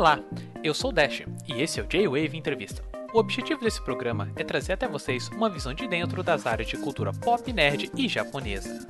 Olá, 0.00 0.18
eu 0.64 0.72
sou 0.72 0.88
o 0.88 0.92
Dash 0.94 1.24
e 1.46 1.60
esse 1.60 1.78
é 1.78 1.82
o 1.82 1.86
J-Wave 1.86 2.34
Entrevista. 2.34 2.82
O 3.12 3.18
objetivo 3.18 3.60
desse 3.60 3.82
programa 3.82 4.32
é 4.34 4.42
trazer 4.42 4.72
até 4.72 4.88
vocês 4.88 5.28
uma 5.28 5.50
visão 5.50 5.74
de 5.74 5.86
dentro 5.86 6.22
das 6.22 6.46
áreas 6.46 6.70
de 6.70 6.78
cultura 6.78 7.12
pop, 7.12 7.52
nerd 7.52 7.90
e 7.94 8.08
japonesa. 8.08 8.88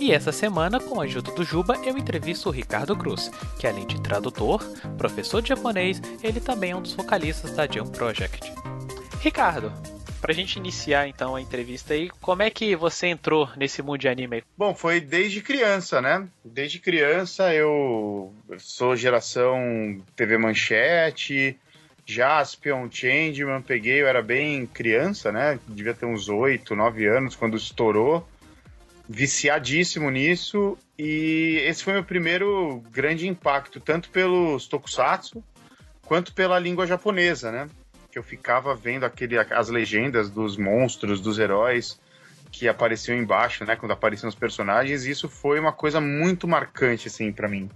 E 0.00 0.12
essa 0.12 0.32
semana, 0.32 0.80
com 0.80 0.98
a 0.98 1.04
ajuda 1.04 1.30
do 1.32 1.44
Juba, 1.44 1.76
eu 1.84 1.98
entrevisto 1.98 2.48
o 2.48 2.52
Ricardo 2.52 2.96
Cruz, 2.96 3.30
que 3.58 3.66
além 3.66 3.86
de 3.86 4.00
tradutor, 4.00 4.64
professor 4.96 5.42
de 5.42 5.50
japonês, 5.50 6.00
ele 6.22 6.40
também 6.40 6.70
é 6.70 6.76
um 6.76 6.80
dos 6.80 6.94
vocalistas 6.94 7.50
da 7.50 7.66
Jump 7.66 7.90
Project. 7.90 8.50
Ricardo, 9.20 9.70
pra 10.24 10.32
gente 10.32 10.56
iniciar 10.56 11.06
então 11.06 11.36
a 11.36 11.40
entrevista 11.42 11.92
aí, 11.92 12.08
como 12.08 12.42
é 12.42 12.48
que 12.48 12.74
você 12.74 13.08
entrou 13.08 13.46
nesse 13.58 13.82
mundo 13.82 13.98
de 13.98 14.08
anime? 14.08 14.42
Bom, 14.56 14.74
foi 14.74 14.98
desde 14.98 15.42
criança, 15.42 16.00
né? 16.00 16.26
Desde 16.42 16.78
criança 16.78 17.52
eu 17.52 18.32
sou 18.56 18.96
geração 18.96 20.00
TV 20.16 20.38
Manchete, 20.38 21.58
Jaspion, 22.06 22.88
Changeman, 22.90 23.60
peguei, 23.60 24.00
eu 24.00 24.06
era 24.06 24.22
bem 24.22 24.64
criança, 24.64 25.30
né? 25.30 25.60
Devia 25.68 25.92
ter 25.92 26.06
uns 26.06 26.30
8, 26.30 26.74
9 26.74 27.06
anos 27.06 27.36
quando 27.36 27.58
estourou 27.58 28.26
viciadíssimo 29.06 30.08
nisso 30.10 30.78
e 30.98 31.62
esse 31.66 31.84
foi 31.84 31.92
meu 31.92 32.04
primeiro 32.04 32.82
grande 32.90 33.28
impacto, 33.28 33.78
tanto 33.78 34.08
pelos 34.08 34.66
tokusatsu 34.66 35.44
quanto 36.06 36.32
pela 36.32 36.58
língua 36.58 36.86
japonesa, 36.86 37.52
né? 37.52 37.68
Que 38.14 38.18
eu 38.20 38.22
ficava 38.22 38.76
vendo 38.76 39.02
aquele, 39.02 39.36
as 39.36 39.68
legendas 39.68 40.30
dos 40.30 40.56
monstros, 40.56 41.20
dos 41.20 41.36
heróis 41.36 42.00
que 42.52 42.68
apareciam 42.68 43.18
embaixo, 43.18 43.64
né? 43.64 43.74
Quando 43.74 43.90
apareciam 43.90 44.28
os 44.28 44.36
personagens, 44.36 45.04
e 45.04 45.10
isso 45.10 45.28
foi 45.28 45.58
uma 45.58 45.72
coisa 45.72 46.00
muito 46.00 46.46
marcante, 46.46 47.08
assim, 47.08 47.32
para 47.32 47.48
mim. 47.48 47.68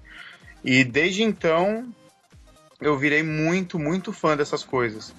E 0.63 0.85
desde 0.85 1.25
então 1.25 1.93
eu 2.81 2.97
virei 2.97 3.21
muito, 3.21 3.81
muito 3.81 4.13
fã 4.13 4.37
dessas 4.37 4.63
coisas. 4.63 5.13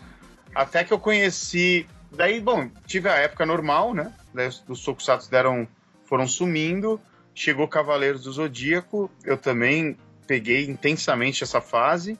Até 0.55 0.85
que 0.85 0.93
eu 0.93 0.99
conheci. 0.99 1.85
Daí, 2.09 2.39
bom, 2.39 2.69
tive 2.87 3.09
a 3.09 3.15
época 3.15 3.45
normal, 3.45 3.93
né? 3.93 4.13
Daí 4.33 4.47
os 4.69 4.81
tokusatsu 4.81 5.29
deram 5.29 5.67
foram 6.05 6.29
sumindo. 6.29 6.97
Chegou 7.35 7.67
Cavaleiros 7.67 8.23
do 8.23 8.31
Zodíaco, 8.31 9.11
eu 9.25 9.35
também 9.35 9.97
peguei 10.25 10.63
intensamente 10.63 11.43
essa 11.43 11.59
fase. 11.59 12.17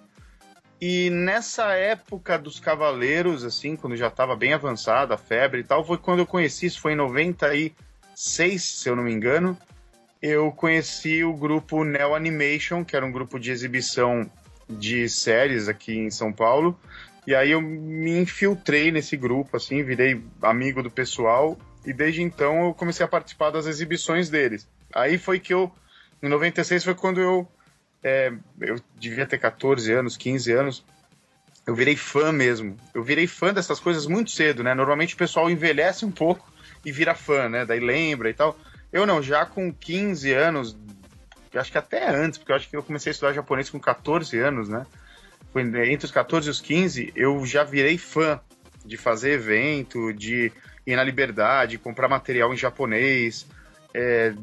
E 0.82 1.10
nessa 1.10 1.74
época 1.74 2.38
dos 2.38 2.60
Cavaleiros, 2.60 3.44
assim, 3.44 3.76
quando 3.76 3.98
já 3.98 4.08
estava 4.08 4.36
bem 4.36 4.54
avançada 4.54 5.16
a 5.16 5.18
febre 5.18 5.60
e 5.62 5.64
tal, 5.64 5.86
foi 5.86 5.98
quando 5.98 6.20
eu 6.20 6.26
conheci, 6.26 6.68
isso 6.68 6.80
foi 6.80 6.94
em 6.94 6.96
96, 6.96 8.64
se 8.64 8.90
eu 8.90 8.96
não 8.96 9.04
me 9.04 9.12
engano, 9.12 9.58
eu 10.22 10.52
conheci 10.52 11.24
o 11.24 11.34
grupo 11.34 11.84
Neo 11.84 12.16
Animation, 12.16 12.84
que 12.86 12.96
era 12.96 13.06
um 13.06 13.12
grupo 13.12 13.40
de 13.40 13.52
exibição 13.52 14.30
de 14.70 15.10
séries 15.10 15.68
aqui 15.68 15.98
em 15.98 16.10
São 16.10 16.32
Paulo. 16.32 16.80
E 17.26 17.36
aí 17.36 17.52
eu 17.52 17.62
me 17.62 18.18
infiltrei 18.18 18.92
nesse 18.92 19.18
grupo, 19.18 19.58
assim, 19.58 19.84
virei 19.84 20.22
amigo 20.42 20.82
do 20.82 20.90
pessoal 20.90 21.58
e 21.86 21.94
desde 21.94 22.22
então 22.22 22.66
eu 22.66 22.74
comecei 22.74 23.06
a 23.06 23.10
participar 23.10 23.52
das 23.52 23.66
exibições 23.66 24.30
deles. 24.30 24.68
Aí 24.94 25.18
foi 25.18 25.40
que 25.40 25.54
eu, 25.54 25.72
em 26.22 26.30
96 26.30 26.84
foi 26.84 26.96
quando 26.96 27.20
eu, 27.20 27.48
é, 28.04 28.32
eu 28.62 28.76
devia 28.98 29.26
ter 29.26 29.38
14 29.38 29.92
anos, 29.92 30.18
15 30.18 30.52
anos, 30.52 30.86
eu 31.66 31.76
virei 31.76 31.96
fã 31.96 32.32
mesmo. 32.32 32.78
Eu 32.94 33.04
virei 33.04 33.28
fã 33.28 33.54
dessas 33.54 33.80
coisas 33.80 34.08
muito 34.08 34.32
cedo, 34.32 34.64
né? 34.64 34.74
Normalmente 34.74 35.14
o 35.14 35.18
pessoal 35.18 35.50
envelhece 35.50 36.06
um 36.06 36.12
pouco 36.12 36.52
e 36.84 36.92
vira 36.92 37.14
fã, 37.14 37.48
né? 37.48 37.66
Daí 37.66 37.80
lembra 37.80 38.30
e 38.30 38.34
tal. 38.34 38.58
Eu 38.92 39.06
não, 39.06 39.22
já 39.22 39.46
com 39.46 39.72
15 39.72 40.34
anos, 40.34 40.78
acho 41.54 41.72
que 41.72 41.78
até 41.78 42.10
antes, 42.10 42.40
porque 42.40 42.52
eu 42.52 42.56
acho 42.56 42.70
que 42.70 42.76
eu 42.76 42.84
comecei 42.84 43.12
a 43.12 43.14
estudar 43.14 43.34
japonês 43.34 43.70
com 43.70 43.80
14 43.80 44.38
anos, 44.40 44.68
né? 44.68 44.86
Foi 45.52 45.62
entre 45.62 46.06
os 46.06 46.12
14 46.12 46.48
e 46.48 46.52
os 46.52 46.62
15, 46.62 47.12
eu 47.16 47.46
já 47.46 47.64
virei 47.64 47.98
fã 47.98 48.40
de 48.86 48.98
fazer 48.98 49.34
evento, 49.34 50.14
de 50.14 50.52
ir 50.86 50.96
na 50.96 51.04
liberdade, 51.04 51.78
comprar 51.78 52.08
material 52.08 52.54
em 52.54 52.58
japonês, 52.58 53.46
é, 53.94 54.34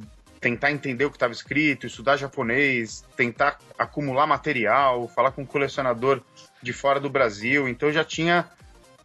tentar 0.40 0.70
entender 0.70 1.04
o 1.04 1.10
que 1.10 1.16
estava 1.16 1.32
escrito, 1.32 1.86
estudar 1.86 2.16
japonês, 2.16 3.04
tentar 3.16 3.58
acumular 3.78 4.26
material, 4.26 5.08
falar 5.08 5.32
com 5.32 5.42
um 5.42 5.46
colecionador 5.46 6.20
de 6.62 6.72
fora 6.72 7.00
do 7.00 7.10
Brasil. 7.10 7.68
Então 7.68 7.90
já 7.90 8.04
tinha 8.04 8.48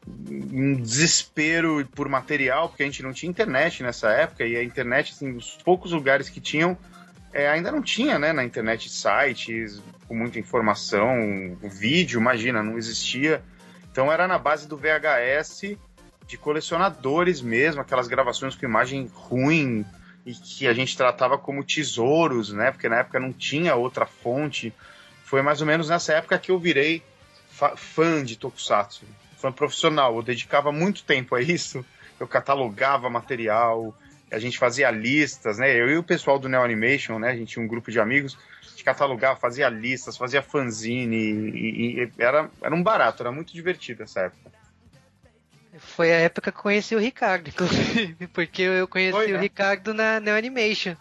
um 0.08 0.76
desespero 0.76 1.88
por 1.96 2.10
material, 2.10 2.70
porque 2.70 2.84
a 2.84 2.86
gente 2.86 3.04
não 3.04 3.14
tinha 3.14 3.30
internet 3.30 3.84
nessa 3.84 4.10
época, 4.10 4.46
e 4.46 4.56
a 4.56 4.64
internet, 4.64 5.14
assim, 5.14 5.36
os 5.36 5.58
poucos 5.64 5.92
lugares 5.92 6.28
que 6.28 6.42
tinham, 6.42 6.78
é, 7.32 7.48
ainda 7.48 7.72
não 7.72 7.82
tinha, 7.82 8.18
né, 8.18 8.34
na 8.34 8.44
internet 8.44 8.90
sites 8.90 9.82
com 10.08 10.16
muita 10.16 10.40
informação, 10.40 11.58
vídeo, 11.62 12.20
imagina, 12.20 12.62
não 12.64 12.78
existia. 12.78 13.42
Então 13.92 14.12
era 14.12 14.28
na 14.28 14.38
base 14.38 14.68
do 14.68 14.76
VHS 14.76 15.78
de 16.28 16.38
colecionadores 16.38 17.42
mesmo, 17.42 17.82
aquelas 17.82 18.08
gravações 18.08 18.56
com 18.56 18.66
imagem 18.66 19.10
ruim 19.14 19.86
e 20.26 20.34
que 20.34 20.68
a 20.68 20.74
gente 20.74 20.96
tratava 20.96 21.38
como 21.38 21.64
tesouros, 21.64 22.52
né? 22.52 22.72
Porque 22.72 22.90
na 22.90 22.98
época 22.98 23.20
não 23.20 23.34
tinha 23.34 23.76
outra 23.76 24.06
fonte. 24.06 24.74
Foi 25.24 25.42
mais 25.42 25.62
ou 25.62 25.68
menos 25.68 25.90
nessa 25.90 26.14
época 26.14 26.38
que 26.38 26.52
eu 26.52 26.60
virei 26.60 27.04
fã 27.76 28.24
de 28.24 28.36
Tokusatsu, 28.36 29.06
fã 29.38 29.52
profissional. 29.52 30.16
Eu 30.16 30.24
dedicava 30.24 30.72
muito 30.72 31.04
tempo 31.04 31.36
a 31.36 31.42
isso. 31.42 31.86
Eu 32.20 32.28
catalogava 32.28 33.10
material, 33.10 33.96
a 34.32 34.40
gente 34.40 34.58
fazia 34.58 34.90
listas, 34.90 35.58
né? 35.58 35.76
Eu 35.76 35.90
e 35.90 35.98
o 35.98 36.04
pessoal 36.04 36.40
do 36.40 36.48
Neo 36.48 36.64
Animation, 36.64 37.20
né? 37.20 37.32
A 37.32 37.36
gente 37.36 37.54
tinha 37.54 37.66
um 37.66 37.68
grupo 37.68 37.92
de 37.92 38.00
amigos, 38.00 38.38
a 38.66 38.70
gente 38.70 38.84
catalogava, 38.84 39.40
fazia 39.40 39.68
listas, 39.68 40.16
fazia 40.16 40.42
fanzine, 40.42 41.18
e, 41.18 42.04
e 42.04 42.12
era, 42.18 42.50
era 42.62 42.74
um 42.74 42.82
barato, 42.82 43.24
era 43.24 43.32
muito 43.32 43.52
divertido 43.52 44.04
essa 44.04 44.22
época. 44.22 44.61
Foi 45.82 46.12
a 46.12 46.20
época 46.20 46.52
que 46.52 46.58
eu 46.58 46.64
conheci 46.64 46.96
o 46.96 47.00
Ricardo, 47.00 47.50
inclusive, 47.50 48.28
porque 48.28 48.62
eu 48.62 48.88
conheci 48.88 49.18
Foi, 49.18 49.28
né? 49.28 49.38
o 49.38 49.42
Ricardo 49.42 49.94
na 49.94 50.20
Neo 50.20 50.38
Animation. 50.38 50.96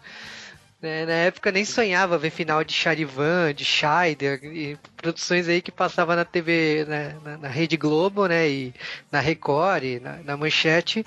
Né, 0.81 1.05
na 1.05 1.13
época 1.13 1.51
nem 1.51 1.63
sonhava 1.63 2.17
ver 2.17 2.31
final 2.31 2.63
de 2.63 2.73
Charivan, 2.73 3.53
de 3.53 3.63
Scheider, 3.63 4.43
e 4.43 4.75
produções 4.97 5.47
aí 5.47 5.61
que 5.61 5.71
passava 5.71 6.15
na 6.15 6.25
TV, 6.25 6.85
né, 6.87 7.15
na, 7.23 7.37
na, 7.37 7.47
Rede 7.47 7.77
Globo, 7.77 8.25
né, 8.25 8.49
e 8.49 8.73
na 9.11 9.19
Record, 9.19 9.83
e 9.83 9.99
na, 9.99 10.17
na 10.23 10.35
Manchete, 10.35 11.05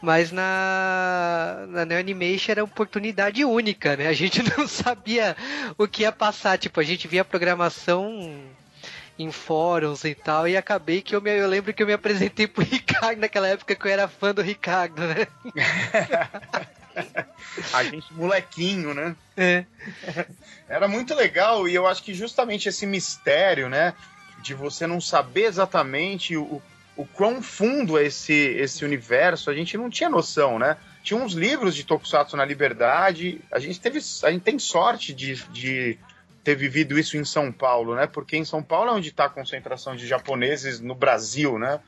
mas 0.00 0.32
na, 0.32 1.66
na 1.68 1.84
Neo 1.84 2.00
Animation 2.00 2.52
era 2.52 2.64
oportunidade 2.64 3.44
única, 3.44 3.98
né, 3.98 4.08
a 4.08 4.14
gente 4.14 4.42
não 4.56 4.66
sabia 4.66 5.36
o 5.76 5.86
que 5.86 6.04
ia 6.04 6.12
passar, 6.12 6.56
tipo, 6.56 6.80
a 6.80 6.82
gente 6.82 7.06
via 7.06 7.20
a 7.20 7.24
programação 7.24 8.42
em 9.22 9.32
fóruns 9.32 10.04
e 10.04 10.14
tal, 10.14 10.46
e 10.46 10.56
acabei 10.56 11.00
que 11.00 11.14
eu, 11.14 11.20
me, 11.20 11.30
eu 11.30 11.48
lembro 11.48 11.72
que 11.72 11.82
eu 11.82 11.86
me 11.86 11.92
apresentei 11.92 12.46
pro 12.46 12.64
Ricardo 12.64 13.20
naquela 13.20 13.48
época 13.48 13.74
que 13.74 13.86
eu 13.86 13.90
era 13.90 14.08
fã 14.08 14.34
do 14.34 14.42
Ricardo, 14.42 15.02
né? 15.02 15.26
a 17.72 17.84
gente 17.84 18.12
molequinho, 18.12 18.94
né? 18.94 19.16
É. 19.36 19.64
Era 20.68 20.88
muito 20.88 21.14
legal 21.14 21.68
e 21.68 21.74
eu 21.74 21.86
acho 21.86 22.02
que 22.02 22.14
justamente 22.14 22.68
esse 22.68 22.86
mistério, 22.86 23.68
né, 23.68 23.94
de 24.42 24.54
você 24.54 24.86
não 24.86 25.00
saber 25.00 25.44
exatamente 25.44 26.36
o, 26.36 26.62
o 26.96 27.06
quão 27.06 27.42
fundo 27.42 27.98
é 27.98 28.04
esse, 28.04 28.32
esse 28.32 28.84
universo, 28.84 29.50
a 29.50 29.54
gente 29.54 29.76
não 29.76 29.88
tinha 29.88 30.08
noção, 30.08 30.58
né? 30.58 30.76
Tinha 31.02 31.18
uns 31.18 31.32
livros 31.32 31.74
de 31.74 31.84
Tokusatsu 31.84 32.36
na 32.36 32.44
Liberdade, 32.44 33.40
a 33.50 33.58
gente 33.58 33.80
teve, 33.80 33.98
a 34.22 34.30
gente 34.30 34.42
tem 34.42 34.58
sorte 34.58 35.12
de, 35.12 35.34
de 35.50 35.98
ter 36.42 36.56
vivido 36.56 36.98
isso 36.98 37.16
em 37.16 37.24
São 37.24 37.52
Paulo, 37.52 37.94
né? 37.94 38.06
Porque 38.06 38.36
em 38.36 38.44
São 38.44 38.62
Paulo 38.62 38.90
é 38.90 38.94
onde 38.94 39.08
está 39.08 39.26
a 39.26 39.28
concentração 39.28 39.94
de 39.94 40.06
japoneses 40.06 40.80
no 40.80 40.94
Brasil, 40.94 41.58
né? 41.58 41.80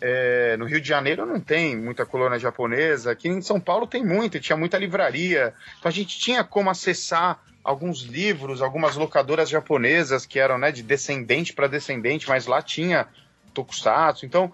É, 0.00 0.56
no 0.56 0.64
Rio 0.64 0.80
de 0.80 0.88
Janeiro 0.88 1.26
não 1.26 1.40
tem 1.40 1.76
muita 1.76 2.06
colônia 2.06 2.38
japonesa, 2.38 3.10
aqui 3.10 3.28
em 3.28 3.42
São 3.42 3.58
Paulo 3.58 3.86
tem 3.86 4.04
muita, 4.04 4.38
tinha 4.38 4.56
muita 4.56 4.78
livraria. 4.78 5.52
Então 5.78 5.88
a 5.88 5.92
gente 5.92 6.18
tinha 6.18 6.44
como 6.44 6.70
acessar 6.70 7.42
alguns 7.64 8.02
livros, 8.02 8.62
algumas 8.62 8.96
locadoras 8.96 9.48
japonesas 9.48 10.24
que 10.24 10.38
eram 10.38 10.56
né, 10.56 10.70
de 10.70 10.82
descendente 10.82 11.52
para 11.52 11.66
descendente, 11.66 12.28
mas 12.28 12.46
lá 12.46 12.62
tinha 12.62 13.08
tokusatsu. 13.52 14.24
Então 14.24 14.52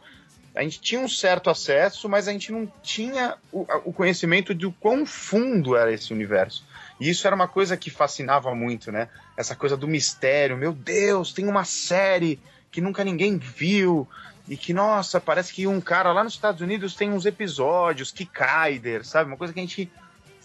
a 0.54 0.62
gente 0.62 0.80
tinha 0.80 1.00
um 1.00 1.08
certo 1.08 1.50
acesso, 1.50 2.08
mas 2.08 2.26
a 2.26 2.32
gente 2.32 2.50
não 2.50 2.66
tinha 2.82 3.36
o, 3.52 3.66
o 3.84 3.92
conhecimento 3.92 4.54
de 4.54 4.68
quão 4.80 5.04
fundo 5.04 5.76
era 5.76 5.92
esse 5.92 6.12
universo. 6.12 6.64
E 7.00 7.10
isso 7.10 7.26
era 7.26 7.34
uma 7.34 7.48
coisa 7.48 7.76
que 7.76 7.90
fascinava 7.90 8.54
muito, 8.54 8.92
né? 8.92 9.08
Essa 9.36 9.56
coisa 9.56 9.76
do 9.76 9.88
mistério. 9.88 10.56
Meu 10.56 10.72
Deus, 10.72 11.32
tem 11.32 11.46
uma 11.48 11.64
série 11.64 12.40
que 12.70 12.80
nunca 12.80 13.04
ninguém 13.04 13.36
viu. 13.36 14.08
E 14.48 14.56
que, 14.56 14.72
nossa, 14.72 15.20
parece 15.20 15.52
que 15.52 15.66
um 15.66 15.80
cara 15.80 16.12
lá 16.12 16.22
nos 16.22 16.34
Estados 16.34 16.60
Unidos 16.60 16.94
tem 16.94 17.10
uns 17.10 17.24
episódios, 17.24 18.12
que 18.12 18.26
Kaider, 18.26 19.04
sabe? 19.04 19.30
Uma 19.30 19.36
coisa 19.36 19.52
que 19.52 19.60
a 19.60 19.62
gente 19.62 19.90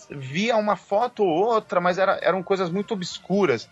via 0.09 0.55
uma 0.55 0.75
foto 0.75 1.23
ou 1.23 1.29
outra, 1.29 1.81
mas 1.81 1.97
era, 1.97 2.17
eram 2.21 2.41
coisas 2.41 2.69
muito 2.69 2.93
obscuras. 2.93 3.69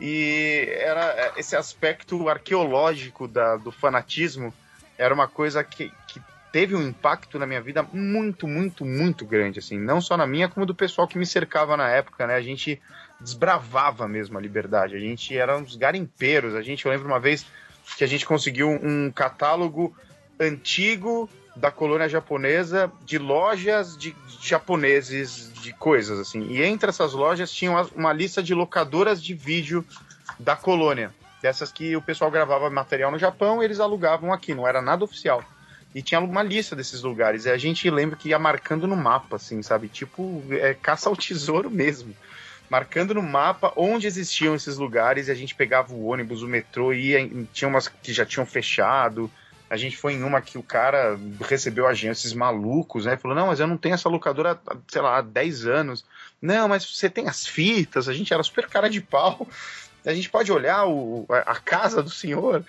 E 0.00 0.68
era 0.78 1.32
esse 1.36 1.56
aspecto 1.56 2.28
arqueológico 2.28 3.26
da, 3.26 3.56
do 3.56 3.72
fanatismo 3.72 4.54
era 4.98 5.12
uma 5.12 5.28
coisa 5.28 5.62
que, 5.62 5.92
que 6.06 6.20
teve 6.56 6.74
um 6.74 6.88
impacto 6.88 7.38
na 7.38 7.46
minha 7.46 7.60
vida 7.60 7.82
muito, 7.92 8.48
muito, 8.48 8.82
muito 8.82 9.26
grande, 9.26 9.58
assim, 9.58 9.78
não 9.78 10.00
só 10.00 10.16
na 10.16 10.26
minha, 10.26 10.48
como 10.48 10.64
do 10.64 10.74
pessoal 10.74 11.06
que 11.06 11.18
me 11.18 11.26
cercava 11.26 11.76
na 11.76 11.86
época, 11.90 12.26
né? 12.26 12.34
A 12.34 12.40
gente 12.40 12.80
desbravava 13.20 14.08
mesmo 14.08 14.38
a 14.38 14.40
liberdade, 14.40 14.96
a 14.96 14.98
gente 14.98 15.36
era 15.36 15.54
uns 15.54 15.76
garimpeiros, 15.76 16.54
a 16.54 16.62
gente, 16.62 16.86
eu 16.86 16.92
lembro 16.92 17.08
uma 17.08 17.20
vez 17.20 17.44
que 17.98 18.02
a 18.02 18.06
gente 18.06 18.24
conseguiu 18.24 18.70
um 18.70 19.12
catálogo 19.12 19.94
antigo 20.40 21.28
da 21.54 21.70
colônia 21.70 22.08
japonesa 22.08 22.90
de 23.04 23.18
lojas 23.18 23.94
de, 23.94 24.16
japoneses 24.40 25.52
de 25.60 25.74
coisas 25.74 26.18
assim. 26.18 26.40
E 26.48 26.62
entre 26.62 26.88
essas 26.88 27.12
lojas 27.12 27.52
tinha 27.52 27.86
uma, 27.94 28.14
lista 28.14 28.42
de 28.42 28.54
locadoras 28.54 29.22
de 29.22 29.34
vídeo 29.34 29.84
da 30.40 30.56
colônia, 30.56 31.14
dessas 31.42 31.70
que 31.70 31.94
o 31.94 32.00
pessoal 32.00 32.30
gravava 32.30 32.70
material 32.70 33.10
no 33.10 33.18
Japão, 33.18 33.60
e 33.60 33.66
eles 33.66 33.78
alugavam 33.78 34.32
aqui, 34.32 34.54
não 34.54 34.66
era 34.66 34.80
nada 34.80 35.04
oficial. 35.04 35.44
E 35.96 36.02
tinha 36.02 36.20
uma 36.20 36.42
lista 36.42 36.76
desses 36.76 37.00
lugares. 37.00 37.46
E 37.46 37.50
a 37.50 37.56
gente 37.56 37.88
lembra 37.88 38.16
que 38.16 38.28
ia 38.28 38.38
marcando 38.38 38.86
no 38.86 38.94
mapa, 38.94 39.36
assim, 39.36 39.62
sabe? 39.62 39.88
Tipo, 39.88 40.44
é, 40.50 40.74
caça 40.74 41.08
ao 41.08 41.16
tesouro 41.16 41.70
mesmo. 41.70 42.14
Marcando 42.68 43.14
no 43.14 43.22
mapa 43.22 43.72
onde 43.74 44.06
existiam 44.06 44.54
esses 44.54 44.76
lugares, 44.76 45.28
e 45.28 45.30
a 45.30 45.34
gente 45.34 45.54
pegava 45.54 45.94
o 45.94 46.04
ônibus, 46.04 46.42
o 46.42 46.48
metrô, 46.48 46.92
e 46.92 47.12
ia, 47.12 47.46
tinha 47.50 47.66
umas 47.66 47.88
que 47.88 48.12
já 48.12 48.26
tinham 48.26 48.44
fechado 48.44 49.30
a 49.68 49.76
gente 49.76 49.96
foi 49.96 50.12
em 50.12 50.22
uma 50.22 50.40
que 50.40 50.56
o 50.56 50.62
cara 50.62 51.18
recebeu 51.40 51.86
agências 51.86 52.32
malucos, 52.32 53.04
né? 53.04 53.16
Falou, 53.16 53.36
não, 53.36 53.48
mas 53.48 53.58
eu 53.58 53.66
não 53.66 53.76
tenho 53.76 53.94
essa 53.94 54.08
locadora, 54.08 54.60
sei 54.86 55.02
lá, 55.02 55.18
há 55.18 55.22
10 55.22 55.66
anos. 55.66 56.04
Não, 56.40 56.68
mas 56.68 56.84
você 56.84 57.10
tem 57.10 57.28
as 57.28 57.44
fitas, 57.46 58.08
a 58.08 58.12
gente 58.12 58.32
era 58.32 58.42
super 58.42 58.68
cara 58.68 58.88
de 58.88 59.00
pau. 59.00 59.46
A 60.04 60.14
gente 60.14 60.30
pode 60.30 60.52
olhar 60.52 60.86
o, 60.86 61.26
a 61.28 61.56
casa 61.56 62.00
do 62.00 62.10
senhor. 62.10 62.64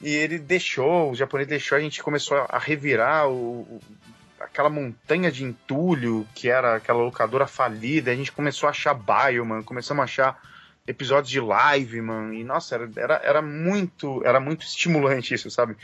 E 0.00 0.14
ele 0.14 0.38
deixou, 0.38 1.10
o 1.10 1.14
japonês 1.14 1.48
deixou, 1.48 1.76
a 1.76 1.80
gente 1.80 2.02
começou 2.02 2.38
a 2.48 2.58
revirar 2.58 3.28
o, 3.28 3.80
aquela 4.40 4.70
montanha 4.70 5.30
de 5.30 5.44
entulho 5.44 6.26
que 6.34 6.48
era 6.48 6.76
aquela 6.76 7.02
locadora 7.02 7.46
falida. 7.46 8.10
A 8.10 8.16
gente 8.16 8.32
começou 8.32 8.66
a 8.66 8.70
achar 8.70 8.94
bio, 8.94 9.44
mano. 9.44 9.62
Começamos 9.62 10.00
a 10.00 10.04
achar 10.04 10.42
episódios 10.86 11.30
de 11.30 11.40
live, 11.40 12.00
mano. 12.00 12.32
E 12.32 12.42
nossa, 12.42 12.76
era, 12.76 12.90
era, 12.96 13.20
era 13.22 13.42
muito 13.42 14.22
era 14.24 14.40
muito 14.40 14.64
estimulante 14.64 15.34
isso, 15.34 15.50
sabe? 15.50 15.76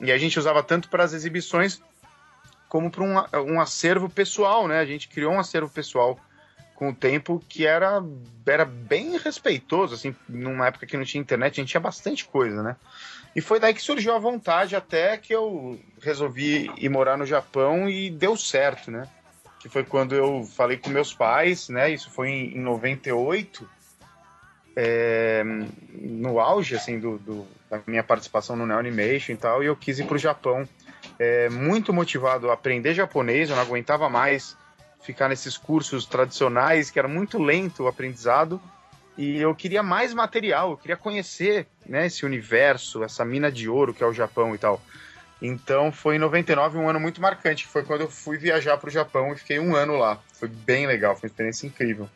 E 0.00 0.12
a 0.12 0.18
gente 0.18 0.38
usava 0.38 0.62
tanto 0.62 0.88
para 0.90 1.04
as 1.04 1.14
exibições 1.14 1.80
como 2.68 2.90
para 2.90 3.02
um, 3.04 3.52
um 3.52 3.60
acervo 3.60 4.08
pessoal, 4.08 4.68
né? 4.68 4.80
A 4.80 4.86
gente 4.86 5.08
criou 5.08 5.32
um 5.32 5.40
acervo 5.40 5.70
pessoal 5.70 6.18
com 6.74 6.90
o 6.90 6.94
tempo 6.94 7.42
que 7.48 7.66
era, 7.66 8.02
era 8.46 8.64
bem 8.64 9.16
respeitoso, 9.16 9.94
assim, 9.94 10.14
numa 10.28 10.66
época 10.66 10.86
que 10.86 10.96
não 10.96 11.04
tinha 11.04 11.20
internet, 11.20 11.52
a 11.52 11.62
gente 11.62 11.70
tinha 11.70 11.80
bastante 11.80 12.24
coisa, 12.24 12.62
né? 12.62 12.76
E 13.34 13.40
foi 13.40 13.58
daí 13.58 13.72
que 13.72 13.80
surgiu 13.80 14.14
a 14.14 14.18
vontade 14.18 14.76
até 14.76 15.16
que 15.16 15.34
eu 15.34 15.78
resolvi 16.00 16.70
ir 16.76 16.88
morar 16.88 17.16
no 17.16 17.24
Japão 17.24 17.88
e 17.88 18.10
deu 18.10 18.36
certo, 18.36 18.90
né? 18.90 19.08
Que 19.60 19.68
foi 19.68 19.84
quando 19.84 20.14
eu 20.14 20.44
falei 20.44 20.76
com 20.76 20.90
meus 20.90 21.14
pais, 21.14 21.68
né? 21.68 21.90
Isso 21.90 22.10
foi 22.10 22.28
em, 22.28 22.56
em 22.56 22.60
98, 22.60 23.68
é, 24.76 25.42
no 25.92 26.40
auge, 26.40 26.74
assim, 26.74 26.98
do, 26.98 27.18
do 27.18 27.46
da 27.70 27.80
minha 27.86 28.02
participação 28.02 28.54
no 28.54 28.66
Neo 28.66 28.78
Animation 28.78 29.32
e 29.32 29.36
tal, 29.36 29.62
e 29.62 29.66
eu 29.66 29.74
quis 29.74 29.98
ir 29.98 30.04
para 30.04 30.16
o 30.16 30.18
Japão. 30.18 30.68
É, 31.18 31.48
muito 31.48 31.92
motivado 31.92 32.50
a 32.50 32.54
aprender 32.54 32.92
japonês, 32.92 33.48
eu 33.48 33.56
não 33.56 33.62
aguentava 33.62 34.10
mais 34.10 34.56
ficar 35.02 35.28
nesses 35.28 35.56
cursos 35.56 36.06
tradicionais, 36.06 36.90
que 36.90 36.98
era 36.98 37.08
muito 37.08 37.42
lento 37.42 37.84
o 37.84 37.88
aprendizado, 37.88 38.60
e 39.16 39.38
eu 39.38 39.54
queria 39.54 39.82
mais 39.82 40.14
material, 40.14 40.70
eu 40.70 40.76
queria 40.76 40.96
conhecer 40.96 41.66
né, 41.84 42.06
esse 42.06 42.24
universo, 42.24 43.02
essa 43.02 43.24
mina 43.24 43.52
de 43.52 43.68
ouro 43.68 43.92
que 43.92 44.02
é 44.02 44.06
o 44.06 44.12
Japão 44.12 44.54
e 44.54 44.58
tal. 44.58 44.80
Então 45.40 45.90
foi 45.90 46.16
em 46.16 46.18
99 46.20 46.78
um 46.78 46.88
ano 46.88 47.00
muito 47.00 47.20
marcante, 47.20 47.64
que 47.64 47.70
foi 47.70 47.82
quando 47.82 48.02
eu 48.02 48.10
fui 48.10 48.38
viajar 48.38 48.78
para 48.78 48.88
o 48.88 48.92
Japão 48.92 49.32
e 49.32 49.36
fiquei 49.36 49.58
um 49.58 49.74
ano 49.74 49.98
lá. 49.98 50.18
Foi 50.34 50.48
bem 50.48 50.86
legal, 50.86 51.14
foi 51.14 51.28
uma 51.28 51.32
experiência 51.32 51.66
incrível. 51.66 52.08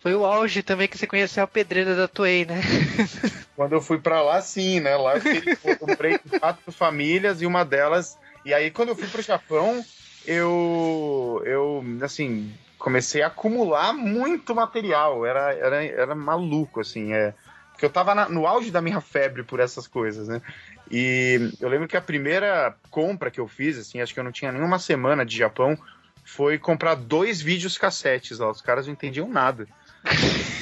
Foi 0.00 0.14
o 0.14 0.26
auge 0.26 0.62
também 0.62 0.88
que 0.88 0.98
você 0.98 1.06
conheceu 1.06 1.42
a 1.44 1.46
pedreira 1.46 1.94
da 1.94 2.08
Toei, 2.08 2.44
né? 2.44 2.60
Quando 3.56 3.72
eu 3.72 3.80
fui 3.80 3.98
para 3.98 4.20
lá, 4.22 4.40
sim, 4.42 4.80
né? 4.80 4.96
Lá 4.96 5.14
eu 5.16 5.76
comprei 5.78 6.18
quatro 6.38 6.72
famílias 6.72 7.40
e 7.40 7.46
uma 7.46 7.64
delas. 7.64 8.18
E 8.44 8.54
aí, 8.54 8.70
quando 8.70 8.90
eu 8.90 8.96
fui 8.96 9.06
pro 9.06 9.20
Japão, 9.20 9.84
eu, 10.26 11.42
eu 11.44 11.84
assim, 12.02 12.52
comecei 12.78 13.22
a 13.22 13.28
acumular 13.28 13.92
muito 13.92 14.54
material. 14.54 15.24
Era, 15.24 15.52
era, 15.54 15.84
era 15.84 16.14
maluco, 16.14 16.80
assim. 16.80 17.12
É, 17.12 17.34
porque 17.72 17.84
eu 17.84 17.90
tava 17.90 18.14
na, 18.14 18.28
no 18.28 18.46
auge 18.46 18.70
da 18.70 18.82
minha 18.82 19.00
febre 19.00 19.42
por 19.42 19.60
essas 19.60 19.86
coisas, 19.86 20.28
né? 20.28 20.42
E 20.90 21.52
eu 21.60 21.68
lembro 21.68 21.86
que 21.86 21.96
a 21.96 22.00
primeira 22.00 22.74
compra 22.90 23.30
que 23.30 23.40
eu 23.40 23.46
fiz, 23.46 23.78
assim, 23.78 24.00
acho 24.00 24.12
que 24.12 24.20
eu 24.20 24.24
não 24.24 24.32
tinha 24.32 24.50
nenhuma 24.50 24.78
semana 24.78 25.24
de 25.24 25.36
Japão, 25.36 25.78
foi 26.24 26.58
comprar 26.58 26.94
dois 26.94 27.40
vídeos 27.40 27.78
cassetes 27.78 28.38
lá. 28.38 28.50
Os 28.50 28.60
caras 28.60 28.86
não 28.86 28.92
entendiam 28.92 29.28
nada. 29.28 29.66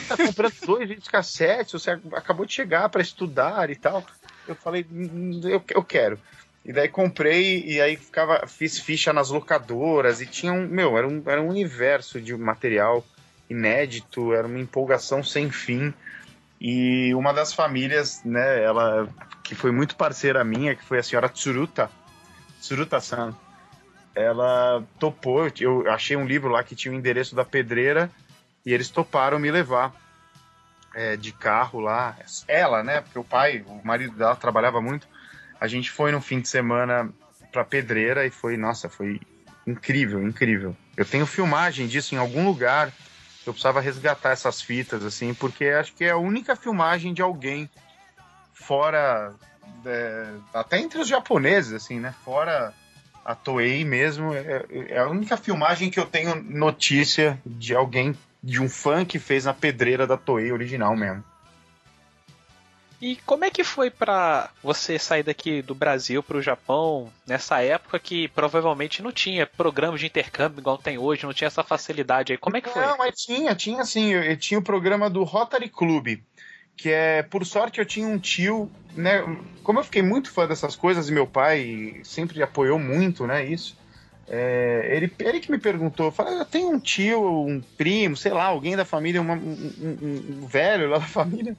tá 0.06 0.16
comprando 0.16 0.54
dois 0.64 0.88
vídeos 0.88 1.08
cassetes, 1.08 1.72
você 1.72 1.90
acabou 2.12 2.46
de 2.46 2.52
chegar 2.52 2.88
para 2.88 3.02
estudar 3.02 3.70
e 3.70 3.76
tal. 3.76 4.04
Eu 4.46 4.54
falei, 4.54 4.86
eu, 5.44 5.62
eu 5.70 5.82
quero. 5.82 6.18
E 6.68 6.72
daí 6.72 6.86
comprei 6.86 7.64
e 7.64 7.80
aí 7.80 7.96
ficava, 7.96 8.46
fiz 8.46 8.78
ficha 8.78 9.10
nas 9.10 9.30
locadoras 9.30 10.20
e 10.20 10.26
tinha 10.26 10.52
um, 10.52 10.68
meu, 10.68 10.98
era 10.98 11.08
um, 11.08 11.22
era 11.24 11.40
um 11.40 11.48
universo 11.48 12.20
de 12.20 12.36
material 12.36 13.02
inédito, 13.48 14.34
era 14.34 14.46
uma 14.46 14.58
empolgação 14.58 15.24
sem 15.24 15.50
fim. 15.50 15.94
E 16.60 17.14
uma 17.14 17.32
das 17.32 17.54
famílias, 17.54 18.22
né, 18.22 18.62
ela 18.62 19.08
que 19.42 19.54
foi 19.54 19.72
muito 19.72 19.96
parceira 19.96 20.44
minha, 20.44 20.76
que 20.76 20.84
foi 20.84 20.98
a 20.98 21.02
senhora 21.02 21.30
Tsuruta, 21.30 21.90
Tsuruta-san, 22.60 23.34
ela 24.14 24.84
topou, 24.98 25.50
eu 25.58 25.90
achei 25.90 26.18
um 26.18 26.26
livro 26.26 26.50
lá 26.50 26.62
que 26.62 26.76
tinha 26.76 26.92
o 26.92 26.94
endereço 26.94 27.34
da 27.34 27.46
pedreira 27.46 28.10
e 28.66 28.74
eles 28.74 28.90
toparam 28.90 29.38
me 29.38 29.50
levar 29.50 29.94
é, 30.94 31.16
de 31.16 31.32
carro 31.32 31.80
lá. 31.80 32.14
Ela, 32.46 32.82
né? 32.82 33.00
Porque 33.00 33.18
o 33.18 33.24
pai, 33.24 33.64
o 33.66 33.80
marido 33.82 34.14
dela 34.18 34.36
trabalhava 34.36 34.82
muito. 34.82 35.08
A 35.60 35.66
gente 35.66 35.90
foi 35.90 36.12
no 36.12 36.20
fim 36.20 36.40
de 36.40 36.48
semana 36.48 37.12
pra 37.52 37.64
pedreira 37.64 38.26
e 38.26 38.30
foi, 38.30 38.56
nossa, 38.56 38.88
foi 38.88 39.20
incrível, 39.66 40.22
incrível. 40.26 40.76
Eu 40.96 41.04
tenho 41.04 41.26
filmagem 41.26 41.86
disso 41.86 42.14
em 42.14 42.18
algum 42.18 42.46
lugar. 42.46 42.92
Eu 43.46 43.52
precisava 43.52 43.80
resgatar 43.80 44.30
essas 44.30 44.60
fitas, 44.60 45.04
assim, 45.04 45.32
porque 45.34 45.66
acho 45.66 45.94
que 45.94 46.04
é 46.04 46.10
a 46.10 46.16
única 46.16 46.54
filmagem 46.54 47.14
de 47.14 47.22
alguém 47.22 47.68
fora. 48.52 49.32
É, 49.84 50.26
até 50.52 50.78
entre 50.78 51.00
os 51.00 51.08
japoneses, 51.08 51.72
assim, 51.72 52.00
né? 52.00 52.14
Fora 52.24 52.74
a 53.24 53.34
Toei 53.34 53.84
mesmo. 53.84 54.34
É, 54.34 54.64
é, 54.88 54.98
a 54.98 55.08
única 55.08 55.36
filmagem 55.36 55.90
que 55.90 56.00
eu 56.00 56.06
tenho 56.06 56.42
notícia 56.42 57.40
de 57.44 57.74
alguém, 57.74 58.14
de 58.42 58.60
um 58.60 58.68
fã 58.68 59.04
que 59.04 59.18
fez 59.18 59.44
na 59.44 59.54
pedreira 59.54 60.06
da 60.06 60.16
Toei 60.16 60.52
original 60.52 60.96
mesmo. 60.96 61.22
E 63.00 63.16
como 63.24 63.44
é 63.44 63.50
que 63.50 63.62
foi 63.62 63.90
para 63.90 64.50
você 64.62 64.98
sair 64.98 65.22
daqui 65.22 65.62
do 65.62 65.74
Brasil 65.74 66.22
para 66.22 66.36
o 66.36 66.42
Japão 66.42 67.12
nessa 67.26 67.62
época 67.62 67.98
que 67.98 68.26
provavelmente 68.28 69.02
não 69.02 69.12
tinha 69.12 69.46
programa 69.46 69.96
de 69.96 70.06
intercâmbio 70.06 70.60
igual 70.60 70.76
tem 70.76 70.98
hoje, 70.98 71.24
não 71.24 71.32
tinha 71.32 71.46
essa 71.46 71.62
facilidade 71.62 72.32
aí? 72.32 72.38
Como 72.38 72.56
é 72.56 72.60
que 72.60 72.68
foi? 72.68 72.84
Não, 72.84 72.98
mas 72.98 73.14
tinha, 73.14 73.54
tinha 73.54 73.84
sim. 73.84 74.12
Eu, 74.12 74.24
eu 74.24 74.36
tinha 74.36 74.58
o 74.58 74.62
programa 74.62 75.08
do 75.08 75.22
Rotary 75.22 75.68
Club 75.68 76.18
que 76.78 76.90
é, 76.90 77.24
por 77.24 77.44
sorte, 77.44 77.80
eu 77.80 77.84
tinha 77.84 78.06
um 78.06 78.18
tio, 78.18 78.70
né? 78.94 79.20
Como 79.64 79.80
eu 79.80 79.84
fiquei 79.84 80.00
muito 80.00 80.30
fã 80.30 80.46
dessas 80.46 80.76
coisas 80.76 81.08
e 81.08 81.12
meu 81.12 81.26
pai 81.26 82.00
sempre 82.04 82.40
apoiou 82.40 82.78
muito, 82.78 83.26
né? 83.26 83.44
Isso. 83.44 83.76
É, 84.28 84.88
ele, 84.92 85.12
ele 85.18 85.40
que 85.40 85.50
me 85.50 85.58
perguntou, 85.58 86.12
falou, 86.12 86.44
tenho 86.44 86.70
um 86.70 86.78
tio, 86.78 87.20
um 87.20 87.60
primo, 87.76 88.16
sei 88.16 88.30
lá, 88.32 88.44
alguém 88.44 88.76
da 88.76 88.84
família, 88.84 89.20
uma, 89.20 89.34
um, 89.34 89.72
um, 89.80 90.42
um, 90.42 90.46
velho 90.46 90.88
lá 90.88 90.98
da 90.98 91.06
família, 91.06 91.56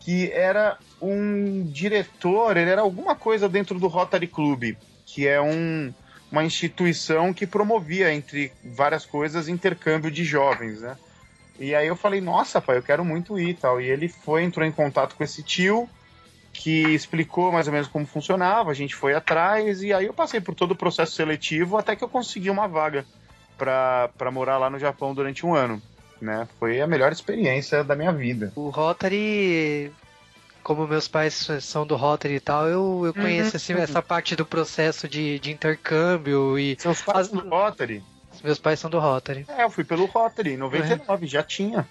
que 0.00 0.30
era 0.32 0.78
um 1.00 1.64
diretor, 1.64 2.56
ele 2.56 2.70
era 2.70 2.80
alguma 2.80 3.14
coisa 3.14 3.48
dentro 3.48 3.78
do 3.78 3.86
Rotary 3.86 4.26
Club, 4.26 4.76
que 5.06 5.26
é 5.26 5.40
um, 5.40 5.92
uma 6.30 6.44
instituição 6.44 7.32
que 7.32 7.46
promovia, 7.46 8.12
entre 8.12 8.52
várias 8.64 9.04
coisas, 9.04 9.48
intercâmbio 9.48 10.10
de 10.10 10.24
jovens, 10.24 10.80
né? 10.80 10.96
E 11.58 11.74
aí 11.74 11.88
eu 11.88 11.96
falei, 11.96 12.20
nossa, 12.20 12.60
pai, 12.60 12.78
eu 12.78 12.82
quero 12.82 13.04
muito 13.04 13.38
ir 13.38 13.50
e 13.50 13.54
tal. 13.54 13.80
E 13.80 13.86
ele 13.86 14.08
foi, 14.08 14.44
entrou 14.44 14.64
em 14.64 14.70
contato 14.70 15.16
com 15.16 15.24
esse 15.24 15.42
tio, 15.42 15.88
que 16.52 16.88
explicou 16.94 17.52
mais 17.52 17.66
ou 17.66 17.72
menos 17.72 17.88
como 17.88 18.06
funcionava, 18.06 18.70
a 18.70 18.74
gente 18.74 18.94
foi 18.94 19.14
atrás, 19.14 19.82
e 19.82 19.92
aí 19.92 20.06
eu 20.06 20.14
passei 20.14 20.40
por 20.40 20.54
todo 20.54 20.72
o 20.72 20.76
processo 20.76 21.12
seletivo 21.12 21.76
até 21.76 21.94
que 21.94 22.02
eu 22.02 22.08
consegui 22.08 22.50
uma 22.50 22.66
vaga 22.66 23.04
para 23.56 24.30
morar 24.32 24.58
lá 24.58 24.70
no 24.70 24.78
Japão 24.78 25.14
durante 25.14 25.44
um 25.44 25.54
ano. 25.54 25.82
Né? 26.20 26.48
Foi 26.58 26.80
a 26.80 26.86
melhor 26.86 27.12
experiência 27.12 27.84
da 27.84 27.94
minha 27.94 28.12
vida. 28.12 28.52
O 28.56 28.70
Rotary, 28.70 29.92
como 30.62 30.86
meus 30.86 31.06
pais 31.06 31.48
são 31.60 31.86
do 31.86 31.96
Rotary 31.96 32.34
e 32.34 32.40
tal, 32.40 32.66
eu, 32.66 33.02
eu 33.06 33.14
conheço 33.14 33.50
uhum. 33.50 33.56
assim, 33.56 33.72
essa 33.74 34.02
parte 34.02 34.34
do 34.34 34.44
processo 34.44 35.08
de, 35.08 35.38
de 35.38 35.50
intercâmbio 35.52 36.58
e. 36.58 36.76
Seus 36.78 37.02
pais 37.02 37.28
do 37.28 37.48
Rotary? 37.48 38.02
Meus 38.42 38.58
pais 38.58 38.78
são 38.78 38.90
do 38.90 38.98
Rotary. 38.98 39.46
É, 39.48 39.64
eu 39.64 39.70
fui 39.70 39.84
pelo 39.84 40.06
Rotary, 40.06 40.54
em 40.54 40.56
99, 40.56 41.24
é. 41.24 41.28
já 41.28 41.42
tinha. 41.42 41.88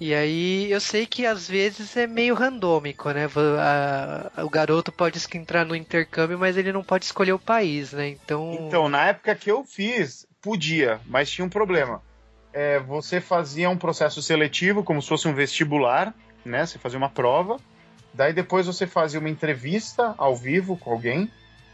E 0.00 0.14
aí 0.14 0.70
eu 0.70 0.80
sei 0.80 1.06
que 1.06 1.26
às 1.26 1.48
vezes 1.48 1.96
é 1.96 2.06
meio 2.06 2.34
randômico, 2.34 3.10
né? 3.10 3.28
A, 3.58 4.44
o 4.44 4.48
garoto 4.48 4.92
pode 4.92 5.18
entrar 5.34 5.64
no 5.64 5.74
intercâmbio, 5.74 6.38
mas 6.38 6.56
ele 6.56 6.72
não 6.72 6.84
pode 6.84 7.04
escolher 7.04 7.32
o 7.32 7.38
país, 7.38 7.92
né? 7.92 8.08
Então. 8.08 8.56
Então, 8.60 8.88
na 8.88 9.06
época 9.06 9.34
que 9.34 9.50
eu 9.50 9.64
fiz, 9.64 10.24
podia, 10.40 11.00
mas 11.06 11.30
tinha 11.30 11.44
um 11.44 11.50
problema. 11.50 12.00
É, 12.52 12.78
você 12.78 13.20
fazia 13.20 13.68
um 13.68 13.76
processo 13.76 14.22
seletivo, 14.22 14.82
como 14.82 15.00
se 15.02 15.08
fosse 15.08 15.28
um 15.28 15.34
vestibular, 15.34 16.14
né? 16.44 16.66
Você 16.66 16.78
fazia 16.78 16.98
uma 16.98 17.10
prova. 17.10 17.58
Daí 18.12 18.32
depois 18.32 18.66
você 18.66 18.86
fazia 18.86 19.20
uma 19.20 19.28
entrevista 19.28 20.14
ao 20.16 20.34
vivo 20.34 20.76
com 20.76 20.90
alguém. 20.90 21.30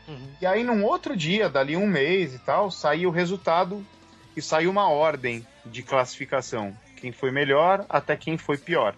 Uhum. 0.07 0.29
E 0.41 0.47
aí, 0.47 0.63
num 0.63 0.85
outro 0.85 1.17
dia, 1.17 1.49
dali 1.49 1.77
um 1.77 1.87
mês 1.87 2.35
e 2.35 2.39
tal, 2.39 2.71
saía 2.71 3.09
o 3.09 3.13
resultado 3.13 3.85
e 4.37 4.43
saiu 4.43 4.71
uma 4.71 4.89
ordem 4.89 5.47
de 5.65 5.83
classificação 5.83 6.77
quem 7.05 7.13
foi 7.13 7.31
melhor 7.31 7.85
até 7.87 8.17
quem 8.17 8.39
foi 8.39 8.57
pior. 8.57 8.95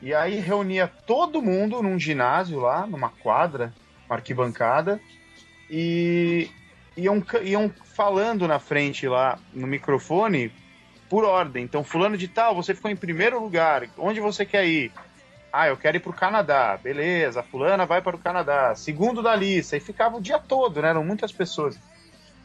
E 0.00 0.14
aí 0.14 0.38
reunia 0.38 0.86
todo 0.86 1.42
mundo 1.42 1.82
num 1.82 1.98
ginásio 1.98 2.60
lá, 2.60 2.86
numa 2.86 3.08
quadra, 3.08 3.74
uma 4.06 4.14
arquibancada, 4.14 5.00
e 5.68 6.48
iam, 6.96 7.20
iam 7.42 7.68
falando 7.96 8.46
na 8.46 8.60
frente 8.60 9.08
lá 9.08 9.40
no 9.52 9.66
microfone 9.66 10.52
por 11.12 11.24
ordem. 11.26 11.62
Então, 11.62 11.84
fulano 11.84 12.16
de 12.16 12.26
tal, 12.26 12.54
você 12.54 12.74
ficou 12.74 12.90
em 12.90 12.96
primeiro 12.96 13.38
lugar, 13.38 13.86
onde 13.98 14.18
você 14.18 14.46
quer 14.46 14.64
ir? 14.64 14.90
Ah, 15.52 15.68
eu 15.68 15.76
quero 15.76 15.98
ir 15.98 16.00
para 16.00 16.08
o 16.08 16.14
Canadá. 16.14 16.78
Beleza, 16.82 17.42
fulana 17.42 17.84
vai 17.84 18.00
para 18.00 18.16
o 18.16 18.18
Canadá. 18.18 18.74
Segundo 18.74 19.22
da 19.22 19.36
lista. 19.36 19.76
E 19.76 19.80
ficava 19.80 20.16
o 20.16 20.22
dia 20.22 20.38
todo, 20.38 20.80
né? 20.80 20.88
Eram 20.88 21.04
muitas 21.04 21.30
pessoas. 21.30 21.78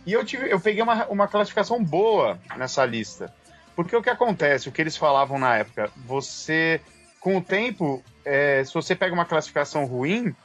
E 0.05 0.11
eu, 0.11 0.25
tive, 0.25 0.51
eu 0.51 0.59
peguei 0.59 0.83
uma, 0.83 1.05
uma 1.05 1.29
classificação 1.29 1.81
boa 1.81 2.37
nessa 2.57 2.83
lista. 2.83 3.33
Porque 3.73 3.95
o 3.95 4.03
que 4.03 4.09
acontece, 4.09 4.67
o 4.67 4.71
que 4.73 4.81
eles 4.81 4.97
falavam 4.97 5.39
na 5.39 5.55
época, 5.55 5.89
você, 6.05 6.81
com 7.21 7.37
o 7.37 7.41
tempo, 7.41 8.03
é, 8.25 8.65
se 8.65 8.73
você 8.73 8.93
pega 8.93 9.13
uma 9.13 9.23
classificação 9.23 9.85
ruim, 9.85 10.35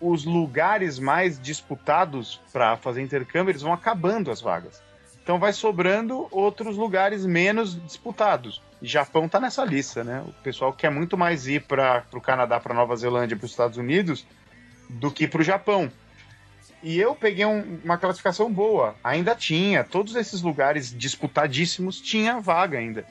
os 0.00 0.24
lugares 0.24 0.98
mais 0.98 1.38
disputados 1.38 2.40
para 2.50 2.78
fazer 2.78 3.02
intercâmbio, 3.02 3.50
eles 3.50 3.60
vão 3.60 3.74
acabando 3.74 4.30
as 4.30 4.40
vagas. 4.40 4.85
Então 5.26 5.40
vai 5.40 5.52
sobrando 5.52 6.28
outros 6.30 6.76
lugares 6.76 7.26
menos 7.26 7.74
disputados. 7.84 8.62
Japão 8.80 9.28
tá 9.28 9.40
nessa 9.40 9.64
lista, 9.64 10.04
né? 10.04 10.22
O 10.24 10.32
pessoal 10.40 10.72
quer 10.72 10.88
muito 10.88 11.18
mais 11.18 11.48
ir 11.48 11.62
para 11.62 12.04
o 12.12 12.20
Canadá, 12.20 12.60
para 12.60 12.72
Nova 12.72 12.94
Zelândia, 12.94 13.36
para 13.36 13.44
os 13.44 13.50
Estados 13.50 13.76
Unidos 13.76 14.24
do 14.88 15.10
que 15.10 15.26
para 15.26 15.40
o 15.40 15.44
Japão. 15.44 15.90
E 16.80 16.96
eu 16.96 17.12
peguei 17.12 17.44
um, 17.44 17.80
uma 17.82 17.98
classificação 17.98 18.52
boa. 18.52 18.94
Ainda 19.02 19.34
tinha. 19.34 19.82
Todos 19.82 20.14
esses 20.14 20.42
lugares 20.42 20.96
disputadíssimos 20.96 22.00
tinha 22.00 22.38
vaga 22.38 22.78
ainda. 22.78 23.04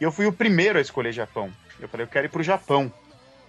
E 0.00 0.02
eu 0.02 0.10
fui 0.10 0.26
o 0.26 0.32
primeiro 0.32 0.76
a 0.76 0.82
escolher 0.82 1.12
Japão. 1.12 1.52
Eu 1.78 1.88
falei, 1.88 2.04
eu 2.04 2.10
quero 2.10 2.26
ir 2.26 2.30
pro 2.30 2.42
Japão. 2.42 2.92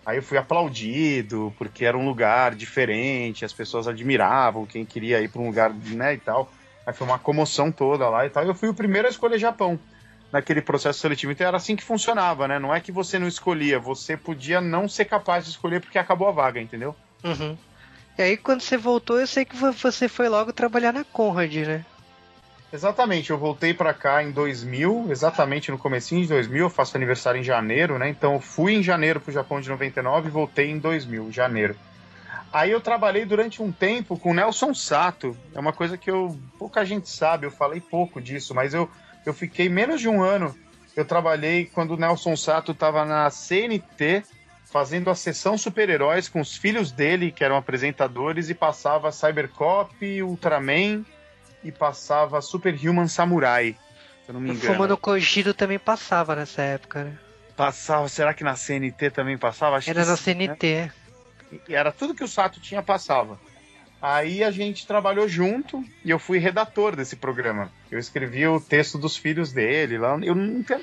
Aí 0.06 0.18
eu 0.18 0.24
fui 0.24 0.38
aplaudido, 0.38 1.52
porque 1.58 1.86
era 1.86 1.98
um 1.98 2.06
lugar 2.06 2.54
diferente, 2.54 3.44
as 3.44 3.52
pessoas 3.52 3.88
admiravam 3.88 4.68
quem 4.68 4.86
queria 4.86 5.20
ir 5.22 5.30
para 5.30 5.42
um 5.42 5.48
lugar, 5.48 5.74
né, 5.74 6.14
e 6.14 6.20
tal. 6.20 6.52
Aí 6.86 6.94
foi 6.94 7.06
uma 7.06 7.20
comoção 7.20 7.72
toda 7.72 8.10
lá 8.10 8.26
e 8.26 8.30
tal. 8.30 8.44
Eu 8.44 8.56
fui 8.56 8.70
o 8.70 8.74
primeiro 8.74 9.08
a 9.08 9.12
escolher 9.12 9.38
Japão 9.38 9.80
naquele 10.32 10.62
processo 10.62 11.00
seletivo. 11.00 11.32
Então 11.32 11.48
era 11.48 11.58
assim 11.58 11.76
que 11.76 11.84
funcionava, 11.84 12.48
né? 12.48 12.58
Não 12.58 12.74
é 12.74 12.80
que 12.80 12.92
você 12.92 13.20
não 13.20 13.28
escolhia, 13.28 13.80
você 13.80 14.16
podia 14.16 14.62
não 14.62 14.88
ser 14.88 15.06
capaz 15.06 15.46
de 15.46 15.52
escolher 15.52 15.82
porque 15.82 15.98
acabou 15.98 16.28
a 16.28 16.32
vaga, 16.32 16.60
entendeu? 16.60 16.96
Uhum. 17.24 17.58
E 18.18 18.22
aí 18.22 18.38
quando 18.38 18.62
você 18.62 18.78
voltou, 18.78 19.20
eu 19.20 19.28
sei 19.28 19.46
que 19.46 19.56
você 19.56 20.08
foi 20.08 20.30
logo 20.30 20.54
trabalhar 20.54 20.94
na 20.94 21.04
Conrad, 21.04 21.54
né? 21.56 21.86
Exatamente, 22.74 23.32
eu 23.32 23.38
voltei 23.38 23.74
para 23.74 23.94
cá 23.94 24.24
em 24.24 24.32
2000, 24.32 25.08
exatamente 25.10 25.70
no 25.70 25.78
comecinho 25.78 26.22
de 26.22 26.30
2000, 26.30 26.66
eu 26.66 26.70
faço 26.70 26.96
aniversário 26.96 27.42
em 27.42 27.44
janeiro, 27.44 28.00
né? 28.00 28.08
Então 28.08 28.36
eu 28.36 28.40
fui 28.40 28.74
em 28.74 28.82
janeiro 28.82 29.20
pro 29.20 29.34
Japão 29.34 29.60
de 29.60 29.68
99 29.68 30.28
e 30.28 30.32
voltei 30.32 30.72
em 30.72 30.80
2000, 30.80 31.30
janeiro. 31.34 31.76
Aí 32.54 32.72
eu 32.72 32.82
trabalhei 32.82 33.26
durante 33.26 33.62
um 33.62 33.72
tempo 33.72 34.18
com 34.18 34.34
Nelson 34.34 34.74
Sato, 34.74 35.38
é 35.56 35.60
uma 35.60 35.72
coisa 35.72 35.98
que 35.98 36.12
eu 36.12 36.38
pouca 36.60 36.86
gente 36.86 37.10
sabe, 37.10 37.46
eu 37.46 37.52
falei 37.52 37.80
pouco 37.80 38.22
disso, 38.22 38.54
mas 38.54 38.74
eu, 38.74 38.90
eu 39.26 39.34
fiquei 39.34 39.70
menos 39.70 40.02
de 40.02 40.10
um 40.10 40.22
ano. 40.22 40.54
Eu 40.94 41.06
trabalhei 41.06 41.66
quando 41.66 41.92
o 41.92 41.98
Nelson 41.98 42.36
Sato 42.36 42.74
estava 42.74 43.06
na 43.06 43.30
CNT, 43.30 44.24
fazendo 44.66 45.10
a 45.10 45.16
sessão 45.16 45.58
super-heróis 45.58 46.28
com 46.28 46.42
os 46.42 46.58
filhos 46.58 46.92
dele, 46.92 47.32
que 47.32 47.44
eram 47.44 47.56
apresentadores, 47.56 48.50
e 48.50 48.54
passava 48.54 49.12
Cybercop, 49.14 50.22
Ultraman 50.22 51.06
e 51.64 51.72
passava 51.72 52.42
Superhuman 52.42 53.08
Samurai, 53.08 53.78
se 54.26 54.30
eu 54.30 54.34
não 54.34 54.42
me 54.42 54.52
engano. 54.52 54.72
O 54.72 54.74
Fumano 54.74 54.98
Kojiro 54.98 55.54
também 55.54 55.80
passava 55.80 56.36
nessa 56.36 56.62
época, 56.62 57.06
né? 57.06 57.18
Passava, 57.56 58.10
será 58.10 58.34
que 58.34 58.44
na 58.44 58.56
CNT 58.56 59.12
também 59.12 59.38
passava? 59.38 59.78
Acho 59.78 59.90
Era 59.90 60.04
na 60.04 60.18
sim, 60.18 60.24
CNT. 60.24 60.76
Né? 60.76 60.92
E 61.68 61.76
era 61.76 61.92
tudo 61.92 62.14
que 62.14 62.24
o 62.24 62.28
Sato 62.28 62.60
tinha 62.60 62.82
passava. 62.82 63.40
Aí 64.02 64.44
a 64.44 64.50
gente 64.50 64.88
trabalhou 64.88 65.28
junto 65.28 65.86
e 66.04 66.10
eu 66.10 66.18
fui 66.18 66.40
redator 66.40 66.96
desse 66.96 67.16
programa. 67.16 67.72
Eu 67.92 68.00
escrevi 68.00 68.48
o 68.48 68.60
texto 68.60 68.98
dos 68.98 69.16
filhos 69.16 69.52
dele 69.52 70.00
lá. 70.00 70.18
Eu, 70.24 70.36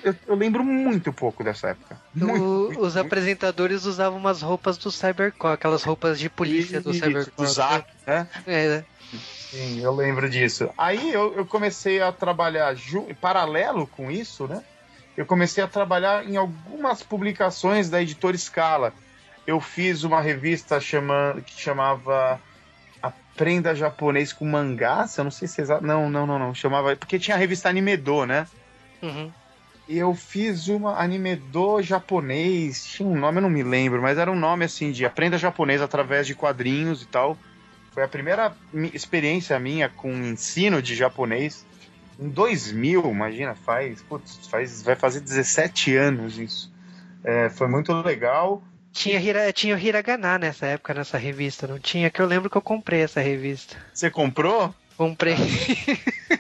eu, 0.05 0.15
eu 0.29 0.35
lembro 0.37 0.63
muito 0.63 1.13
pouco 1.13 1.43
dessa 1.43 1.71
época. 1.71 2.01
Muito, 2.15 2.45
o, 2.45 2.65
muito, 2.67 2.81
os 2.81 2.95
muito. 2.95 3.07
apresentadores 3.07 3.85
usavam 3.87 4.21
umas 4.21 4.41
roupas 4.41 4.79
do 4.79 4.93
Cybercore, 4.93 5.55
aquelas 5.55 5.83
roupas 5.83 6.17
de 6.21 6.31
polícia 6.31 6.81
do 6.81 6.95
Cybercore. 6.95 7.33
Do 7.37 7.47
Zack, 7.47 7.91
né? 8.07 8.29
É, 8.47 8.69
né? 8.69 8.85
Sim, 9.51 9.81
eu 9.81 9.93
lembro 9.95 10.31
disso. 10.31 10.71
Aí 10.79 11.13
eu, 11.13 11.35
eu 11.35 11.45
comecei 11.45 12.01
a 12.01 12.13
trabalhar 12.13 12.77
em 12.77 13.15
paralelo 13.15 13.87
com 13.89 14.13
isso, 14.13 14.47
né? 14.47 14.63
Eu 15.17 15.27
comecei 15.27 15.65
a 15.65 15.67
trabalhar 15.67 16.25
em 16.25 16.37
algumas 16.37 17.03
publicações 17.03 17.91
da 17.91 18.01
editora 18.01 18.39
Scala. 18.39 18.93
Eu 19.49 19.63
fiz 19.63 20.05
uma 20.05 20.21
revista 20.21 20.79
chama, 20.79 21.41
que 21.47 21.59
chamava 21.59 22.39
aprenda 23.03 23.75
japonês 23.75 24.31
com 24.31 24.45
mangás. 24.45 25.17
Eu 25.17 25.25
não 25.25 25.31
sei 25.31 25.49
se 25.49 25.59
é 25.59 25.65
exato. 25.65 25.83
Não, 25.83 26.11
não, 26.11 26.27
não, 26.27 26.39
não. 26.39 26.55
Chamava. 26.55 26.95
Porque 26.95 27.19
tinha 27.19 27.35
a 27.35 27.41
revista 27.41 27.67
Animedo, 27.67 28.27
né? 28.27 28.47
Uhum. 29.01 29.33
E 29.89 29.97
eu 29.97 30.15
fiz 30.15 30.69
uma 30.69 31.03
Animedo 31.03 31.81
japonês. 31.81 32.85
Tinha 32.85 33.09
um 33.09 33.19
nome, 33.19 33.39
eu 33.39 33.43
não 33.43 33.49
me 33.49 33.63
lembro, 33.63 34.03
mas 34.03 34.19
era 34.19 34.31
um 34.31 34.39
nome 34.39 34.67
assim 34.67 34.93
de 34.93 35.07
aprenda 35.07 35.39
japonês 35.39 35.81
através 35.81 36.27
de 36.27 36.35
quadrinhos 36.35 37.01
e 37.01 37.07
tal. 37.07 37.35
Foi 37.93 38.03
a 38.03 38.09
primeira 38.09 38.55
experiência 38.93 39.59
minha 39.59 39.89
com 39.89 40.13
ensino 40.13 40.83
de 40.83 40.95
japonês. 40.95 41.65
Em 42.21 42.29
2000, 42.29 43.11
imagina, 43.11 43.55
faz, 43.55 44.03
putz, 44.03 44.47
faz, 44.47 44.83
vai 44.83 44.95
fazer 44.95 45.21
17 45.21 45.97
anos 45.97 46.39
isso. 46.39 46.71
É, 47.25 47.49
foi 47.49 47.67
muito 47.67 47.95
legal. 47.95 48.63
Tinha, 48.99 49.21
hira, 49.21 49.53
tinha 49.53 49.77
o 49.77 49.79
Hiragana 49.79 50.41
nessa 50.41 50.67
época, 50.67 50.93
nessa 50.93 51.17
revista, 51.17 51.69
não 51.69 51.79
tinha? 51.79 52.11
Que 52.11 52.21
eu 52.21 52.27
lembro 52.27 52.51
que 52.51 52.57
eu 52.57 52.63
comprei 52.63 53.03
essa 53.03 53.21
revista. 53.21 53.77
Você 53.95 54.11
comprou? 54.11 54.75
Comprei. 54.97 55.37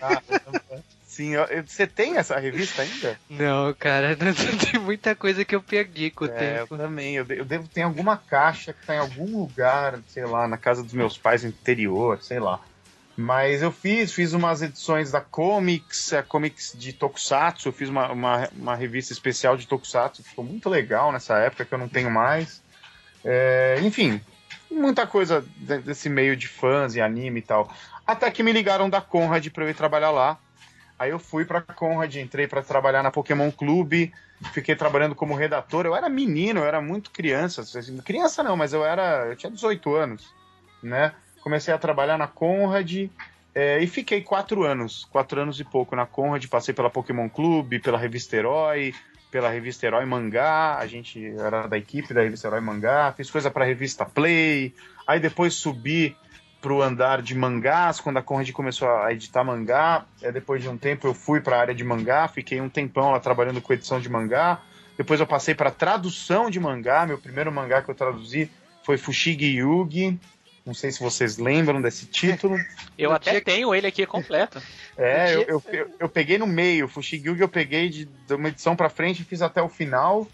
Ah, 0.00 0.20
sim, 1.04 1.32
você 1.66 1.86
tem 1.86 2.16
essa 2.16 2.36
revista 2.38 2.82
ainda? 2.82 3.18
Não, 3.30 3.72
cara, 3.74 4.16
não, 4.16 4.32
tem 4.72 4.80
muita 4.80 5.14
coisa 5.14 5.44
que 5.44 5.54
eu 5.54 5.62
perdi 5.62 6.10
com 6.10 6.24
o 6.24 6.28
é, 6.28 6.58
tempo. 6.58 6.74
Eu 6.74 6.78
também, 6.78 7.14
eu, 7.14 7.26
eu 7.28 7.44
devo 7.44 7.68
ter 7.68 7.82
alguma 7.82 8.16
caixa 8.16 8.72
que 8.72 8.84
tá 8.86 8.96
em 8.96 8.98
algum 8.98 9.38
lugar, 9.38 10.00
sei 10.08 10.24
lá, 10.24 10.48
na 10.48 10.56
casa 10.56 10.82
dos 10.82 10.92
meus 10.92 11.16
pais 11.16 11.44
no 11.44 11.50
interior, 11.50 12.20
sei 12.22 12.40
lá. 12.40 12.60
Mas 13.20 13.62
eu 13.62 13.72
fiz, 13.72 14.12
fiz 14.12 14.32
umas 14.32 14.62
edições 14.62 15.10
da 15.10 15.20
Comics, 15.20 16.12
a 16.12 16.22
Comics 16.22 16.72
de 16.78 16.92
Tokusatsu, 16.92 17.66
eu 17.66 17.72
fiz 17.72 17.88
uma, 17.88 18.12
uma, 18.12 18.48
uma, 18.56 18.76
revista 18.76 19.12
especial 19.12 19.56
de 19.56 19.66
Tokusatsu, 19.66 20.22
ficou 20.22 20.44
muito 20.44 20.70
legal 20.70 21.10
nessa 21.10 21.36
época 21.36 21.64
que 21.64 21.74
eu 21.74 21.78
não 21.78 21.88
tenho 21.88 22.12
mais. 22.12 22.62
É, 23.24 23.80
enfim, 23.82 24.20
muita 24.70 25.04
coisa 25.04 25.44
desse 25.84 26.08
meio 26.08 26.36
de 26.36 26.46
fãs 26.46 26.94
e 26.94 27.00
anime 27.00 27.40
e 27.40 27.42
tal. 27.42 27.68
Até 28.06 28.30
que 28.30 28.44
me 28.44 28.52
ligaram 28.52 28.88
da 28.88 29.00
Conrad 29.00 29.44
para 29.48 29.64
eu 29.64 29.70
ir 29.70 29.74
trabalhar 29.74 30.12
lá. 30.12 30.38
Aí 30.96 31.10
eu 31.10 31.18
fui 31.18 31.44
para 31.44 31.60
Conrad, 31.60 32.14
entrei 32.14 32.46
para 32.46 32.62
trabalhar 32.62 33.02
na 33.02 33.10
Pokémon 33.10 33.50
Clube, 33.50 34.12
fiquei 34.52 34.76
trabalhando 34.76 35.16
como 35.16 35.34
redator. 35.34 35.86
Eu 35.86 35.96
era 35.96 36.08
menino, 36.08 36.60
eu 36.60 36.66
era 36.66 36.80
muito 36.80 37.10
criança, 37.10 37.64
criança 38.04 38.44
não, 38.44 38.56
mas 38.56 38.72
eu 38.72 38.84
era, 38.84 39.26
eu 39.26 39.34
tinha 39.34 39.50
18 39.50 39.92
anos, 39.96 40.32
né? 40.80 41.12
Comecei 41.48 41.72
a 41.72 41.78
trabalhar 41.78 42.18
na 42.18 42.26
Conrad 42.26 43.08
é, 43.54 43.82
e 43.82 43.86
fiquei 43.86 44.20
quatro 44.20 44.64
anos, 44.64 45.08
quatro 45.10 45.40
anos 45.40 45.58
e 45.58 45.64
pouco 45.64 45.96
na 45.96 46.04
Conrad. 46.04 46.44
Passei 46.46 46.74
pela 46.74 46.90
Pokémon 46.90 47.26
Clube, 47.26 47.78
pela 47.80 47.96
Revista 47.96 48.36
Herói, 48.36 48.94
pela 49.30 49.48
Revista 49.48 49.86
Herói 49.86 50.04
Mangá. 50.04 50.76
A 50.76 50.86
gente 50.86 51.26
era 51.38 51.66
da 51.66 51.78
equipe 51.78 52.12
da 52.12 52.20
Revista 52.20 52.48
Herói 52.48 52.60
Mangá. 52.60 53.14
Fiz 53.16 53.30
coisa 53.30 53.50
para 53.50 53.64
a 53.64 53.66
Revista 53.66 54.04
Play. 54.04 54.74
Aí 55.06 55.18
depois 55.18 55.54
subi 55.54 56.14
pro 56.60 56.82
andar 56.82 57.22
de 57.22 57.34
mangás, 57.34 57.98
quando 57.98 58.18
a 58.18 58.22
Conrad 58.22 58.50
começou 58.50 58.86
a 58.90 59.10
editar 59.10 59.42
mangá. 59.42 60.04
É, 60.20 60.30
depois 60.30 60.60
de 60.60 60.68
um 60.68 60.76
tempo 60.76 61.06
eu 61.06 61.14
fui 61.14 61.40
para 61.40 61.56
a 61.56 61.60
área 61.60 61.74
de 61.74 61.82
mangá, 61.82 62.28
fiquei 62.28 62.60
um 62.60 62.68
tempão 62.68 63.12
lá 63.12 63.20
trabalhando 63.20 63.62
com 63.62 63.72
edição 63.72 63.98
de 63.98 64.10
mangá. 64.10 64.60
Depois 64.98 65.18
eu 65.18 65.26
passei 65.26 65.54
para 65.54 65.70
tradução 65.70 66.50
de 66.50 66.60
mangá. 66.60 67.06
Meu 67.06 67.16
primeiro 67.16 67.50
mangá 67.50 67.80
que 67.80 67.88
eu 67.88 67.94
traduzi 67.94 68.50
foi 68.82 68.98
Fushigi 68.98 69.58
Yugi. 69.58 70.20
Não 70.68 70.74
sei 70.74 70.92
se 70.92 71.00
vocês 71.00 71.38
lembram 71.38 71.80
desse 71.80 72.04
título. 72.04 72.58
Eu 72.98 73.10
até 73.10 73.40
tenho 73.40 73.74
ele 73.74 73.86
aqui 73.86 74.04
completo. 74.04 74.60
É, 74.98 75.34
eu, 75.34 75.62
eu, 75.72 75.90
eu, 75.98 76.08
peguei 76.10 76.36
no 76.36 76.46
meio. 76.46 76.86
Fushigi 76.86 77.40
eu 77.40 77.48
peguei 77.48 77.88
de, 77.88 78.04
de 78.04 78.34
uma 78.34 78.48
edição 78.48 78.76
pra 78.76 78.90
frente 78.90 79.22
e 79.22 79.24
fiz 79.24 79.40
até 79.40 79.62
o 79.62 79.68
final. 79.70 80.28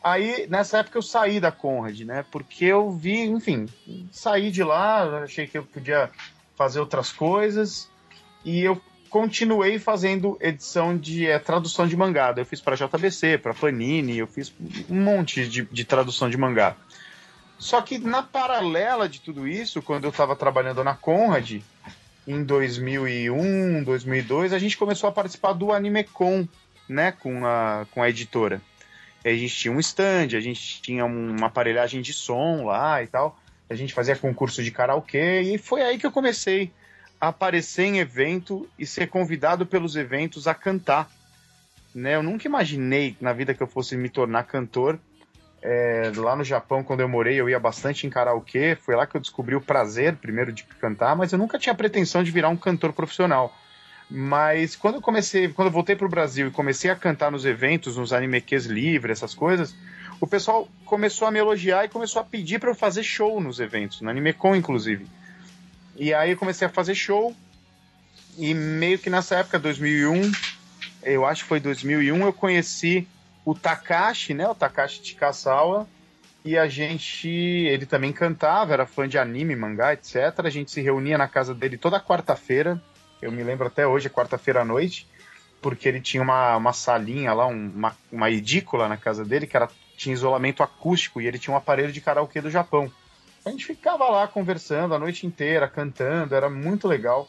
Aí, 0.00 0.46
nessa 0.48 0.78
época, 0.78 0.98
eu 0.98 1.02
saí 1.02 1.40
da 1.40 1.50
Conrad, 1.50 1.98
né? 2.02 2.24
Porque 2.30 2.66
eu 2.66 2.92
vi, 2.92 3.22
enfim, 3.22 3.66
saí 4.12 4.52
de 4.52 4.62
lá, 4.62 5.24
achei 5.24 5.48
que 5.48 5.58
eu 5.58 5.64
podia 5.64 6.10
fazer 6.54 6.78
outras 6.78 7.10
coisas. 7.10 7.90
E 8.44 8.62
eu 8.62 8.80
continuei 9.10 9.80
fazendo 9.80 10.38
edição 10.40 10.96
de 10.96 11.26
é, 11.26 11.40
tradução 11.40 11.88
de 11.88 11.96
mangá. 11.96 12.32
Eu 12.36 12.46
fiz 12.46 12.60
para 12.60 12.76
JBC, 12.76 13.36
para 13.38 13.52
Panini, 13.52 14.18
eu 14.18 14.28
fiz 14.28 14.54
um 14.88 15.02
monte 15.02 15.48
de, 15.48 15.62
de, 15.64 15.84
tradução 15.84 16.30
de 16.30 16.36
mangá. 16.36 16.76
Só 17.62 17.80
que 17.80 17.96
na 17.96 18.24
paralela 18.24 19.08
de 19.08 19.20
tudo 19.20 19.46
isso, 19.46 19.80
quando 19.80 20.02
eu 20.02 20.10
estava 20.10 20.34
trabalhando 20.34 20.82
na 20.82 20.96
Conrad, 20.96 21.62
em 22.26 22.42
2001, 22.42 23.84
2002, 23.84 24.52
a 24.52 24.58
gente 24.58 24.76
começou 24.76 25.08
a 25.08 25.12
participar 25.12 25.52
do 25.52 25.70
AnimeCon, 25.70 26.48
né, 26.88 27.12
com 27.12 27.46
a, 27.46 27.86
com 27.92 28.02
a 28.02 28.08
editora. 28.08 28.60
A 29.24 29.28
gente 29.28 29.54
tinha 29.54 29.72
um 29.72 29.78
stand, 29.78 30.36
a 30.36 30.40
gente 30.40 30.82
tinha 30.82 31.04
uma 31.04 31.46
aparelhagem 31.46 32.02
de 32.02 32.12
som 32.12 32.64
lá 32.64 33.00
e 33.00 33.06
tal. 33.06 33.38
A 33.70 33.76
gente 33.76 33.94
fazia 33.94 34.16
concurso 34.16 34.60
de 34.60 34.72
karaokê 34.72 35.42
e 35.42 35.56
foi 35.56 35.82
aí 35.82 35.98
que 35.98 36.06
eu 36.06 36.10
comecei 36.10 36.72
a 37.20 37.28
aparecer 37.28 37.84
em 37.84 38.00
evento 38.00 38.68
e 38.76 38.84
ser 38.84 39.06
convidado 39.06 39.64
pelos 39.64 39.94
eventos 39.94 40.48
a 40.48 40.54
cantar. 40.54 41.08
Né? 41.94 42.16
Eu 42.16 42.24
nunca 42.24 42.48
imaginei 42.48 43.16
na 43.20 43.32
vida 43.32 43.54
que 43.54 43.62
eu 43.62 43.68
fosse 43.68 43.96
me 43.96 44.08
tornar 44.08 44.42
cantor. 44.42 44.98
É, 45.62 46.10
lá 46.16 46.34
no 46.34 46.42
Japão, 46.42 46.82
quando 46.82 47.00
eu 47.00 47.08
morei, 47.08 47.40
eu 47.40 47.48
ia 47.48 47.60
bastante 47.60 48.06
em 48.06 48.10
karaokê. 48.10 48.76
Foi 48.76 48.96
lá 48.96 49.06
que 49.06 49.16
eu 49.16 49.20
descobri 49.20 49.54
o 49.54 49.60
prazer, 49.60 50.16
primeiro, 50.16 50.52
de 50.52 50.64
cantar, 50.64 51.14
mas 51.14 51.32
eu 51.32 51.38
nunca 51.38 51.58
tinha 51.58 51.74
pretensão 51.74 52.22
de 52.22 52.32
virar 52.32 52.48
um 52.48 52.56
cantor 52.56 52.92
profissional. 52.92 53.56
Mas 54.10 54.74
quando 54.74 54.96
eu 54.96 55.00
comecei, 55.00 55.48
quando 55.48 55.68
eu 55.68 55.72
voltei 55.72 55.94
para 55.94 56.06
o 56.06 56.10
Brasil 56.10 56.48
e 56.48 56.50
comecei 56.50 56.90
a 56.90 56.96
cantar 56.96 57.30
nos 57.30 57.44
eventos, 57.46 57.96
nos 57.96 58.12
animeques 58.12 58.66
livres, 58.66 59.18
essas 59.18 59.34
coisas, 59.34 59.74
o 60.20 60.26
pessoal 60.26 60.68
começou 60.84 61.28
a 61.28 61.30
me 61.30 61.38
elogiar 61.38 61.84
e 61.84 61.88
começou 61.88 62.20
a 62.20 62.24
pedir 62.24 62.58
para 62.58 62.70
eu 62.70 62.74
fazer 62.74 63.04
show 63.04 63.40
nos 63.40 63.60
eventos, 63.60 64.00
no 64.00 64.10
AnimeCon 64.10 64.56
inclusive. 64.56 65.06
E 65.96 66.12
aí 66.12 66.32
eu 66.32 66.36
comecei 66.36 66.66
a 66.66 66.70
fazer 66.70 66.94
show 66.94 67.34
e 68.36 68.52
meio 68.52 68.98
que 68.98 69.08
nessa 69.08 69.36
época, 69.36 69.58
2001, 69.58 70.32
eu 71.02 71.24
acho 71.24 71.42
que 71.42 71.48
foi 71.48 71.60
2001, 71.60 72.24
eu 72.24 72.32
conheci 72.32 73.06
o 73.44 73.54
Takashi, 73.54 74.34
né, 74.34 74.48
o 74.48 74.54
Takashi 74.54 75.04
Chikasawa, 75.04 75.88
e 76.44 76.58
a 76.58 76.66
gente, 76.66 77.28
ele 77.28 77.86
também 77.86 78.12
cantava, 78.12 78.72
era 78.72 78.86
fã 78.86 79.08
de 79.08 79.16
anime, 79.18 79.54
mangá, 79.54 79.92
etc. 79.92 80.16
A 80.44 80.50
gente 80.50 80.70
se 80.70 80.80
reunia 80.80 81.16
na 81.16 81.28
casa 81.28 81.54
dele 81.54 81.76
toda 81.76 82.00
quarta-feira 82.00 82.82
eu 83.22 83.30
me 83.30 83.44
lembro 83.44 83.68
até 83.68 83.86
hoje, 83.86 84.10
quarta-feira 84.10 84.62
à 84.62 84.64
noite, 84.64 85.06
porque 85.62 85.88
ele 85.88 86.00
tinha 86.00 86.20
uma, 86.20 86.56
uma 86.56 86.72
salinha 86.72 87.32
lá, 87.32 87.46
uma, 87.46 87.96
uma 88.10 88.28
edícula 88.28 88.88
na 88.88 88.96
casa 88.96 89.24
dele, 89.24 89.46
que 89.46 89.56
era, 89.56 89.68
tinha 89.96 90.12
isolamento 90.12 90.60
acústico, 90.60 91.20
e 91.20 91.28
ele 91.28 91.38
tinha 91.38 91.54
um 91.54 91.56
aparelho 91.56 91.92
de 91.92 92.00
karaokê 92.00 92.40
do 92.40 92.50
Japão. 92.50 92.92
A 93.44 93.50
gente 93.50 93.64
ficava 93.64 94.08
lá 94.08 94.26
conversando 94.26 94.92
a 94.92 94.98
noite 94.98 95.24
inteira, 95.24 95.68
cantando, 95.68 96.34
era 96.34 96.50
muito 96.50 96.88
legal. 96.88 97.28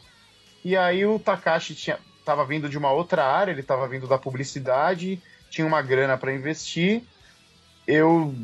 E 0.64 0.76
aí 0.76 1.06
o 1.06 1.18
Takashi 1.18 1.76
tinha, 1.76 1.98
tava 2.24 2.44
vindo 2.44 2.68
de 2.68 2.76
uma 2.76 2.90
outra 2.90 3.24
área, 3.24 3.52
ele 3.52 3.60
estava 3.60 3.86
vindo 3.86 4.08
da 4.08 4.18
publicidade, 4.18 5.22
tinha 5.54 5.66
uma 5.66 5.80
grana 5.80 6.18
para 6.18 6.34
investir. 6.34 7.02
Eu 7.86 8.34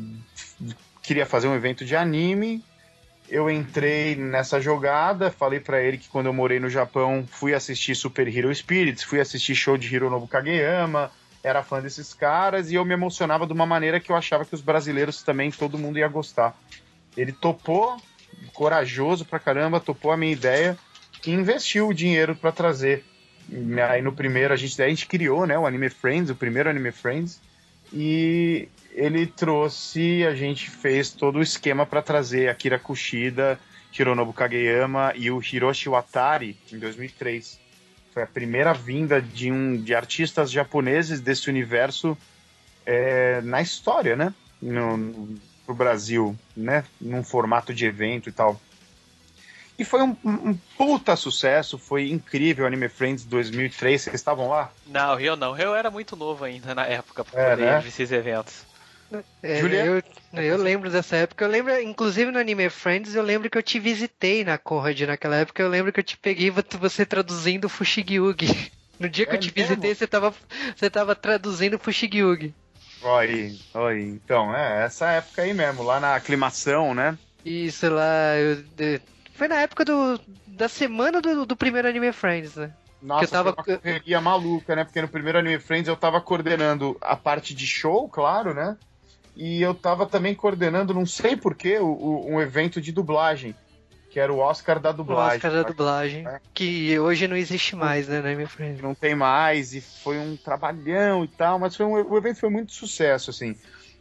queria 1.01 1.25
fazer 1.25 1.47
um 1.47 1.55
evento 1.55 1.83
de 1.83 1.95
anime, 1.95 2.63
eu 3.27 3.49
entrei 3.49 4.15
nessa 4.15 4.61
jogada, 4.61 5.31
falei 5.31 5.59
para 5.59 5.81
ele 5.81 5.97
que 5.97 6.07
quando 6.07 6.27
eu 6.27 6.33
morei 6.33 6.59
no 6.59 6.69
Japão 6.69 7.25
fui 7.29 7.53
assistir 7.53 7.95
Super 7.95 8.27
Hero 8.27 8.53
Spirits, 8.53 9.03
fui 9.03 9.19
assistir 9.19 9.55
show 9.55 9.77
de 9.77 9.93
Hironobu 9.93 10.27
Kageyama, 10.27 11.11
era 11.43 11.63
fã 11.63 11.81
desses 11.81 12.13
caras 12.13 12.71
e 12.71 12.75
eu 12.75 12.85
me 12.85 12.93
emocionava 12.93 13.47
de 13.47 13.53
uma 13.53 13.65
maneira 13.65 13.99
que 13.99 14.11
eu 14.11 14.15
achava 14.15 14.45
que 14.45 14.53
os 14.53 14.61
brasileiros 14.61 15.23
também 15.23 15.51
todo 15.51 15.77
mundo 15.77 15.97
ia 15.97 16.07
gostar. 16.07 16.55
Ele 17.17 17.31
topou, 17.31 17.97
corajoso 18.53 19.25
pra 19.25 19.39
caramba, 19.39 19.79
topou 19.79 20.11
a 20.11 20.17
minha 20.17 20.31
ideia 20.31 20.77
e 21.25 21.31
investiu 21.31 21.89
o 21.89 21.93
dinheiro 21.93 22.35
para 22.35 22.51
trazer. 22.51 23.03
Aí 23.89 24.01
no 24.01 24.13
primeiro 24.13 24.53
a 24.53 24.57
gente, 24.57 24.81
a 24.81 24.87
gente 24.87 25.07
criou, 25.07 25.45
né, 25.45 25.57
o 25.57 25.65
Anime 25.65 25.89
Friends, 25.89 26.29
o 26.29 26.35
primeiro 26.35 26.69
Anime 26.69 26.91
Friends, 26.91 27.41
e 27.91 28.69
ele 28.93 29.25
trouxe, 29.25 30.25
a 30.25 30.33
gente 30.33 30.69
fez 30.69 31.11
todo 31.11 31.39
o 31.39 31.41
esquema 31.41 31.85
para 31.85 32.01
trazer 32.01 32.49
Akira 32.49 32.79
Kushida, 32.79 33.59
Hironobu 33.97 34.31
Kageyama 34.31 35.13
e 35.15 35.29
o 35.29 35.41
Hiroshi 35.41 35.89
Watari 35.89 36.57
em 36.71 36.79
2003. 36.79 37.59
Foi 38.13 38.23
a 38.23 38.27
primeira 38.27 38.73
vinda 38.73 39.21
de 39.21 39.51
um 39.51 39.77
de 39.77 39.93
artistas 39.93 40.51
japoneses 40.51 41.19
desse 41.21 41.49
universo 41.49 42.17
é, 42.85 43.41
na 43.41 43.61
história, 43.61 44.15
né? 44.15 44.33
No, 44.61 44.97
no, 44.97 45.39
pro 45.65 45.75
Brasil, 45.75 46.37
né? 46.55 46.83
Num 46.99 47.23
formato 47.23 47.73
de 47.73 47.85
evento 47.85 48.29
e 48.29 48.31
tal. 48.31 48.59
E 49.81 49.83
foi 49.83 50.03
um, 50.03 50.15
um, 50.23 50.55
puta 50.77 51.15
sucesso, 51.15 51.75
foi 51.75 52.11
incrível 52.11 52.67
Anime 52.67 52.87
Friends 52.87 53.25
2003. 53.25 53.99
Vocês 53.99 54.13
estavam 54.13 54.47
lá? 54.47 54.71
Não, 54.85 55.19
eu 55.19 55.35
não. 55.35 55.57
Eu 55.57 55.73
era 55.73 55.89
muito 55.89 56.15
novo 56.15 56.43
ainda 56.43 56.75
na 56.75 56.85
época 56.85 57.25
para 57.25 57.41
é, 57.41 57.49
poder 57.49 57.65
né? 57.65 57.81
ir 57.83 57.87
esses 57.87 58.11
eventos. 58.11 58.63
É, 59.41 59.59
eu, 59.59 60.03
eu 60.33 60.57
lembro 60.57 60.91
dessa 60.91 61.15
época. 61.15 61.45
Eu 61.45 61.49
lembro, 61.49 61.81
inclusive 61.81 62.29
no 62.29 62.37
Anime 62.37 62.69
Friends, 62.69 63.15
eu 63.15 63.23
lembro 63.23 63.49
que 63.49 63.57
eu 63.57 63.63
te 63.63 63.79
visitei 63.79 64.43
na 64.43 64.55
Conrad 64.55 65.01
naquela 65.01 65.37
época. 65.37 65.63
Eu 65.63 65.67
lembro 65.67 65.91
que 65.91 65.99
eu 65.99 66.03
te 66.03 66.15
peguei 66.15 66.51
você 66.51 67.03
traduzindo 67.03 67.67
Fushigyugi. 67.67 68.71
No 68.99 69.09
dia 69.09 69.25
que 69.25 69.31
é 69.31 69.35
eu 69.35 69.39
te 69.39 69.47
mesmo? 69.47 69.67
visitei, 69.67 69.95
você 69.95 70.05
tava, 70.05 70.31
você 70.75 70.87
tava 70.87 71.15
traduzindo 71.15 71.79
Fushigyugi. 71.79 72.53
Oi, 73.01 73.59
oi. 73.73 74.01
Então, 74.03 74.55
é, 74.55 74.85
essa 74.85 75.09
época 75.13 75.41
aí 75.41 75.55
mesmo, 75.55 75.81
lá 75.81 75.99
na 75.99 76.13
aclimação, 76.13 76.93
né? 76.93 77.17
Isso 77.43 77.89
lá, 77.89 78.37
eu, 78.37 78.63
foi 79.41 79.47
na 79.47 79.55
época 79.55 79.83
do, 79.83 80.21
da 80.45 80.69
semana 80.69 81.19
do, 81.19 81.47
do 81.47 81.55
primeiro 81.55 81.87
Anime 81.87 82.11
Friends, 82.11 82.55
né? 82.55 82.71
Nossa, 83.01 83.21
que 83.21 83.25
eu 83.25 83.29
tava... 83.31 83.55
foi 83.63 83.73
uma 83.73 83.79
correria 83.79 84.21
maluca, 84.21 84.75
né? 84.75 84.83
Porque 84.83 85.01
no 85.01 85.07
primeiro 85.07 85.39
Anime 85.39 85.57
Friends 85.57 85.87
eu 85.87 85.95
tava 85.95 86.21
coordenando 86.21 86.95
a 87.01 87.15
parte 87.15 87.55
de 87.55 87.65
show, 87.65 88.07
claro, 88.07 88.53
né? 88.53 88.77
e 89.35 89.59
eu 89.59 89.73
tava 89.73 90.05
também 90.05 90.35
coordenando, 90.35 90.93
não 90.93 91.07
sei 91.07 91.35
porquê, 91.35 91.79
um 91.79 92.39
evento 92.39 92.79
de 92.79 92.91
dublagem, 92.91 93.55
que 94.11 94.19
era 94.19 94.31
o 94.31 94.37
Oscar 94.37 94.79
da 94.79 94.91
dublagem. 94.91 95.33
O 95.33 95.35
Oscar 95.37 95.51
da 95.51 95.63
dublagem, 95.63 96.27
é. 96.27 96.39
que 96.53 96.99
hoje 96.99 97.27
não 97.27 97.35
existe 97.35 97.75
mais, 97.75 98.07
né, 98.07 98.21
né, 98.21 98.35
meu 98.35 98.47
friend? 98.47 98.79
Não 98.79 98.93
tem 98.93 99.15
mais, 99.15 99.73
e 99.73 99.81
foi 99.81 100.19
um 100.19 100.37
trabalhão 100.37 101.23
e 101.23 101.27
tal, 101.27 101.57
mas 101.57 101.75
foi 101.75 101.87
um, 101.87 101.93
o 101.93 102.15
evento 102.15 102.39
foi 102.39 102.49
muito 102.51 102.73
sucesso, 102.73 103.31
assim. 103.31 103.55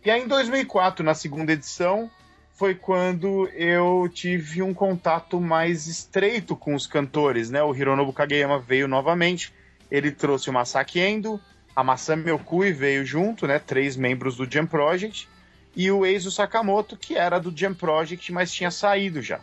E 0.04 0.10
aí 0.10 0.20
em 0.20 0.28
2004, 0.28 1.02
na 1.02 1.14
segunda 1.14 1.52
edição, 1.52 2.10
foi 2.60 2.74
quando 2.74 3.48
eu 3.54 4.06
tive 4.12 4.60
um 4.62 4.74
contato 4.74 5.40
mais 5.40 5.86
estreito 5.86 6.54
com 6.54 6.74
os 6.74 6.86
cantores, 6.86 7.48
né? 7.48 7.62
O 7.62 7.74
Hironobu 7.74 8.12
Kageyama 8.12 8.58
veio 8.58 8.86
novamente, 8.86 9.50
ele 9.90 10.12
trouxe 10.12 10.50
o 10.50 10.52
Masaki 10.52 11.00
Endo, 11.00 11.40
a 11.74 11.82
Masami 11.82 12.30
Okui 12.30 12.70
veio 12.70 13.02
junto, 13.02 13.46
né? 13.46 13.58
Três 13.58 13.96
membros 13.96 14.36
do 14.36 14.44
Jam 14.44 14.66
Project. 14.66 15.26
E 15.74 15.90
o 15.90 16.04
Eizo 16.04 16.30
Sakamoto, 16.30 16.98
que 16.98 17.16
era 17.16 17.40
do 17.40 17.50
Jam 17.50 17.72
Project, 17.72 18.30
mas 18.30 18.52
tinha 18.52 18.70
saído 18.70 19.22
já. 19.22 19.40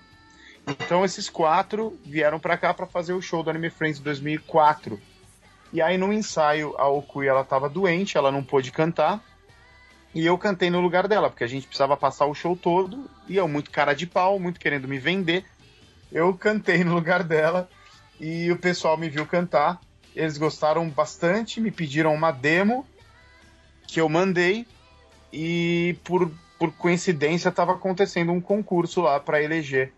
Então 0.67 1.03
esses 1.03 1.27
quatro 1.27 1.99
vieram 2.05 2.39
para 2.39 2.55
cá 2.55 2.71
para 2.71 2.85
fazer 2.85 3.13
o 3.13 3.21
show 3.21 3.41
do 3.41 3.49
Anime 3.49 3.71
Friends 3.71 3.99
2004. 3.99 5.01
E 5.73 5.81
aí 5.81 5.97
no 5.97 6.13
ensaio 6.13 6.75
a 6.77 6.87
Okui 6.87 7.25
ela 7.25 7.43
tava 7.43 7.67
doente, 7.67 8.15
ela 8.15 8.31
não 8.31 8.43
pôde 8.43 8.71
cantar. 8.71 9.23
E 10.13 10.25
eu 10.25 10.37
cantei 10.37 10.69
no 10.69 10.81
lugar 10.81 11.07
dela, 11.07 11.29
porque 11.29 11.43
a 11.43 11.47
gente 11.47 11.67
precisava 11.67 11.95
passar 11.95 12.25
o 12.25 12.33
show 12.33 12.55
todo. 12.55 13.09
E 13.27 13.37
eu, 13.37 13.47
muito 13.47 13.69
cara 13.69 13.93
de 13.93 14.07
pau, 14.07 14.39
muito 14.39 14.59
querendo 14.59 14.87
me 14.87 14.97
vender, 14.97 15.45
eu 16.11 16.33
cantei 16.33 16.83
no 16.83 16.93
lugar 16.93 17.23
dela. 17.23 17.69
E 18.19 18.51
o 18.51 18.57
pessoal 18.57 18.97
me 18.97 19.09
viu 19.09 19.25
cantar. 19.25 19.79
Eles 20.15 20.37
gostaram 20.37 20.89
bastante, 20.89 21.61
me 21.61 21.69
pediram 21.69 22.13
uma 22.13 22.31
demo 22.31 22.85
que 23.87 24.01
eu 24.01 24.09
mandei 24.09 24.65
e 25.31 25.95
por, 26.03 26.31
por 26.57 26.71
coincidência 26.73 27.49
estava 27.49 27.73
acontecendo 27.73 28.31
um 28.31 28.41
concurso 28.41 29.01
lá 29.01 29.19
para 29.19 29.41
eleger 29.41 29.93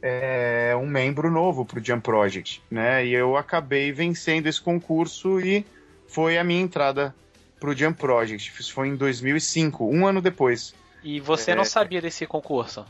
é, 0.00 0.74
um 0.76 0.86
membro 0.86 1.30
novo 1.30 1.64
para 1.64 1.78
o 1.78 1.84
Jump 1.84 2.02
Project, 2.02 2.62
né? 2.70 3.04
E 3.06 3.12
eu 3.12 3.36
acabei 3.36 3.90
vencendo 3.90 4.46
esse 4.46 4.60
concurso 4.60 5.40
e 5.40 5.66
foi 6.06 6.36
a 6.38 6.44
minha 6.44 6.60
entrada 6.60 7.14
para 7.58 7.70
o 7.70 7.76
Jump 7.76 7.98
Project. 7.98 8.52
Isso 8.60 8.72
foi 8.72 8.88
em 8.88 8.96
2005, 8.96 9.84
um 9.84 10.06
ano 10.06 10.20
depois. 10.20 10.74
E 11.02 11.20
você 11.20 11.52
é... 11.52 11.54
não 11.54 11.64
sabia 11.64 12.00
desse 12.00 12.26
concurso? 12.26 12.84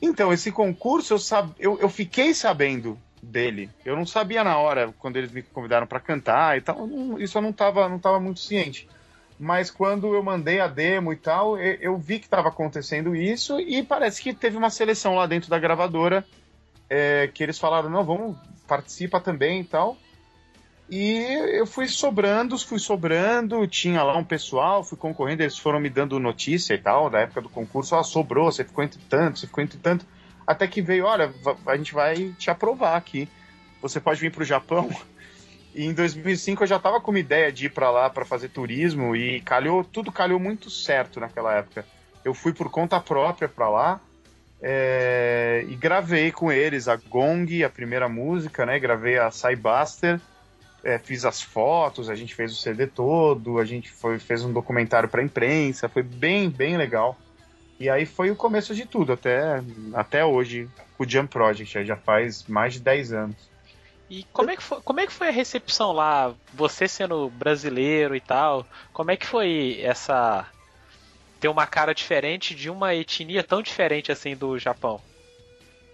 Então, 0.00 0.32
esse 0.32 0.50
concurso 0.50 1.14
eu, 1.14 1.18
sab... 1.18 1.52
eu, 1.58 1.78
eu 1.78 1.88
fiquei 1.88 2.32
sabendo 2.32 2.98
dele. 3.22 3.68
Eu 3.84 3.96
não 3.96 4.06
sabia 4.06 4.42
na 4.42 4.56
hora, 4.56 4.94
quando 4.98 5.16
eles 5.16 5.30
me 5.30 5.42
convidaram 5.42 5.86
para 5.86 6.00
cantar 6.00 6.56
e 6.56 6.60
tal, 6.60 6.88
isso 7.18 7.36
eu 7.36 7.42
não 7.42 7.52
tava, 7.52 7.88
não 7.88 7.98
tava 7.98 8.18
muito 8.18 8.40
ciente. 8.40 8.88
Mas 9.38 9.70
quando 9.70 10.14
eu 10.14 10.22
mandei 10.22 10.60
a 10.60 10.66
demo 10.66 11.12
e 11.12 11.16
tal, 11.16 11.58
eu, 11.58 11.96
vi 11.96 12.18
que 12.18 12.26
estava 12.26 12.48
acontecendo 12.48 13.16
isso 13.16 13.58
e 13.58 13.82
parece 13.82 14.20
que 14.20 14.34
teve 14.34 14.56
uma 14.56 14.68
seleção 14.68 15.14
lá 15.14 15.26
dentro 15.26 15.48
da 15.48 15.58
gravadora 15.58 16.26
é, 16.88 17.30
que 17.32 17.42
eles 17.42 17.58
falaram, 17.58 17.88
não, 17.88 18.04
vamos, 18.04 18.36
participa 18.66 19.18
também 19.18 19.60
e 19.60 19.64
tal. 19.64 19.96
E 20.90 21.22
eu 21.56 21.66
fui 21.66 21.86
sobrando, 21.86 22.58
fui 22.58 22.80
sobrando, 22.80 23.64
tinha 23.68 24.02
lá 24.02 24.16
um 24.16 24.24
pessoal, 24.24 24.82
fui 24.82 24.98
concorrendo, 24.98 25.44
eles 25.44 25.56
foram 25.56 25.78
me 25.78 25.88
dando 25.88 26.18
notícia 26.18 26.74
e 26.74 26.78
tal, 26.78 27.08
da 27.08 27.20
época 27.20 27.42
do 27.42 27.48
concurso, 27.48 27.94
ó, 27.94 28.02
sobrou, 28.02 28.50
você 28.50 28.64
ficou 28.64 28.82
entre 28.82 28.98
tanto, 29.08 29.38
você 29.38 29.46
ficou 29.46 29.62
entre 29.62 29.78
tanto. 29.78 30.04
Até 30.44 30.66
que 30.66 30.82
veio, 30.82 31.04
olha, 31.04 31.32
a 31.64 31.76
gente 31.76 31.94
vai 31.94 32.34
te 32.36 32.50
aprovar 32.50 32.96
aqui. 32.96 33.28
Você 33.80 34.00
pode 34.00 34.20
vir 34.20 34.32
para 34.32 34.42
o 34.42 34.46
Japão. 34.46 34.90
E 35.72 35.84
em 35.84 35.94
2005 35.94 36.64
eu 36.64 36.66
já 36.66 36.78
estava 36.78 37.00
com 37.00 37.12
uma 37.12 37.20
ideia 37.20 37.52
de 37.52 37.66
ir 37.66 37.68
para 37.68 37.92
lá 37.92 38.10
para 38.10 38.24
fazer 38.24 38.48
turismo 38.48 39.14
e 39.14 39.40
calhou, 39.42 39.84
tudo 39.84 40.10
calhou 40.10 40.40
muito 40.40 40.68
certo 40.68 41.20
naquela 41.20 41.54
época. 41.54 41.86
Eu 42.24 42.34
fui 42.34 42.52
por 42.52 42.68
conta 42.72 42.98
própria 42.98 43.48
para 43.48 43.68
lá 43.68 44.00
é, 44.60 45.64
e 45.68 45.76
gravei 45.76 46.32
com 46.32 46.50
eles 46.50 46.88
a 46.88 46.96
Gong, 46.96 47.62
a 47.62 47.70
primeira 47.70 48.08
música, 48.08 48.66
né? 48.66 48.80
Gravei 48.80 49.16
a 49.16 49.30
Cybuster 49.30 50.20
é, 50.84 50.98
fiz 50.98 51.24
as 51.24 51.40
fotos, 51.40 52.08
a 52.08 52.14
gente 52.14 52.34
fez 52.34 52.52
o 52.52 52.56
CD 52.56 52.86
todo, 52.86 53.58
a 53.58 53.64
gente 53.64 53.90
foi, 53.90 54.18
fez 54.18 54.44
um 54.44 54.52
documentário 54.52 55.08
para 55.08 55.22
imprensa, 55.22 55.88
foi 55.88 56.02
bem, 56.02 56.48
bem 56.48 56.76
legal. 56.76 57.16
E 57.78 57.88
aí 57.88 58.04
foi 58.04 58.30
o 58.30 58.36
começo 58.36 58.74
de 58.74 58.84
tudo, 58.84 59.12
até, 59.12 59.62
até 59.94 60.24
hoje, 60.24 60.68
o 60.98 61.08
Jump 61.08 61.28
Project, 61.30 61.84
já 61.84 61.96
faz 61.96 62.44
mais 62.46 62.74
de 62.74 62.80
10 62.80 63.12
anos. 63.12 63.50
E 64.10 64.24
como 64.32 64.50
é, 64.50 64.56
que 64.56 64.62
foi, 64.62 64.80
como 64.82 65.00
é 65.00 65.06
que 65.06 65.12
foi 65.12 65.28
a 65.28 65.32
recepção 65.32 65.92
lá? 65.92 66.34
Você 66.52 66.88
sendo 66.88 67.30
brasileiro 67.30 68.16
e 68.16 68.20
tal, 68.20 68.66
como 68.92 69.12
é 69.12 69.16
que 69.16 69.24
foi 69.24 69.80
essa. 69.82 70.46
ter 71.38 71.46
uma 71.48 71.64
cara 71.64 71.94
diferente 71.94 72.54
de 72.54 72.68
uma 72.68 72.92
etnia 72.92 73.44
tão 73.44 73.62
diferente 73.62 74.10
assim 74.10 74.34
do 74.34 74.58
Japão? 74.58 75.00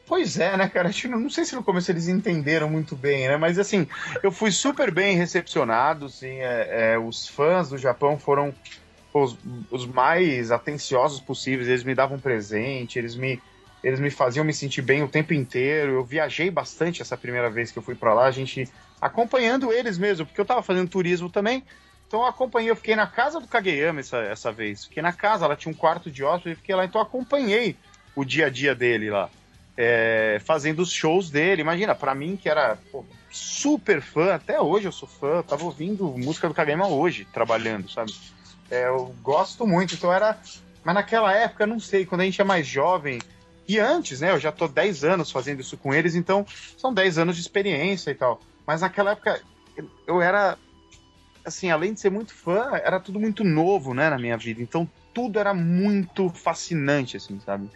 Pois 0.06 0.38
é, 0.38 0.56
né, 0.56 0.68
cara? 0.68 0.88
Acho, 0.88 1.08
não 1.08 1.28
sei 1.28 1.44
se 1.44 1.56
no 1.56 1.64
começo 1.64 1.90
eles 1.90 2.06
entenderam 2.06 2.70
muito 2.70 2.94
bem, 2.94 3.26
né? 3.26 3.36
Mas 3.36 3.58
assim, 3.58 3.88
eu 4.22 4.30
fui 4.30 4.52
super 4.52 4.92
bem 4.92 5.16
recepcionado, 5.16 6.06
assim, 6.06 6.38
é, 6.38 6.92
é, 6.92 6.98
os 6.98 7.26
fãs 7.26 7.70
do 7.70 7.78
Japão 7.78 8.16
foram 8.16 8.54
os, 9.12 9.36
os, 9.68 9.84
mais 9.84 10.52
atenciosos 10.52 11.20
possíveis, 11.20 11.68
eles 11.68 11.82
me 11.82 11.92
davam 11.92 12.20
presente, 12.20 13.00
eles 13.00 13.16
me, 13.16 13.42
eles 13.82 13.98
me 13.98 14.08
faziam 14.08 14.44
me 14.44 14.52
sentir 14.52 14.80
bem 14.80 15.02
o 15.02 15.08
tempo 15.08 15.34
inteiro. 15.34 15.94
Eu 15.94 16.04
viajei 16.04 16.52
bastante 16.52 17.02
essa 17.02 17.16
primeira 17.16 17.50
vez 17.50 17.72
que 17.72 17.78
eu 17.78 17.82
fui 17.82 17.96
para 17.96 18.14
lá, 18.14 18.26
a 18.26 18.30
gente 18.30 18.68
acompanhando 19.00 19.72
eles 19.72 19.98
mesmo, 19.98 20.24
porque 20.24 20.40
eu 20.40 20.46
tava 20.46 20.62
fazendo 20.62 20.88
turismo 20.88 21.28
também. 21.28 21.64
Então 22.06 22.20
eu 22.20 22.26
acompanhei, 22.26 22.70
eu 22.70 22.76
fiquei 22.76 22.94
na 22.94 23.08
casa 23.08 23.40
do 23.40 23.48
Kageyama 23.48 23.98
essa, 23.98 24.18
essa 24.18 24.52
vez. 24.52 24.84
Fiquei 24.84 25.02
na 25.02 25.12
casa, 25.12 25.46
ela 25.46 25.56
tinha 25.56 25.72
um 25.72 25.76
quarto 25.76 26.12
de 26.12 26.22
hóspede, 26.22 26.54
fiquei 26.54 26.76
lá, 26.76 26.84
então 26.84 27.00
eu 27.00 27.06
acompanhei 27.06 27.76
o 28.14 28.24
dia 28.24 28.46
a 28.46 28.50
dia 28.50 28.72
dele 28.72 29.10
lá 29.10 29.28
é, 29.76 30.40
fazendo 30.44 30.80
os 30.80 30.90
shows 30.90 31.30
dele. 31.30 31.62
Imagina, 31.62 31.94
para 31.94 32.14
mim 32.14 32.36
que 32.36 32.48
era 32.48 32.78
pô, 32.90 33.04
super 33.30 34.00
fã, 34.00 34.34
até 34.34 34.60
hoje 34.60 34.86
eu 34.86 34.92
sou 34.92 35.08
fã, 35.08 35.42
tava 35.42 35.64
ouvindo 35.64 36.16
música 36.16 36.48
do 36.48 36.54
Kagema 36.54 36.86
hoje, 36.86 37.26
trabalhando, 37.32 37.90
sabe? 37.90 38.14
É, 38.70 38.86
eu 38.86 39.14
gosto 39.22 39.66
muito, 39.66 39.94
então 39.94 40.12
era. 40.12 40.38
Mas 40.84 40.94
naquela 40.94 41.32
época, 41.32 41.66
não 41.66 41.80
sei, 41.80 42.06
quando 42.06 42.20
a 42.22 42.24
gente 42.24 42.40
é 42.40 42.44
mais 42.44 42.66
jovem, 42.66 43.18
e 43.68 43.78
antes, 43.78 44.20
né? 44.20 44.30
Eu 44.30 44.38
já 44.38 44.52
tô 44.52 44.68
10 44.68 45.04
anos 45.04 45.30
fazendo 45.30 45.60
isso 45.60 45.76
com 45.76 45.92
eles, 45.92 46.14
então 46.14 46.46
são 46.76 46.94
10 46.94 47.18
anos 47.18 47.34
de 47.36 47.42
experiência 47.42 48.10
e 48.10 48.14
tal. 48.14 48.40
Mas 48.66 48.80
naquela 48.80 49.12
época 49.12 49.40
eu 50.06 50.22
era. 50.22 50.56
Assim, 51.44 51.70
além 51.70 51.94
de 51.94 52.00
ser 52.00 52.10
muito 52.10 52.34
fã, 52.34 52.70
era 52.74 52.98
tudo 52.98 53.20
muito 53.20 53.44
novo, 53.44 53.94
né, 53.94 54.10
na 54.10 54.18
minha 54.18 54.36
vida. 54.36 54.60
Então 54.60 54.88
tudo 55.14 55.38
era 55.38 55.54
muito 55.54 56.28
fascinante, 56.28 57.16
assim, 57.16 57.40
sabe? 57.40 57.70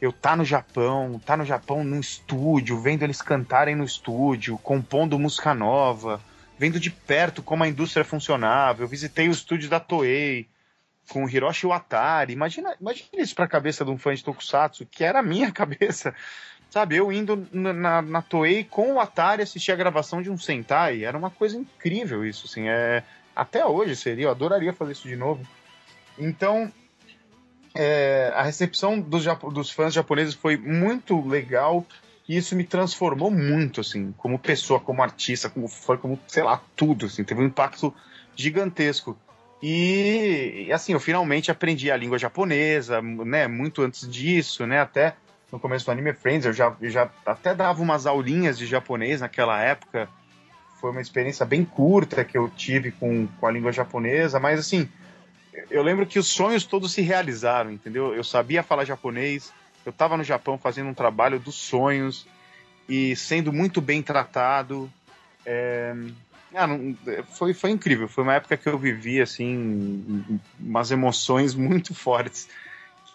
Eu 0.00 0.12
tá 0.12 0.36
no 0.36 0.44
Japão, 0.44 1.20
tá 1.24 1.36
no 1.36 1.44
Japão 1.44 1.82
num 1.82 2.00
estúdio, 2.00 2.80
vendo 2.80 3.02
eles 3.02 3.20
cantarem 3.20 3.74
no 3.74 3.84
estúdio, 3.84 4.58
compondo 4.58 5.18
música 5.18 5.54
nova, 5.54 6.20
vendo 6.58 6.78
de 6.78 6.90
perto 6.90 7.42
como 7.42 7.64
a 7.64 7.68
indústria 7.68 8.04
funcionava. 8.04 8.82
Eu 8.82 8.88
visitei 8.88 9.28
o 9.28 9.32
estúdio 9.32 9.68
da 9.68 9.80
Toei 9.80 10.48
com 11.08 11.24
o 11.24 11.28
Hiroshi 11.28 11.66
Watari. 11.66 12.32
Imagina, 12.32 12.76
imagina 12.80 13.08
isso 13.14 13.34
pra 13.34 13.48
cabeça 13.48 13.84
de 13.84 13.90
um 13.90 13.98
fã 13.98 14.14
de 14.14 14.22
Tokusatsu, 14.22 14.86
que 14.86 15.02
era 15.02 15.18
a 15.18 15.22
minha 15.22 15.50
cabeça. 15.52 16.14
Sabe, 16.70 16.96
eu 16.96 17.10
indo 17.10 17.48
na, 17.50 17.72
na, 17.72 18.02
na 18.02 18.22
Toei 18.22 18.62
com 18.62 18.94
o 18.94 19.00
Atari 19.00 19.42
assistir 19.42 19.72
a 19.72 19.76
gravação 19.76 20.20
de 20.20 20.30
um 20.30 20.36
Sentai, 20.36 21.02
era 21.02 21.16
uma 21.16 21.30
coisa 21.30 21.56
incrível 21.56 22.24
isso, 22.26 22.46
assim, 22.46 22.68
é... 22.68 23.02
Até 23.34 23.64
hoje 23.64 23.94
seria, 23.94 24.26
eu 24.26 24.30
adoraria 24.30 24.72
fazer 24.72 24.92
isso 24.92 25.08
de 25.08 25.14
novo. 25.14 25.46
Então, 26.18 26.70
é, 27.78 28.32
a 28.34 28.42
recepção 28.42 28.98
dos, 28.98 29.24
dos, 29.52 29.70
fãs 29.70 29.94
japoneses 29.94 30.34
foi 30.34 30.56
muito 30.56 31.24
legal 31.24 31.86
e 32.28 32.36
isso 32.36 32.56
me 32.56 32.64
transformou 32.64 33.30
muito, 33.30 33.80
assim, 33.80 34.12
como 34.18 34.36
pessoa, 34.36 34.80
como 34.80 35.00
artista, 35.00 35.48
como 35.48 35.68
fã, 35.68 35.96
como, 35.96 36.18
sei 36.26 36.42
lá, 36.42 36.60
tudo, 36.74 37.06
assim, 37.06 37.22
teve 37.22 37.40
um 37.40 37.46
impacto 37.46 37.94
gigantesco. 38.34 39.16
E, 39.62 40.68
assim, 40.72 40.92
eu 40.92 40.98
finalmente 40.98 41.52
aprendi 41.52 41.88
a 41.88 41.96
língua 41.96 42.18
japonesa, 42.18 43.00
né, 43.00 43.46
muito 43.46 43.82
antes 43.82 44.10
disso, 44.10 44.66
né, 44.66 44.80
até 44.80 45.14
no 45.52 45.60
começo 45.60 45.86
do 45.86 45.92
Anime 45.92 46.12
Friends, 46.12 46.46
eu 46.46 46.52
já, 46.52 46.76
eu 46.80 46.90
já 46.90 47.08
até 47.24 47.54
dava 47.54 47.80
umas 47.80 48.06
aulinhas 48.06 48.58
de 48.58 48.66
japonês 48.66 49.20
naquela 49.20 49.62
época, 49.62 50.08
foi 50.80 50.90
uma 50.90 51.00
experiência 51.00 51.46
bem 51.46 51.64
curta 51.64 52.24
que 52.24 52.36
eu 52.36 52.50
tive 52.50 52.90
com, 52.90 53.28
com 53.38 53.46
a 53.46 53.52
língua 53.52 53.72
japonesa, 53.72 54.40
mas, 54.40 54.58
assim, 54.58 54.88
eu 55.70 55.82
lembro 55.82 56.06
que 56.06 56.18
os 56.18 56.28
sonhos 56.28 56.64
todos 56.64 56.92
se 56.92 57.02
realizaram, 57.02 57.70
entendeu? 57.70 58.14
Eu 58.14 58.24
sabia 58.24 58.62
falar 58.62 58.84
japonês, 58.84 59.52
eu 59.84 59.90
estava 59.90 60.16
no 60.16 60.24
Japão 60.24 60.58
fazendo 60.58 60.88
um 60.88 60.94
trabalho 60.94 61.38
dos 61.38 61.54
sonhos 61.54 62.26
e 62.88 63.14
sendo 63.16 63.52
muito 63.52 63.80
bem 63.80 64.02
tratado. 64.02 64.90
É... 65.44 65.94
Ah, 66.54 66.66
não, 66.66 66.96
foi, 67.36 67.52
foi 67.52 67.70
incrível, 67.70 68.08
foi 68.08 68.24
uma 68.24 68.34
época 68.34 68.56
que 68.56 68.68
eu 68.68 68.78
vivi 68.78 69.20
assim 69.20 70.24
umas 70.58 70.90
emoções 70.90 71.54
muito 71.56 71.94
fortes 71.94 72.48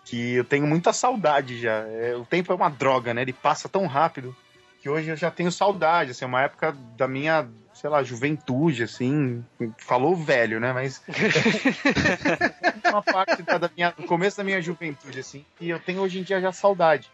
que 0.06 0.36
eu 0.36 0.43
tenho 0.43 0.67
muita 0.67 0.91
saudade 0.93 1.60
já. 1.60 1.79
É, 1.88 2.15
o 2.15 2.25
tempo 2.25 2.51
é 2.51 2.56
uma 2.56 2.69
droga, 2.69 3.13
né? 3.13 3.21
Ele 3.21 3.34
passa 3.34 3.69
tão 3.69 3.88
rápido 3.88 4.36
que 4.82 4.89
hoje 4.89 5.10
eu 5.10 5.15
já 5.15 5.32
tenho 5.32 5.51
saudade. 5.51 6.12
Assim, 6.12 6.25
é 6.25 6.27
uma 6.27 6.41
época 6.41 6.75
da 6.97 7.08
minha 7.08 7.47
sei 7.74 7.90
lá, 7.90 8.04
juventude, 8.04 8.84
assim. 8.84 9.44
Falou 9.78 10.16
velho, 10.16 10.60
né? 10.60 10.72
Mas. 10.74 11.02
uma 12.90 13.02
parte 13.02 13.42
da 13.44 13.70
minha, 13.76 13.92
do 13.92 14.04
começo 14.04 14.38
da 14.38 14.44
minha 14.44 14.62
juventude, 14.62 15.20
assim. 15.20 15.46
E 15.60 15.70
eu 15.70 15.80
tenho 15.80 16.02
hoje 16.02 16.20
em 16.20 16.24
dia 16.24 16.40
já 16.40 16.52
saudade. 16.52 17.10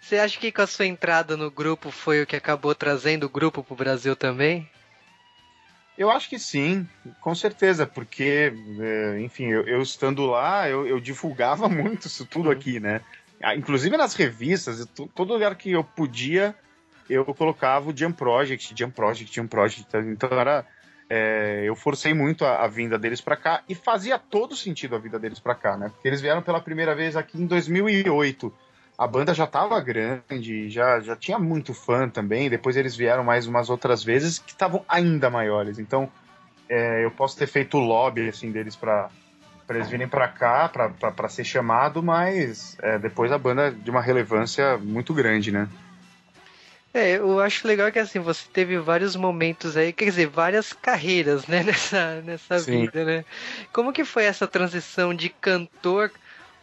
Você 0.00 0.18
acha 0.18 0.38
que 0.38 0.52
com 0.52 0.62
a 0.62 0.66
sua 0.66 0.86
entrada 0.86 1.36
no 1.36 1.50
grupo 1.50 1.90
foi 1.90 2.22
o 2.22 2.26
que 2.26 2.36
acabou 2.36 2.74
trazendo 2.74 3.24
o 3.24 3.28
grupo 3.28 3.64
pro 3.64 3.74
Brasil 3.74 4.14
também? 4.14 4.68
Eu 5.98 6.10
acho 6.10 6.28
que 6.28 6.38
sim, 6.38 6.86
com 7.20 7.34
certeza, 7.34 7.86
porque, 7.86 8.52
é, 8.78 9.20
enfim, 9.20 9.46
eu, 9.46 9.66
eu 9.66 9.80
estando 9.80 10.26
lá, 10.26 10.68
eu, 10.68 10.86
eu, 10.86 11.00
divulgava 11.00 11.68
muito 11.70 12.06
isso 12.06 12.26
tudo 12.26 12.50
aqui, 12.50 12.78
né? 12.78 13.00
Ah, 13.42 13.54
inclusive 13.54 13.96
nas 13.96 14.14
revistas, 14.14 14.86
todo 15.14 15.32
lugar 15.32 15.54
que 15.56 15.72
eu 15.72 15.82
podia, 15.82 16.54
eu 17.08 17.24
colocava 17.24 17.90
o 17.90 17.96
Jump 17.96 18.16
Project, 18.16 18.74
Jump 18.76 18.94
Project, 18.94 19.34
Jump 19.34 19.48
Project. 19.48 19.96
Então 19.96 20.28
era. 20.32 20.64
É, 21.08 21.62
eu 21.64 21.76
forcei 21.76 22.12
muito 22.12 22.44
a, 22.44 22.64
a 22.64 22.66
vinda 22.66 22.98
deles 22.98 23.20
para 23.20 23.36
cá 23.36 23.62
e 23.68 23.76
fazia 23.76 24.18
todo 24.18 24.56
sentido 24.56 24.96
a 24.96 24.98
vida 24.98 25.20
deles 25.20 25.38
para 25.38 25.54
cá, 25.54 25.76
né? 25.76 25.88
Porque 25.88 26.08
eles 26.08 26.20
vieram 26.20 26.42
pela 26.42 26.60
primeira 26.60 26.96
vez 26.96 27.16
aqui 27.16 27.40
em 27.40 27.46
2008. 27.46 28.52
A 28.98 29.06
banda 29.06 29.32
já 29.32 29.44
estava 29.44 29.78
grande, 29.80 30.68
já, 30.68 30.98
já 31.00 31.14
tinha 31.14 31.38
muito 31.38 31.72
fã 31.72 32.08
também. 32.08 32.50
Depois 32.50 32.76
eles 32.76 32.96
vieram 32.96 33.22
mais 33.22 33.46
umas 33.46 33.70
outras 33.70 34.02
vezes 34.02 34.40
que 34.40 34.50
estavam 34.50 34.84
ainda 34.88 35.30
maiores. 35.30 35.78
Então 35.78 36.10
é, 36.68 37.04
eu 37.04 37.10
posso 37.12 37.38
ter 37.38 37.46
feito 37.46 37.76
o 37.76 37.80
lobby 37.80 38.28
assim 38.28 38.50
deles 38.50 38.74
para 38.74 39.08
para 39.66 39.78
eles 39.78 39.90
virem 39.90 40.06
para 40.06 40.28
cá 40.28 40.68
para 40.68 41.28
ser 41.28 41.42
chamado, 41.42 42.00
mas 42.00 42.78
é, 42.80 43.00
depois 43.00 43.32
a 43.32 43.38
banda 43.38 43.72
de 43.72 43.90
uma 43.90 44.00
relevância 44.00 44.78
muito 44.78 45.12
grande, 45.12 45.50
né? 45.50 45.68
É, 46.96 47.18
eu 47.18 47.40
acho 47.40 47.68
legal 47.68 47.92
que 47.92 47.98
assim, 47.98 48.18
você 48.18 48.48
teve 48.50 48.78
vários 48.78 49.14
momentos 49.14 49.76
aí, 49.76 49.92
quer 49.92 50.06
dizer, 50.06 50.28
várias 50.28 50.72
carreiras, 50.72 51.46
né, 51.46 51.60
nessa, 51.62 52.22
nessa 52.22 52.58
vida, 52.58 53.04
né? 53.04 53.22
Como 53.70 53.92
que 53.92 54.02
foi 54.02 54.24
essa 54.24 54.46
transição 54.46 55.12
de 55.12 55.28
cantor 55.28 56.10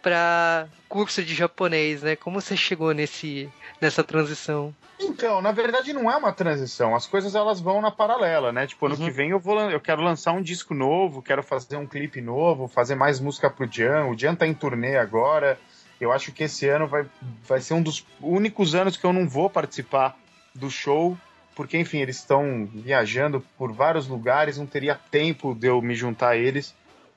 para 0.02 0.67
curso 0.89 1.22
de 1.22 1.36
japonês, 1.36 2.02
né? 2.02 2.15
Como 2.15 2.41
você 2.41 2.58
chegou 2.58 2.96
nesse, 2.96 3.48
nessa 3.80 4.04
transição? 4.04 4.74
Então, 5.00 5.39
na 5.39 5.52
verdade 5.52 5.93
não 5.93 6.10
é 6.10 6.17
uma 6.17 6.34
transição, 6.34 6.96
as 6.96 7.06
coisas 7.06 7.36
elas 7.36 7.62
vão 7.62 7.80
na 7.80 7.91
paralela, 7.91 8.52
né? 8.52 8.65
Tipo, 8.65 8.88
ano 8.88 8.96
uhum. 8.96 9.06
que 9.06 9.12
vem 9.12 9.30
eu 9.30 9.39
vou 9.39 9.60
eu 9.69 9.80
quero 9.80 10.02
lançar 10.02 10.32
um 10.32 10.41
disco 10.41 10.74
novo, 10.74 11.22
quero 11.22 11.43
fazer 11.43 11.78
um 11.78 11.86
clipe 11.86 12.22
novo, 12.22 12.67
fazer 12.67 12.96
mais 12.96 13.19
música 13.19 13.52
pro 13.52 13.72
Jan. 13.72 14.08
O 14.08 14.17
Jan 14.17 14.34
tá 14.34 14.48
em 14.48 14.54
turnê 14.56 14.98
agora. 14.98 15.60
Eu 16.02 16.12
acho 16.12 16.32
que 16.32 16.46
esse 16.46 16.67
ano 16.67 16.88
vai, 16.88 17.06
vai 17.48 17.62
ser 17.62 17.76
um 17.76 17.84
dos 17.84 18.04
únicos 18.19 18.74
anos 18.74 18.98
que 18.98 19.06
eu 19.06 19.13
não 19.13 19.30
vou 19.30 19.48
participar 19.48 20.17
do 20.54 20.70
show, 20.70 21.18
porque, 21.56 21.78
enfim, 21.78 22.00
eles 22.00 22.18
estão 22.18 22.68
viajando 22.72 23.44
por 23.58 23.72
vários 23.72 24.08
lugares, 24.08 24.58
não 24.58 24.66
teria 24.66 25.00
tempo 25.12 25.54
de 25.54 25.68
eu 25.68 25.82
me 25.82 25.96
juntar 25.96 26.30
a 26.30 26.38
eles. 26.38 26.76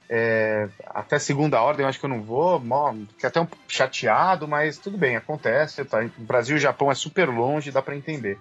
É, 0.08 0.68
até 0.86 1.18
segunda 1.18 1.60
ordem 1.60 1.82
eu 1.82 1.88
acho 1.88 1.98
que 1.98 2.04
eu 2.04 2.10
não 2.10 2.22
vou, 2.22 2.62
fiquei 3.08 3.28
até 3.28 3.40
um 3.40 3.48
chateado, 3.66 4.46
mas 4.46 4.78
tudo 4.78 4.96
bem, 4.96 5.16
acontece. 5.16 5.84
Tá? 5.84 6.04
O 6.18 6.22
Brasil 6.22 6.56
e 6.56 6.58
o 6.58 6.62
Japão 6.62 6.90
é 6.90 6.94
super 6.94 7.28
longe, 7.28 7.72
dá 7.72 7.82
para 7.82 7.96
entender. 7.96 8.38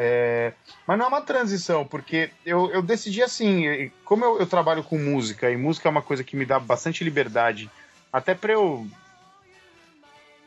É, 0.00 0.52
mas 0.86 0.96
não 0.96 1.06
é 1.06 1.08
uma 1.08 1.20
transição, 1.20 1.84
porque 1.84 2.30
eu, 2.46 2.70
eu 2.70 2.80
decidi 2.80 3.22
assim, 3.22 3.90
como 4.04 4.24
eu, 4.24 4.38
eu, 4.38 4.46
trabalho 4.46 4.84
com 4.84 4.96
música, 4.96 5.50
e 5.50 5.56
música 5.56 5.88
é 5.88 5.90
uma 5.90 6.02
coisa 6.02 6.22
que 6.22 6.36
me 6.36 6.46
dá 6.46 6.60
bastante 6.60 7.02
liberdade, 7.02 7.68
até 8.12 8.32
para 8.32 8.52
eu. 8.52 8.86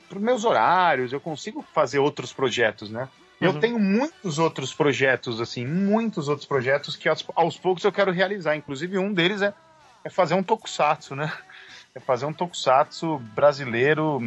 para 0.08 0.20
meus 0.20 0.46
horários, 0.46 1.12
eu 1.12 1.20
consigo 1.20 1.66
fazer 1.74 2.00
outros 2.00 2.32
projetos, 2.32 2.90
né? 2.90 3.10
Uhum. 3.42 3.48
Eu 3.48 3.60
tenho 3.60 3.80
muitos 3.80 4.38
outros 4.38 4.72
projetos, 4.72 5.42
assim, 5.42 5.66
muitos 5.66 6.28
outros 6.28 6.48
projetos 6.48 6.96
que 6.96 7.10
aos, 7.10 7.26
aos 7.36 7.58
poucos 7.58 7.84
eu 7.84 7.92
quero 7.92 8.12
realizar. 8.12 8.56
Inclusive, 8.56 9.00
um 9.00 9.12
deles 9.12 9.42
é, 9.42 9.54
é 10.04 10.10
fazer 10.10 10.36
um 10.36 10.44
tokusatsu, 10.44 11.16
né? 11.16 11.34
É 11.96 12.00
fazer 12.00 12.26
um 12.26 12.34
tokusatsu 12.34 13.18
brasileiro 13.36 14.20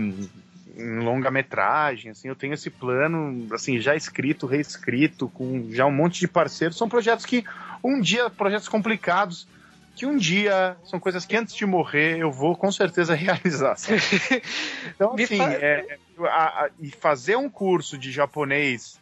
em 0.77 0.99
longa-metragem, 0.99 2.11
assim, 2.11 2.27
eu 2.27 2.35
tenho 2.35 2.53
esse 2.53 2.69
plano, 2.69 3.47
assim, 3.55 3.79
já 3.79 3.95
escrito, 3.95 4.45
reescrito, 4.45 5.29
com 5.29 5.69
já 5.71 5.87
um 5.87 5.93
monte 5.93 6.19
de 6.19 6.27
parceiros. 6.27 6.77
São 6.77 6.89
projetos 6.89 7.25
que 7.25 7.45
um 7.83 8.01
dia, 8.01 8.29
projetos 8.29 8.69
complicados, 8.69 9.47
que 9.95 10.05
um 10.05 10.17
dia 10.17 10.77
são 10.85 10.99
coisas 10.99 11.25
que 11.25 11.37
antes 11.37 11.55
de 11.55 11.65
morrer 11.65 12.19
eu 12.19 12.33
vou 12.33 12.57
com 12.57 12.73
certeza 12.73 13.15
realizar. 13.15 13.77
então, 14.93 15.15
assim, 15.15 15.41
é, 15.41 15.99
a, 16.19 16.65
a, 16.65 16.71
e 16.81 16.91
fazer 16.91 17.37
um 17.37 17.49
curso 17.49 17.97
de 17.97 18.11
japonês 18.11 18.99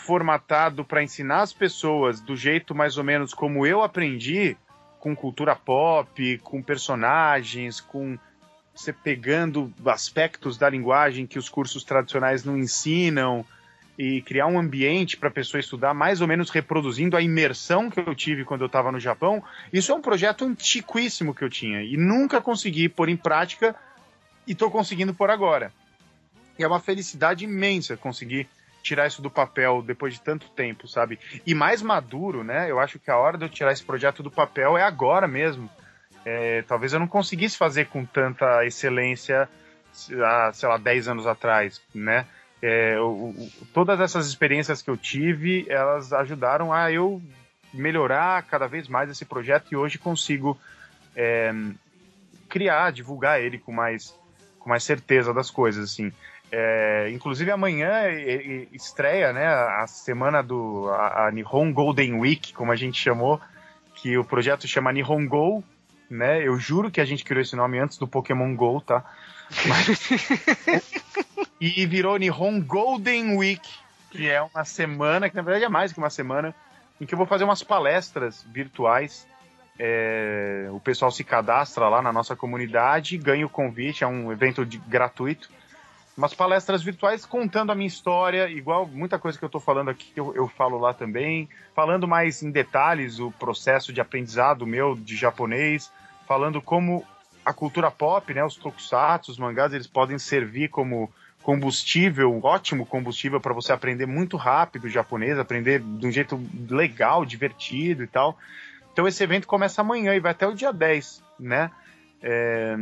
formatado 0.00 0.84
para 0.84 1.02
ensinar 1.02 1.42
as 1.42 1.52
pessoas 1.52 2.20
do 2.20 2.36
jeito 2.36 2.74
mais 2.74 2.96
ou 2.96 3.04
menos 3.04 3.32
como 3.32 3.66
eu 3.66 3.82
aprendi, 3.82 4.56
com 4.98 5.14
cultura 5.14 5.54
pop, 5.54 6.38
com 6.38 6.62
personagens, 6.62 7.80
com 7.80 8.18
você 8.74 8.92
pegando 8.92 9.72
aspectos 9.86 10.56
da 10.56 10.68
linguagem 10.68 11.26
que 11.26 11.38
os 11.38 11.48
cursos 11.48 11.84
tradicionais 11.84 12.44
não 12.44 12.56
ensinam 12.56 13.44
e 13.98 14.22
criar 14.22 14.46
um 14.46 14.58
ambiente 14.58 15.16
para 15.16 15.28
a 15.28 15.32
pessoa 15.32 15.60
estudar 15.60 15.92
mais 15.92 16.22
ou 16.22 16.28
menos 16.28 16.48
reproduzindo 16.48 17.16
a 17.16 17.20
imersão 17.20 17.90
que 17.90 18.00
eu 18.00 18.14
tive 18.14 18.44
quando 18.44 18.62
eu 18.62 18.66
estava 18.66 18.90
no 18.90 18.98
Japão, 18.98 19.42
isso 19.70 19.92
é 19.92 19.94
um 19.94 20.00
projeto 20.00 20.44
antiquíssimo 20.44 21.34
que 21.34 21.44
eu 21.44 21.50
tinha 21.50 21.82
e 21.82 21.96
nunca 21.96 22.40
consegui 22.40 22.88
pôr 22.88 23.10
em 23.10 23.16
prática 23.16 23.76
e 24.46 24.52
estou 24.52 24.70
conseguindo 24.70 25.12
por 25.12 25.28
agora. 25.28 25.70
E 26.58 26.64
é 26.64 26.66
uma 26.66 26.80
felicidade 26.80 27.44
imensa 27.44 27.96
conseguir 27.96 28.48
tirar 28.82 29.06
isso 29.06 29.22
do 29.22 29.30
papel 29.30 29.82
depois 29.82 30.14
de 30.14 30.20
tanto 30.20 30.48
tempo, 30.50 30.88
sabe? 30.88 31.18
E 31.46 31.54
mais 31.54 31.82
maduro, 31.82 32.42
né? 32.42 32.70
Eu 32.70 32.78
acho 32.78 32.98
que 32.98 33.10
a 33.10 33.16
hora 33.16 33.36
de 33.36 33.44
eu 33.44 33.48
tirar 33.48 33.72
esse 33.72 33.84
projeto 33.84 34.22
do 34.22 34.30
papel 34.30 34.76
é 34.78 34.82
agora 34.82 35.28
mesmo 35.28 35.70
é, 36.24 36.62
talvez 36.62 36.92
eu 36.92 37.00
não 37.00 37.06
conseguisse 37.06 37.56
fazer 37.56 37.86
com 37.86 38.04
tanta 38.04 38.64
excelência 38.64 39.48
há, 40.24 40.52
sei 40.52 40.68
lá, 40.68 40.76
10 40.76 41.08
anos 41.08 41.26
atrás, 41.26 41.80
né? 41.94 42.26
É, 42.62 43.00
o, 43.00 43.34
todas 43.72 44.00
essas 44.00 44.26
experiências 44.26 44.82
que 44.82 44.90
eu 44.90 44.96
tive, 44.96 45.64
elas 45.68 46.12
ajudaram 46.12 46.72
a 46.72 46.92
eu 46.92 47.22
melhorar 47.72 48.42
cada 48.42 48.66
vez 48.66 48.86
mais 48.86 49.10
esse 49.10 49.24
projeto 49.24 49.72
e 49.72 49.76
hoje 49.76 49.96
consigo 49.96 50.58
é, 51.16 51.52
criar, 52.48 52.92
divulgar 52.92 53.40
ele 53.40 53.58
com 53.58 53.72
mais, 53.72 54.14
com 54.58 54.68
mais 54.68 54.84
certeza 54.84 55.32
das 55.32 55.50
coisas, 55.50 55.90
assim. 55.90 56.12
É, 56.52 57.08
inclusive 57.12 57.50
amanhã 57.50 58.10
estreia, 58.72 59.32
né, 59.32 59.46
a 59.46 59.86
semana 59.86 60.42
do 60.42 60.88
a, 60.90 61.28
a 61.28 61.30
Nihon 61.30 61.72
Golden 61.72 62.14
Week, 62.14 62.52
como 62.52 62.72
a 62.72 62.76
gente 62.76 63.00
chamou, 63.00 63.40
que 63.94 64.18
o 64.18 64.24
projeto 64.24 64.66
chama 64.66 64.92
Nihon 64.92 65.26
Go, 65.26 65.64
né? 66.10 66.46
Eu 66.46 66.58
juro 66.58 66.90
que 66.90 67.00
a 67.00 67.04
gente 67.04 67.24
criou 67.24 67.40
esse 67.40 67.54
nome 67.54 67.78
antes 67.78 67.96
do 67.96 68.08
Pokémon 68.08 68.54
GO, 68.56 68.80
tá? 68.80 69.04
Mas... 69.66 70.08
e 71.60 71.86
virou 71.86 72.16
Nihon 72.16 72.60
Golden 72.60 73.36
Week, 73.36 73.68
que 74.10 74.28
é 74.28 74.42
uma 74.42 74.64
semana, 74.64 75.30
que 75.30 75.36
na 75.36 75.42
verdade 75.42 75.64
é 75.64 75.68
mais 75.68 75.92
que 75.92 75.98
uma 75.98 76.10
semana, 76.10 76.54
em 77.00 77.06
que 77.06 77.14
eu 77.14 77.18
vou 77.18 77.26
fazer 77.26 77.44
umas 77.44 77.62
palestras 77.62 78.44
virtuais. 78.50 79.28
É... 79.82 80.68
o 80.72 80.80
pessoal 80.80 81.10
se 81.10 81.24
cadastra 81.24 81.88
lá 81.88 82.02
na 82.02 82.12
nossa 82.12 82.36
comunidade, 82.36 83.16
ganha 83.16 83.46
o 83.46 83.50
convite, 83.50 84.04
é 84.04 84.06
um 84.06 84.32
evento 84.32 84.66
de... 84.66 84.78
gratuito. 84.78 85.48
Umas 86.16 86.34
palestras 86.34 86.82
virtuais 86.82 87.24
contando 87.24 87.72
a 87.72 87.74
minha 87.74 87.86
história, 87.86 88.48
igual 88.48 88.86
muita 88.86 89.18
coisa 89.18 89.38
que 89.38 89.44
eu 89.44 89.48
estou 89.48 89.60
falando 89.60 89.90
aqui, 89.90 90.12
eu, 90.14 90.34
eu 90.34 90.48
falo 90.48 90.78
lá 90.78 90.92
também, 90.92 91.48
falando 91.74 92.06
mais 92.06 92.42
em 92.42 92.50
detalhes 92.50 93.18
o 93.18 93.30
processo 93.30 93.92
de 93.92 94.00
aprendizado 94.00 94.66
meu 94.66 94.94
de 94.94 95.16
japonês, 95.16 95.90
falando 96.26 96.60
como 96.60 97.06
a 97.44 97.52
cultura 97.52 97.90
pop, 97.90 98.34
né, 98.34 98.44
os 98.44 98.56
tokusatsu, 98.56 99.30
os 99.30 99.38
mangás, 99.38 99.72
eles 99.72 99.86
podem 99.86 100.18
servir 100.18 100.68
como 100.68 101.10
combustível, 101.42 102.38
ótimo 102.42 102.84
combustível 102.84 103.40
para 103.40 103.54
você 103.54 103.72
aprender 103.72 104.06
muito 104.06 104.36
rápido 104.36 104.88
japonês, 104.88 105.38
aprender 105.38 105.80
de 105.80 106.06
um 106.06 106.12
jeito 106.12 106.40
legal, 106.68 107.24
divertido 107.24 108.02
e 108.02 108.06
tal. 108.06 108.38
Então 108.92 109.08
esse 109.08 109.22
evento 109.22 109.46
começa 109.46 109.80
amanhã 109.80 110.14
e 110.14 110.20
vai 110.20 110.32
até 110.32 110.46
o 110.46 110.54
dia 110.54 110.72
10, 110.72 111.22
né? 111.38 111.70
É... 112.22 112.76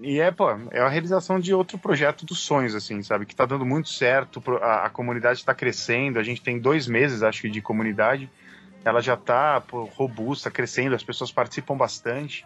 E 0.00 0.20
é, 0.20 0.30
pô, 0.30 0.50
é 0.70 0.80
a 0.80 0.88
realização 0.88 1.40
de 1.40 1.52
outro 1.52 1.76
projeto 1.76 2.24
dos 2.24 2.40
sonhos, 2.40 2.74
assim, 2.74 3.02
sabe? 3.02 3.26
Que 3.26 3.34
tá 3.34 3.44
dando 3.44 3.66
muito 3.66 3.88
certo, 3.88 4.42
a, 4.62 4.86
a 4.86 4.90
comunidade 4.90 5.40
está 5.40 5.54
crescendo, 5.54 6.18
a 6.18 6.22
gente 6.22 6.40
tem 6.40 6.58
dois 6.58 6.86
meses, 6.86 7.22
acho 7.22 7.42
que, 7.42 7.50
de 7.50 7.60
comunidade 7.60 8.30
ela 8.84 9.00
já 9.00 9.14
está 9.14 9.62
robusta, 9.94 10.50
crescendo, 10.50 10.94
as 10.94 11.02
pessoas 11.02 11.32
participam 11.32 11.76
bastante. 11.76 12.44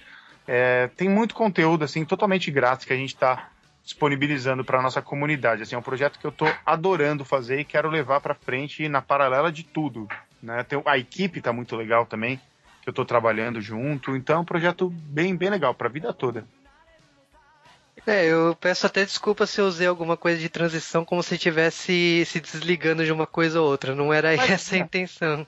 É, 0.48 0.88
tem 0.96 1.10
muito 1.10 1.34
conteúdo 1.34 1.84
assim 1.84 2.06
totalmente 2.06 2.50
grátis 2.50 2.86
que 2.86 2.92
a 2.94 2.96
gente 2.96 3.12
está 3.12 3.50
disponibilizando 3.86 4.64
para 4.64 4.82
nossa 4.82 5.00
comunidade. 5.00 5.62
Assim, 5.62 5.76
é 5.76 5.78
um 5.78 5.82
projeto 5.82 6.18
que 6.18 6.26
eu 6.26 6.30
estou 6.30 6.52
adorando 6.66 7.24
fazer 7.24 7.60
e 7.60 7.64
quero 7.64 7.88
levar 7.88 8.20
para 8.20 8.34
frente 8.34 8.88
na 8.88 9.00
paralela 9.00 9.52
de 9.52 9.62
tudo. 9.62 10.08
Né? 10.42 10.64
Tem, 10.64 10.82
a 10.84 10.98
equipe 10.98 11.38
está 11.38 11.52
muito 11.52 11.76
legal 11.76 12.04
também 12.04 12.38
que 12.82 12.88
eu 12.88 12.90
estou 12.90 13.04
trabalhando 13.04 13.60
junto. 13.60 14.16
Então 14.16 14.38
é 14.38 14.40
um 14.40 14.44
projeto 14.44 14.90
bem, 14.90 15.36
bem 15.36 15.50
legal 15.50 15.72
para 15.72 15.86
a 15.86 15.90
vida 15.90 16.12
toda. 16.12 16.44
É, 18.04 18.24
eu 18.26 18.56
peço 18.60 18.86
até 18.86 19.04
desculpa 19.04 19.46
se 19.46 19.60
eu 19.60 19.66
usei 19.66 19.86
alguma 19.86 20.16
coisa 20.16 20.38
de 20.38 20.48
transição 20.48 21.04
como 21.04 21.22
se 21.22 21.34
estivesse 21.34 22.24
se 22.26 22.40
desligando 22.40 23.04
de 23.04 23.12
uma 23.12 23.26
coisa 23.26 23.60
ou 23.60 23.68
outra. 23.68 23.94
Não 23.94 24.12
era 24.12 24.34
imagina. 24.34 24.54
essa 24.54 24.74
a 24.74 24.78
intenção. 24.78 25.46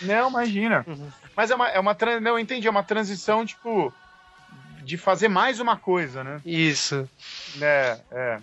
Não, 0.00 0.30
imagina. 0.30 0.84
Uhum. 0.86 1.08
Mas 1.36 1.50
é 1.50 1.56
uma, 1.56 1.68
é 1.68 1.80
uma 1.80 1.96
não, 2.20 2.32
eu 2.32 2.38
entendi, 2.38 2.68
é 2.68 2.70
uma 2.70 2.84
transição, 2.84 3.44
tipo, 3.44 3.92
de 4.82 4.96
fazer 4.96 5.28
mais 5.28 5.60
uma 5.60 5.76
coisa, 5.76 6.24
né? 6.24 6.40
Isso. 6.44 7.08
É, 7.60 8.00
é. 8.10 8.40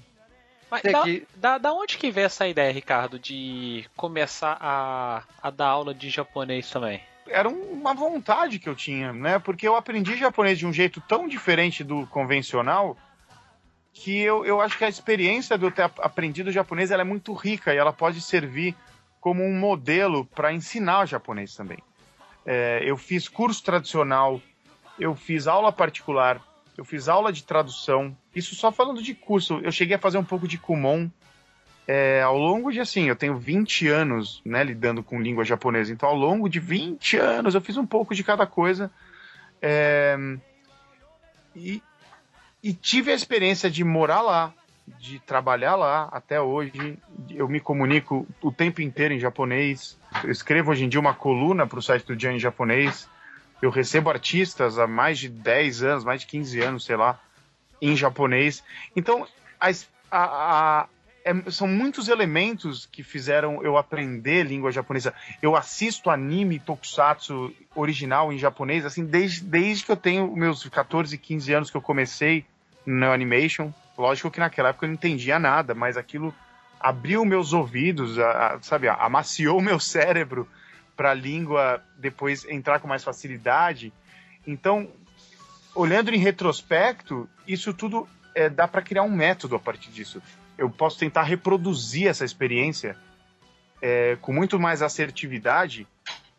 Mas 0.70 0.82
da, 0.82 1.04
da, 1.36 1.58
da, 1.58 1.74
onde 1.74 1.98
que 1.98 2.12
veio 2.12 2.26
essa 2.26 2.48
ideia, 2.48 2.72
Ricardo, 2.72 3.18
de 3.18 3.86
começar 3.96 4.58
a, 4.60 5.24
a 5.42 5.50
dar 5.50 5.68
aula 5.68 5.94
de 5.94 6.10
japonês 6.10 6.70
também? 6.70 7.02
era 7.30 7.50
uma 7.50 7.94
vontade 7.94 8.60
que 8.60 8.70
eu 8.70 8.76
tinha, 8.76 9.14
né? 9.14 9.40
Porque 9.40 9.68
eu 9.68 9.76
aprendi 9.76 10.16
japonês 10.16 10.58
de 10.58 10.66
um 10.66 10.74
jeito 10.74 11.02
tão 11.02 11.28
diferente 11.28 11.84
do 11.84 12.08
convencional 12.08 12.98
que 13.94 14.20
eu, 14.20 14.46
eu 14.46 14.62
acho 14.62 14.78
que 14.78 14.86
a 14.86 14.90
experiência 14.90 15.58
de 15.58 15.66
eu 15.66 15.72
ter 15.72 15.82
aprendido 15.82 16.52
japonês 16.52 16.92
ela 16.92 17.02
é 17.02 17.06
muito 17.06 17.34
rica 17.34 17.74
e 17.74 17.78
ela 17.78 17.92
pode 17.92 18.22
servir 18.22 18.76
como 19.20 19.44
um 19.44 19.58
modelo 19.58 20.26
para 20.26 20.54
ensinar 20.54 21.08
japonês 21.08 21.56
também. 21.56 21.80
É, 22.46 22.82
eu 22.84 22.96
fiz 22.96 23.28
curso 23.28 23.64
tradicional, 23.64 24.42
eu 25.00 25.16
fiz 25.16 25.48
aula 25.48 25.72
particular, 25.72 26.42
eu 26.78 26.86
fiz 26.86 27.08
aula 27.08 27.32
de 27.32 27.44
tradução. 27.44 28.16
Isso 28.36 28.56
só 28.56 28.72
falando 28.72 29.02
de 29.02 29.14
curso. 29.14 29.60
Eu 29.64 29.72
cheguei 29.72 29.96
a 29.96 30.00
fazer 30.00 30.18
um 30.18 30.24
pouco 30.24 30.48
de 30.48 30.58
Kumon, 30.58 31.10
é, 31.88 32.22
ao 32.22 32.38
longo 32.38 32.70
de 32.70 32.82
assim, 32.82 33.08
eu 33.08 33.16
tenho 33.16 33.38
20 33.38 33.88
anos 33.88 34.42
né, 34.44 34.62
lidando 34.62 35.02
com 35.02 35.22
língua 35.22 35.46
japonesa, 35.46 35.94
então 35.94 36.10
ao 36.10 36.16
longo 36.16 36.50
de 36.50 36.60
20 36.60 37.16
anos 37.16 37.56
eu 37.56 37.62
fiz 37.62 37.78
um 37.78 37.86
pouco 37.86 38.14
de 38.14 38.26
cada 38.26 38.46
coisa. 38.46 38.92
É, 39.62 40.18
e, 41.56 41.82
e 42.62 42.74
tive 42.74 43.12
a 43.12 43.16
experiência 43.16 43.72
de 43.72 43.86
morar 43.86 44.22
lá, 44.22 44.54
de 45.00 45.18
trabalhar 45.20 45.76
lá 45.76 46.10
até 46.12 46.42
hoje. 46.42 47.00
Eu 47.30 47.48
me 47.48 47.62
comunico 47.62 48.28
o 48.42 48.52
tempo 48.52 48.82
inteiro 48.82 49.14
em 49.14 49.20
japonês. 49.20 49.98
Eu 50.26 50.32
escrevo 50.32 50.72
hoje 50.72 50.84
em 50.84 50.90
dia 50.90 51.00
uma 51.00 51.14
coluna 51.14 51.66
para 51.66 51.80
o 51.80 51.82
site 51.82 52.06
do 52.06 52.20
Jan 52.20 52.34
em 52.34 52.40
japonês. 52.40 53.10
Eu 53.62 53.70
recebo 53.70 54.10
artistas 54.10 54.78
há 54.78 54.86
mais 54.86 55.18
de 55.18 55.30
10 55.30 55.84
anos, 55.84 56.04
mais 56.04 56.22
de 56.22 56.28
15 56.28 56.62
anos, 56.62 56.86
sei 56.86 56.96
lá, 56.96 57.20
em 57.82 57.96
japonês. 57.96 58.64
Então, 58.96 59.28
a, 59.60 59.72
a, 60.12 60.88
é, 61.28 61.52
são 61.52 61.68
muitos 61.68 62.08
elementos 62.08 62.86
que 62.86 63.04
fizeram 63.04 63.62
eu 63.62 63.78
aprender 63.78 64.44
língua 64.44 64.72
japonesa. 64.72 65.14
Eu 65.42 65.56
assisto 65.56 66.10
anime 66.10 66.60
tokusatsu 66.60 67.54
original 67.76 68.32
em 68.32 68.38
japonês, 68.38 68.86
assim, 68.86 69.06
desde, 69.06 69.44
desde 69.44 69.86
que 69.86 69.92
eu 69.92 69.98
tenho 69.98 70.34
meus 70.36 70.68
14, 70.68 71.18
15 71.18 71.54
anos 71.54 71.70
que 71.70 71.76
eu 71.76 71.82
comecei 71.82 72.46
no 72.86 73.12
animation. 73.12 73.74
Lógico 73.98 74.32
que 74.32 74.40
naquela 74.40 74.70
época 74.70 74.86
eu 74.86 74.90
não 74.90 74.96
entendia 74.96 75.38
nada, 75.38 75.76
mas 75.76 75.98
aquilo 75.98 76.34
abriu 76.80 77.26
meus 77.26 77.52
ouvidos, 77.52 78.18
a, 78.20 78.54
a, 78.54 78.62
sabe, 78.62 78.88
amaciou 78.88 79.60
meu 79.60 79.80
cérebro 79.80 80.48
para 80.98 81.12
a 81.12 81.14
língua 81.14 81.82
depois 81.98 82.44
entrar 82.46 82.80
com 82.80 82.88
mais 82.88 83.04
facilidade. 83.04 83.94
Então, 84.46 84.90
olhando 85.74 86.14
em 86.14 86.18
retrospecto, 86.18 87.30
isso 87.48 87.74
tudo 87.74 88.06
é, 88.36 88.50
dá 88.50 88.68
para 88.68 88.82
criar 88.82 89.04
um 89.04 89.12
método 89.12 89.56
a 89.56 89.60
partir 89.60 89.92
disso 89.92 90.22
eu 90.58 90.70
posso 90.70 90.98
tentar 90.98 91.24
reproduzir 91.24 92.08
essa 92.08 92.26
experiência 92.26 92.98
é, 93.82 94.18
com 94.20 94.34
muito 94.34 94.60
mais 94.60 94.82
assertividade 94.82 95.88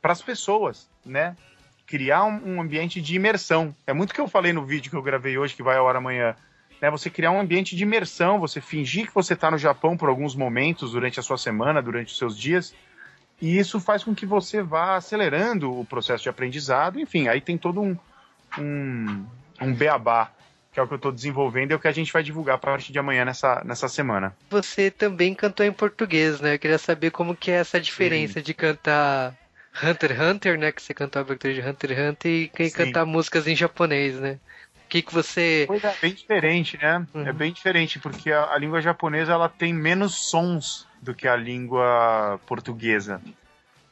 para 0.02 0.12
as 0.12 0.20
pessoas, 0.20 0.90
né? 1.06 1.36
Criar 1.86 2.24
um, 2.24 2.56
um, 2.56 2.60
ambiente 2.60 3.00
de 3.00 3.14
imersão. 3.14 3.74
É 3.86 3.92
muito 3.92 4.12
que 4.12 4.20
eu 4.20 4.28
falei 4.28 4.52
no 4.52 4.66
vídeo 4.66 4.90
que 4.90 4.96
eu 4.96 5.02
gravei 5.02 5.38
hoje, 5.38 5.54
que 5.54 5.62
vai 5.62 5.76
ao 5.76 5.88
ar 5.88 5.96
amanhã. 5.96 6.34
Né? 6.82 6.90
Você 6.90 7.08
criar 7.08 7.30
um 7.30 7.40
ambiente 7.40 7.74
de 7.74 7.82
imersão, 7.82 8.38
você 8.38 8.60
fingir 8.60 9.06
que 9.06 9.14
você 9.14 9.34
está 9.34 9.50
no 9.50 9.56
Japão 9.56 9.96
por 9.96 10.08
alguns 10.08 10.34
momentos 10.34 10.92
durante 10.92 11.18
a 11.18 11.22
sua 11.22 11.38
semana, 11.38 11.80
durante 11.80 12.12
os 12.12 12.18
seus 12.18 12.36
dias, 12.36 12.74
e 13.40 13.58
isso 13.58 13.78
faz 13.80 14.02
com 14.02 14.14
que 14.14 14.26
você 14.26 14.62
vá 14.62 14.96
acelerando 14.96 15.78
o 15.78 15.84
processo 15.84 16.22
de 16.22 16.28
aprendizado. 16.28 16.98
Enfim, 16.98 17.28
aí 17.28 17.40
tem 17.40 17.56
todo 17.56 17.80
um, 17.80 17.96
um, 18.58 19.24
um 19.60 19.72
beabá 19.72 20.32
que 20.72 20.80
é 20.80 20.82
o 20.82 20.86
que 20.86 20.94
eu 20.94 20.96
estou 20.96 21.12
desenvolvendo 21.12 21.70
e 21.70 21.72
é 21.72 21.76
o 21.76 21.80
que 21.80 21.88
a 21.88 21.92
gente 21.92 22.12
vai 22.12 22.22
divulgar 22.22 22.56
a 22.56 22.58
partir 22.58 22.92
de 22.92 22.98
amanhã 22.98 23.24
nessa, 23.24 23.62
nessa 23.64 23.88
semana. 23.88 24.36
Você 24.50 24.90
também 24.90 25.34
cantou 25.34 25.64
em 25.64 25.72
português, 25.72 26.40
né? 26.40 26.54
Eu 26.54 26.58
queria 26.58 26.78
saber 26.78 27.10
como 27.10 27.34
que 27.34 27.50
é 27.50 27.54
essa 27.54 27.80
diferença 27.80 28.34
Sim. 28.34 28.42
de 28.42 28.54
cantar 28.54 29.34
Hunter 29.82 30.12
x 30.12 30.20
Hunter, 30.20 30.58
né? 30.58 30.72
Que 30.72 30.82
você 30.82 30.92
cantou 30.92 31.20
a 31.20 31.22
abertura 31.22 31.54
de 31.54 31.60
Hunter 31.60 31.90
x 31.90 31.98
Hunter 31.98 32.30
e 32.30 32.48
quem 32.48 32.70
cantar 32.70 33.06
músicas 33.06 33.46
em 33.46 33.56
japonês, 33.56 34.18
né? 34.20 34.38
O 34.84 34.88
que, 34.88 35.02
que 35.02 35.12
você. 35.12 35.64
Pois 35.66 35.84
é, 35.84 35.94
bem 36.00 36.14
diferente, 36.14 36.78
né? 36.80 37.06
Uhum. 37.14 37.26
É 37.26 37.32
bem 37.32 37.52
diferente, 37.52 37.98
porque 37.98 38.32
a, 38.32 38.52
a 38.52 38.58
língua 38.58 38.80
japonesa 38.80 39.32
ela 39.32 39.48
tem 39.48 39.72
menos 39.72 40.14
sons 40.30 40.87
do 41.00 41.14
que 41.14 41.26
a 41.28 41.36
língua 41.36 42.40
portuguesa. 42.46 43.20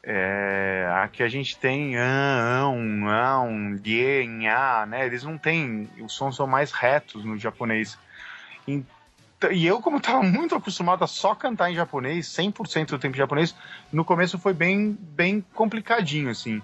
É, 0.09 0.89
aqui 1.03 1.23
a 1.23 1.29
gente 1.29 1.59
tem 1.59 1.97
um, 1.99 3.09
an, 3.09 3.77
die, 3.77 4.25
nha, 4.27 4.87
né? 4.87 5.05
Eles 5.05 5.25
não 5.25 5.37
têm, 5.37 5.91
os 6.01 6.13
sons 6.13 6.37
são 6.37 6.47
mais 6.47 6.71
retos 6.71 7.25
no 7.25 7.37
japonês. 7.37 7.99
E, 8.69 8.85
e 9.51 9.67
eu, 9.67 9.81
como 9.81 9.97
estava 9.97 10.23
muito 10.23 10.55
acostumado 10.55 11.03
a 11.03 11.09
só 11.09 11.35
cantar 11.35 11.73
em 11.73 11.75
japonês, 11.75 12.29
100% 12.29 12.91
do 12.91 12.99
tempo 12.99 13.17
em 13.17 13.19
japonês, 13.19 13.55
no 13.93 14.05
começo 14.05 14.39
foi 14.39 14.55
bem, 14.55 14.97
bem 15.01 15.45
complicadinho, 15.53 16.31
assim. 16.31 16.63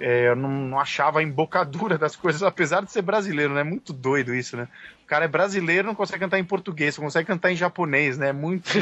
É, 0.00 0.28
eu 0.28 0.36
não, 0.36 0.48
não, 0.48 0.80
achava 0.80 1.20
a 1.20 1.22
embocadura 1.22 1.98
das 1.98 2.16
coisas, 2.16 2.42
apesar 2.42 2.82
de 2.82 2.90
ser 2.90 3.02
brasileiro, 3.02 3.54
né? 3.54 3.60
É 3.60 3.64
muito 3.64 3.92
doido 3.92 4.34
isso, 4.34 4.56
né? 4.56 4.66
O 5.04 5.06
cara 5.06 5.26
é 5.26 5.28
brasileiro, 5.28 5.86
não 5.86 5.94
consegue 5.94 6.20
cantar 6.20 6.38
em 6.38 6.44
português, 6.44 6.94
só 6.94 7.02
consegue 7.02 7.26
cantar 7.26 7.52
em 7.52 7.56
japonês, 7.56 8.18
né? 8.18 8.28
É 8.28 8.32
muito. 8.32 8.70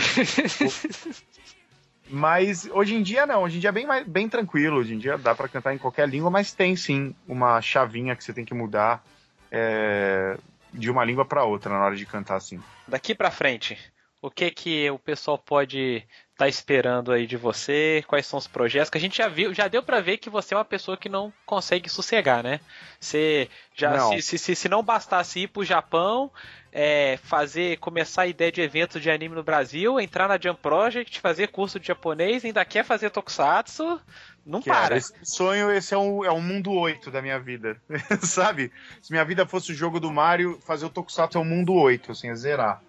Mas 2.10 2.68
hoje 2.72 2.94
em 2.94 3.02
dia 3.02 3.24
não, 3.24 3.42
hoje 3.42 3.58
em 3.58 3.60
dia 3.60 3.68
é 3.68 3.72
bem, 3.72 3.86
bem 4.04 4.28
tranquilo, 4.28 4.78
hoje 4.78 4.94
em 4.94 4.98
dia 4.98 5.16
dá 5.16 5.32
para 5.32 5.48
cantar 5.48 5.72
em 5.72 5.78
qualquer 5.78 6.08
língua, 6.08 6.28
mas 6.28 6.52
tem 6.52 6.74
sim 6.74 7.14
uma 7.28 7.62
chavinha 7.62 8.16
que 8.16 8.24
você 8.24 8.32
tem 8.32 8.44
que 8.44 8.52
mudar 8.52 9.00
é, 9.48 10.36
de 10.74 10.90
uma 10.90 11.04
língua 11.04 11.24
para 11.24 11.44
outra 11.44 11.72
na 11.72 11.84
hora 11.84 11.94
de 11.94 12.04
cantar 12.04 12.34
assim. 12.34 12.60
Daqui 12.88 13.14
para 13.14 13.30
frente, 13.30 13.78
o 14.20 14.28
que 14.28 14.50
que 14.50 14.90
o 14.90 14.98
pessoal 14.98 15.38
pode 15.38 16.04
tá 16.40 16.48
esperando 16.48 17.12
aí 17.12 17.26
de 17.26 17.36
você? 17.36 18.02
Quais 18.06 18.24
são 18.24 18.38
os 18.38 18.46
projetos? 18.46 18.88
Que 18.88 18.96
a 18.96 19.00
gente 19.00 19.18
já 19.18 19.28
viu, 19.28 19.52
já 19.52 19.68
deu 19.68 19.82
para 19.82 20.00
ver 20.00 20.16
que 20.16 20.30
você 20.30 20.54
é 20.54 20.56
uma 20.56 20.64
pessoa 20.64 20.96
que 20.96 21.06
não 21.06 21.30
consegue 21.44 21.86
sossegar, 21.86 22.42
né? 22.42 22.60
Você 22.98 23.46
já 23.74 23.94
não. 23.94 24.18
Se, 24.18 24.38
se, 24.38 24.56
se, 24.56 24.66
não 24.66 24.82
bastasse 24.82 25.40
ir 25.40 25.48
pro 25.48 25.62
Japão, 25.62 26.32
é, 26.72 27.18
fazer, 27.22 27.76
começar 27.76 28.22
a 28.22 28.26
ideia 28.26 28.50
de 28.50 28.62
evento 28.62 28.98
de 28.98 29.10
anime 29.10 29.34
no 29.34 29.42
Brasil, 29.42 30.00
entrar 30.00 30.28
na 30.28 30.38
Jump 30.40 30.62
Project, 30.62 31.20
fazer 31.20 31.48
curso 31.48 31.78
de 31.78 31.88
japonês, 31.88 32.42
ainda 32.42 32.64
quer 32.64 32.86
fazer 32.86 33.10
tokusatsu, 33.10 34.00
não 34.46 34.62
Quero. 34.62 34.78
para. 34.78 34.96
Esse 34.96 35.12
sonho, 35.22 35.70
esse 35.70 35.92
é 35.92 35.98
um, 35.98 36.24
é 36.24 36.32
um 36.32 36.40
mundo 36.40 36.72
8 36.72 37.10
da 37.10 37.20
minha 37.20 37.38
vida, 37.38 37.78
sabe? 38.22 38.72
Se 39.02 39.12
minha 39.12 39.26
vida 39.26 39.44
fosse 39.44 39.72
o 39.72 39.74
jogo 39.74 40.00
do 40.00 40.10
Mario, 40.10 40.58
fazer 40.62 40.86
o 40.86 40.90
tokusatsu 40.90 41.36
é 41.36 41.40
um 41.42 41.44
mundo 41.44 41.74
8, 41.74 42.12
assim, 42.12 42.30
é 42.30 42.34
zerar 42.34 42.80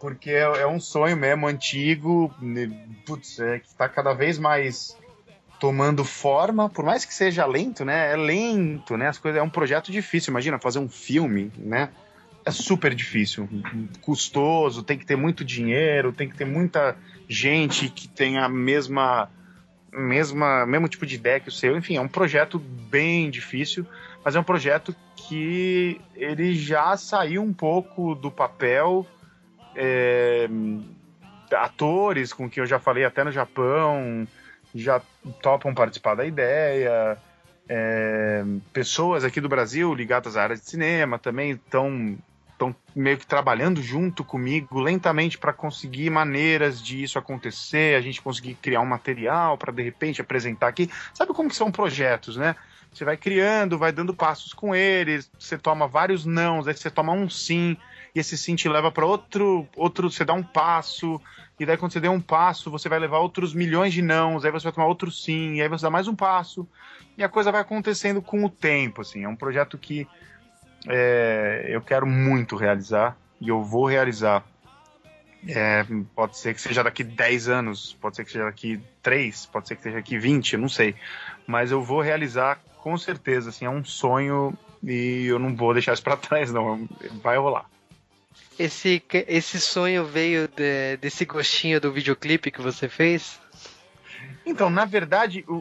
porque 0.00 0.30
é, 0.30 0.42
é 0.42 0.66
um 0.66 0.80
sonho 0.80 1.16
mesmo 1.16 1.46
antigo, 1.46 2.34
né, 2.40 2.70
putz, 3.06 3.38
é, 3.40 3.58
que 3.58 3.66
está 3.66 3.88
cada 3.88 4.12
vez 4.12 4.38
mais 4.38 4.96
tomando 5.58 6.04
forma, 6.04 6.68
por 6.68 6.84
mais 6.84 7.04
que 7.04 7.14
seja 7.14 7.46
lento, 7.46 7.84
né? 7.84 8.12
É 8.12 8.16
lento, 8.16 8.96
né? 8.96 9.08
As 9.08 9.18
coisas 9.18 9.40
é 9.40 9.42
um 9.42 9.48
projeto 9.48 9.90
difícil. 9.90 10.30
Imagina 10.30 10.58
fazer 10.58 10.78
um 10.78 10.88
filme, 10.88 11.50
né? 11.56 11.88
É 12.44 12.50
super 12.50 12.94
difícil, 12.94 13.48
custoso, 14.02 14.82
tem 14.82 14.98
que 14.98 15.06
ter 15.06 15.16
muito 15.16 15.42
dinheiro, 15.42 16.12
tem 16.12 16.28
que 16.28 16.36
ter 16.36 16.44
muita 16.44 16.94
gente 17.26 17.88
que 17.88 18.06
tem 18.06 18.36
a 18.36 18.50
mesma 18.50 19.30
mesma 19.90 20.66
mesmo 20.66 20.86
tipo 20.86 21.06
de 21.06 21.14
ideia 21.14 21.40
que 21.40 21.48
o 21.48 21.52
seu. 21.52 21.74
Enfim, 21.78 21.96
é 21.96 22.00
um 22.02 22.08
projeto 22.08 22.58
bem 22.58 23.30
difícil, 23.30 23.86
mas 24.22 24.36
é 24.36 24.40
um 24.40 24.44
projeto 24.44 24.94
que 25.16 25.98
ele 26.14 26.54
já 26.54 26.94
saiu 26.98 27.42
um 27.42 27.54
pouco 27.54 28.14
do 28.14 28.30
papel 28.30 29.06
é, 29.76 30.48
atores 31.52 32.32
com 32.32 32.48
quem 32.48 32.62
eu 32.62 32.66
já 32.66 32.78
falei 32.78 33.04
até 33.04 33.24
no 33.24 33.32
Japão 33.32 34.26
já 34.74 35.00
topam 35.40 35.72
participar 35.72 36.14
da 36.14 36.24
ideia. 36.24 37.16
É, 37.68 38.44
pessoas 38.72 39.24
aqui 39.24 39.40
do 39.40 39.48
Brasil 39.48 39.94
ligadas 39.94 40.36
à 40.36 40.42
área 40.42 40.56
de 40.56 40.68
cinema 40.68 41.18
também 41.18 41.52
estão 41.52 42.18
estão 42.54 42.74
meio 42.94 43.18
que 43.18 43.26
trabalhando 43.26 43.82
junto 43.82 44.24
comigo 44.24 44.80
lentamente 44.80 45.36
para 45.36 45.52
conseguir 45.52 46.08
maneiras 46.08 46.80
de 46.80 47.02
isso 47.02 47.18
acontecer, 47.18 47.96
a 47.96 48.00
gente 48.00 48.22
conseguir 48.22 48.54
criar 48.54 48.80
um 48.80 48.86
material 48.86 49.58
para 49.58 49.72
de 49.72 49.82
repente 49.82 50.20
apresentar 50.20 50.68
aqui. 50.68 50.88
Sabe 51.12 51.32
como 51.32 51.48
que 51.48 51.56
são 51.56 51.72
projetos, 51.72 52.36
né? 52.36 52.54
Você 52.92 53.04
vai 53.04 53.16
criando, 53.16 53.76
vai 53.76 53.90
dando 53.90 54.14
passos 54.14 54.52
com 54.52 54.74
eles, 54.74 55.28
você 55.36 55.58
toma 55.58 55.88
vários 55.88 56.24
nãos, 56.24 56.68
aí 56.68 56.76
você 56.76 56.88
toma 56.88 57.12
um 57.12 57.28
sim, 57.28 57.76
e 58.14 58.20
esse 58.20 58.38
sim 58.38 58.54
te 58.54 58.68
leva 58.68 58.90
para 58.92 59.04
outro, 59.04 59.66
outro, 59.76 60.10
você 60.10 60.24
dá 60.24 60.32
um 60.34 60.42
passo, 60.42 61.20
e 61.58 61.66
daí 61.66 61.76
quando 61.76 61.92
você 61.92 62.00
der 62.00 62.10
um 62.10 62.20
passo, 62.20 62.70
você 62.70 62.88
vai 62.88 62.98
levar 62.98 63.18
outros 63.18 63.52
milhões 63.52 63.92
de 63.92 64.02
nãos, 64.02 64.44
aí 64.44 64.50
você 64.50 64.64
vai 64.64 64.72
tomar 64.72 64.86
outro 64.86 65.10
sim, 65.10 65.54
e 65.54 65.62
aí 65.62 65.68
você 65.68 65.82
dá 65.82 65.90
mais 65.90 66.06
um 66.06 66.14
passo, 66.14 66.68
e 67.16 67.24
a 67.24 67.28
coisa 67.28 67.50
vai 67.50 67.60
acontecendo 67.60 68.22
com 68.22 68.44
o 68.44 68.50
tempo, 68.50 69.00
assim, 69.00 69.24
é 69.24 69.28
um 69.28 69.36
projeto 69.36 69.76
que 69.76 70.06
é, 70.86 71.66
eu 71.68 71.80
quero 71.80 72.06
muito 72.06 72.56
realizar, 72.56 73.16
e 73.40 73.48
eu 73.48 73.62
vou 73.62 73.86
realizar. 73.86 74.44
É, 75.46 75.84
pode 76.14 76.38
ser 76.38 76.54
que 76.54 76.60
seja 76.60 76.82
daqui 76.82 77.04
10 77.04 77.48
anos, 77.50 77.94
pode 78.00 78.16
ser 78.16 78.24
que 78.24 78.32
seja 78.32 78.44
daqui 78.44 78.80
3, 79.02 79.44
pode 79.46 79.68
ser 79.68 79.76
que 79.76 79.82
seja 79.82 79.96
daqui 79.96 80.18
20, 80.18 80.54
eu 80.54 80.58
não 80.58 80.70
sei. 80.70 80.94
Mas 81.46 81.70
eu 81.70 81.82
vou 81.82 82.00
realizar 82.00 82.58
com 82.78 82.96
certeza, 82.96 83.50
assim, 83.50 83.66
é 83.66 83.70
um 83.70 83.84
sonho 83.84 84.56
e 84.82 85.26
eu 85.26 85.38
não 85.38 85.54
vou 85.54 85.74
deixar 85.74 85.92
isso 85.92 86.02
para 86.02 86.16
trás, 86.16 86.50
não. 86.50 86.88
Vai 87.22 87.36
rolar. 87.36 87.66
Esse, 88.58 89.02
esse 89.26 89.60
sonho 89.60 90.04
veio 90.04 90.48
de, 90.48 90.96
desse 90.98 91.24
gostinho 91.24 91.80
do 91.80 91.92
videoclipe 91.92 92.50
que 92.50 92.62
você 92.62 92.88
fez? 92.88 93.40
Então, 94.46 94.70
na 94.70 94.84
verdade, 94.84 95.44
o, 95.48 95.54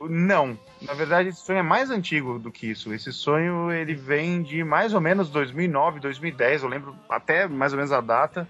o, 0.00 0.08
não. 0.08 0.58
Na 0.82 0.94
verdade, 0.94 1.30
esse 1.30 1.40
sonho 1.40 1.58
é 1.58 1.62
mais 1.62 1.90
antigo 1.90 2.38
do 2.38 2.52
que 2.52 2.70
isso. 2.70 2.92
Esse 2.92 3.12
sonho 3.12 3.72
ele 3.72 3.94
vem 3.94 4.42
de 4.42 4.62
mais 4.62 4.94
ou 4.94 5.00
menos 5.00 5.30
2009, 5.30 6.00
2010. 6.00 6.62
Eu 6.62 6.68
lembro 6.68 6.96
até 7.08 7.48
mais 7.48 7.72
ou 7.72 7.78
menos 7.78 7.92
a 7.92 8.00
data. 8.00 8.48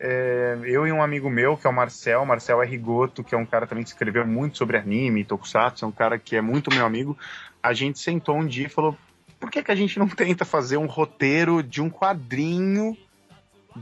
É, 0.00 0.56
eu 0.64 0.86
e 0.86 0.92
um 0.92 1.02
amigo 1.02 1.28
meu, 1.28 1.56
que 1.56 1.66
é 1.66 1.70
o 1.70 1.72
Marcel, 1.72 2.24
Marcel 2.24 2.60
Rigoto, 2.60 3.24
que 3.24 3.34
é 3.34 3.38
um 3.38 3.46
cara 3.46 3.66
também 3.66 3.82
que 3.82 3.90
escreveu 3.90 4.26
muito 4.26 4.56
sobre 4.56 4.76
anime, 4.76 5.24
tokusatsu, 5.24 5.84
é 5.84 5.88
um 5.88 5.92
cara 5.92 6.18
que 6.18 6.36
é 6.36 6.40
muito 6.40 6.72
meu 6.72 6.86
amigo. 6.86 7.18
A 7.60 7.72
gente 7.72 7.98
sentou 7.98 8.36
um 8.36 8.46
dia 8.46 8.66
e 8.66 8.70
falou: 8.70 8.96
por 9.40 9.50
que, 9.50 9.62
que 9.62 9.72
a 9.72 9.74
gente 9.74 9.98
não 9.98 10.08
tenta 10.08 10.44
fazer 10.44 10.76
um 10.76 10.86
roteiro 10.86 11.62
de 11.62 11.82
um 11.82 11.90
quadrinho 11.90 12.96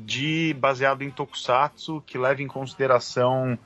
de 0.05 0.55
baseado 0.59 1.03
em 1.03 1.11
tokusatsu 1.11 2.03
que 2.07 2.19
leva 2.19 2.43
em 2.43 2.47
consideração 2.47 3.59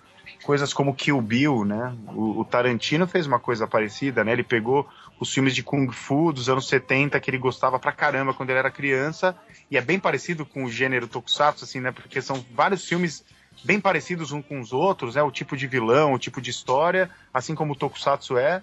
coisas 0.43 0.72
como 0.72 0.95
Kill 0.95 1.20
Bill, 1.20 1.64
né? 1.64 1.95
O, 2.09 2.41
o, 2.41 2.45
Tarantino 2.45 3.07
fez 3.07 3.26
uma 3.26 3.39
coisa 3.39 3.66
parecida, 3.66 4.24
né? 4.24 4.33
Ele 4.33 4.43
pegou 4.43 4.89
os 5.18 5.33
filmes 5.33 5.55
de 5.55 5.62
Kung 5.62 5.91
Fu 5.91 6.33
dos 6.33 6.49
anos 6.49 6.68
70 6.68 7.18
que 7.20 7.31
ele 7.31 7.39
gostava 7.39 7.78
pra 7.78 7.93
caramba 7.93 8.33
quando 8.33 8.51
ele 8.51 8.59
era 8.59 8.70
criança, 8.70 9.37
e 9.70 9.76
é 9.76 9.81
bem 9.81 9.99
parecido 9.99 10.47
com 10.47 10.64
o 10.64 10.70
gênero 10.70 11.07
tokusatsu, 11.09 11.64
assim, 11.64 11.81
né? 11.81 11.93
Porque 11.93 12.22
são 12.22 12.45
vários 12.55 12.87
filmes 12.87 13.24
bem 13.64 13.81
parecidos 13.81 14.33
uns 14.33 14.45
com 14.47 14.61
os 14.61 14.72
outros, 14.72 15.14
né? 15.14 15.22
O 15.22 15.31
tipo 15.31 15.57
de 15.57 15.66
vilão, 15.66 16.14
o 16.14 16.18
tipo 16.18 16.41
de 16.41 16.51
história, 16.51 17.11
assim 17.33 17.55
como 17.55 17.72
o 17.72 17.76
tokusatsu 17.76 18.39
é. 18.39 18.62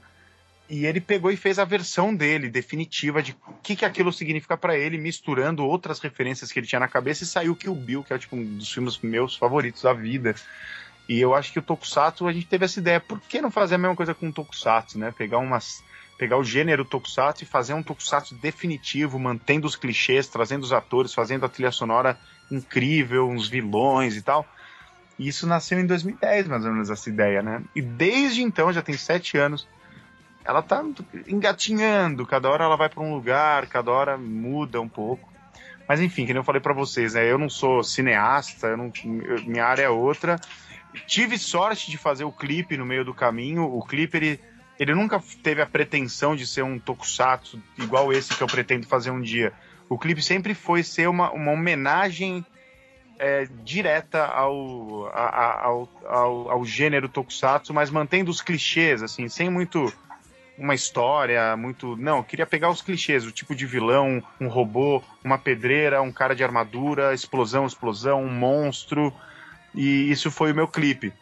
E 0.69 0.85
ele 0.85 0.99
pegou 0.99 1.31
e 1.31 1.37
fez 1.37 1.59
a 1.59 1.65
versão 1.65 2.13
dele, 2.13 2.49
definitiva, 2.49 3.21
de 3.23 3.31
o 3.47 3.53
que, 3.63 3.75
que 3.75 3.85
aquilo 3.85 4.11
significa 4.11 4.57
para 4.57 4.77
ele, 4.77 4.97
misturando 4.97 5.65
outras 5.65 5.99
referências 5.99 6.51
que 6.51 6.59
ele 6.59 6.67
tinha 6.67 6.79
na 6.79 6.87
cabeça, 6.87 7.23
e 7.23 7.27
saiu 7.27 7.55
Kill 7.55 7.73
Bill, 7.73 8.03
que 8.03 8.13
é 8.13 8.17
tipo, 8.17 8.35
um 8.35 8.57
dos 8.57 8.71
filmes 8.71 8.99
meus 8.99 9.35
favoritos 9.35 9.83
da 9.83 9.93
vida. 9.93 10.35
E 11.07 11.19
eu 11.19 11.33
acho 11.33 11.53
que 11.53 11.59
o 11.59 11.61
Tokusatsu, 11.61 12.27
a 12.27 12.33
gente 12.33 12.47
teve 12.47 12.65
essa 12.65 12.79
ideia, 12.79 12.99
por 12.99 13.19
que 13.21 13.41
não 13.41 13.49
fazer 13.49 13.75
a 13.75 13.77
mesma 13.77 13.95
coisa 13.95 14.13
com 14.13 14.27
o 14.27 14.33
Tokusatsu, 14.33 14.99
né? 14.99 15.13
Pegar 15.17 15.37
umas 15.37 15.83
pegar 16.17 16.37
o 16.37 16.43
gênero 16.43 16.83
Tokusatsu 16.83 17.43
e 17.43 17.47
fazer 17.47 17.73
um 17.73 17.83
Tokusatsu 17.83 18.35
definitivo, 18.35 19.19
mantendo 19.19 19.67
os 19.67 19.75
clichês, 19.75 20.27
trazendo 20.27 20.63
os 20.63 20.73
atores, 20.73 21.13
fazendo 21.13 21.45
a 21.45 21.49
trilha 21.49 21.71
sonora 21.71 22.17
incrível, 22.51 23.29
uns 23.29 23.47
vilões 23.47 24.15
e 24.15 24.21
tal. 24.21 24.45
E 25.19 25.27
isso 25.27 25.47
nasceu 25.47 25.79
em 25.79 25.85
2010, 25.85 26.47
mais 26.47 26.65
ou 26.65 26.71
menos, 26.71 26.89
essa 26.89 27.09
ideia, 27.09 27.41
né? 27.41 27.63
E 27.75 27.81
desde 27.81 28.41
então, 28.41 28.73
já 28.73 28.81
tem 28.81 28.97
sete 28.97 29.37
anos, 29.37 29.67
ela 30.47 30.61
tá 30.61 30.81
engatinhando, 31.27 32.25
cada 32.25 32.49
hora 32.49 32.63
ela 32.63 32.77
vai 32.77 32.87
para 32.87 33.03
um 33.03 33.13
lugar, 33.13 33.67
cada 33.67 33.91
hora 33.91 34.17
muda 34.17 34.79
um 34.79 34.87
pouco. 34.87 35.27
Mas 35.85 35.99
enfim, 35.99 36.25
que 36.25 36.31
eu 36.31 36.43
falei 36.43 36.61
para 36.61 36.73
vocês, 36.73 37.15
né? 37.15 37.29
Eu 37.29 37.37
não 37.37 37.49
sou 37.49 37.83
cineasta, 37.83 38.77
não, 38.77 38.89
minha 39.45 39.65
área 39.65 39.83
é 39.83 39.89
outra. 39.89 40.39
Tive 41.05 41.37
sorte 41.37 41.91
de 41.91 41.97
fazer 41.97 42.23
o 42.23 42.31
clipe 42.31 42.77
no 42.77 42.85
meio 42.85 43.03
do 43.03 43.13
caminho. 43.13 43.63
O 43.63 43.83
clipe 43.85 44.17
ele, 44.17 44.39
ele 44.79 44.95
nunca 44.95 45.21
teve 45.43 45.61
a 45.61 45.65
pretensão 45.65 46.33
de 46.33 46.47
ser 46.47 46.63
um 46.63 46.79
tokusatsu 46.79 47.61
igual 47.77 48.13
esse 48.13 48.33
que 48.33 48.41
eu 48.41 48.47
pretendo 48.47 48.87
fazer 48.87 49.11
um 49.11 49.21
dia. 49.21 49.51
O 49.89 49.97
clipe 49.97 50.21
sempre 50.21 50.53
foi 50.53 50.81
ser 50.81 51.09
uma, 51.09 51.29
uma 51.31 51.51
homenagem 51.51 52.45
é, 53.19 53.47
direta 53.63 54.25
ao, 54.25 55.07
a, 55.07 55.65
ao, 55.65 55.89
ao, 56.05 56.51
ao, 56.51 56.65
gênero 56.65 57.09
tokusatsu, 57.09 57.73
mas 57.73 57.89
mantendo 57.89 58.31
os 58.31 58.41
clichês, 58.41 59.03
assim, 59.03 59.27
sem 59.27 59.49
muito 59.49 59.91
uma 60.57 60.73
história 60.73 61.55
muito. 61.55 61.95
Não, 61.97 62.17
eu 62.17 62.23
queria 62.23 62.45
pegar 62.45 62.69
os 62.69 62.81
clichês, 62.81 63.25
o 63.25 63.31
tipo 63.31 63.55
de 63.55 63.65
vilão, 63.65 64.23
um 64.39 64.47
robô, 64.47 65.03
uma 65.23 65.37
pedreira, 65.37 66.01
um 66.01 66.11
cara 66.11 66.35
de 66.35 66.43
armadura, 66.43 67.13
explosão, 67.13 67.65
explosão, 67.65 68.23
um 68.23 68.29
monstro. 68.29 69.13
E 69.75 70.09
isso 70.09 70.31
foi 70.31 70.51
o 70.51 70.55
meu 70.55 70.67
clipe. 70.67 71.13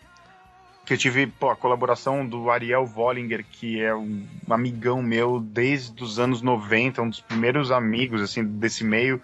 Que 0.86 0.94
eu 0.94 0.98
tive 0.98 1.28
pô, 1.28 1.50
a 1.50 1.56
colaboração 1.56 2.26
do 2.26 2.50
Ariel 2.50 2.86
Vollinger, 2.86 3.44
que 3.44 3.82
é 3.82 3.94
um 3.94 4.26
amigão 4.50 5.02
meu 5.02 5.40
desde 5.40 6.04
os 6.04 6.20
anos 6.20 6.42
90, 6.42 7.02
um 7.02 7.10
dos 7.10 7.20
primeiros 7.20 7.72
amigos 7.72 8.22
assim 8.22 8.44
desse 8.44 8.84
meio. 8.84 9.22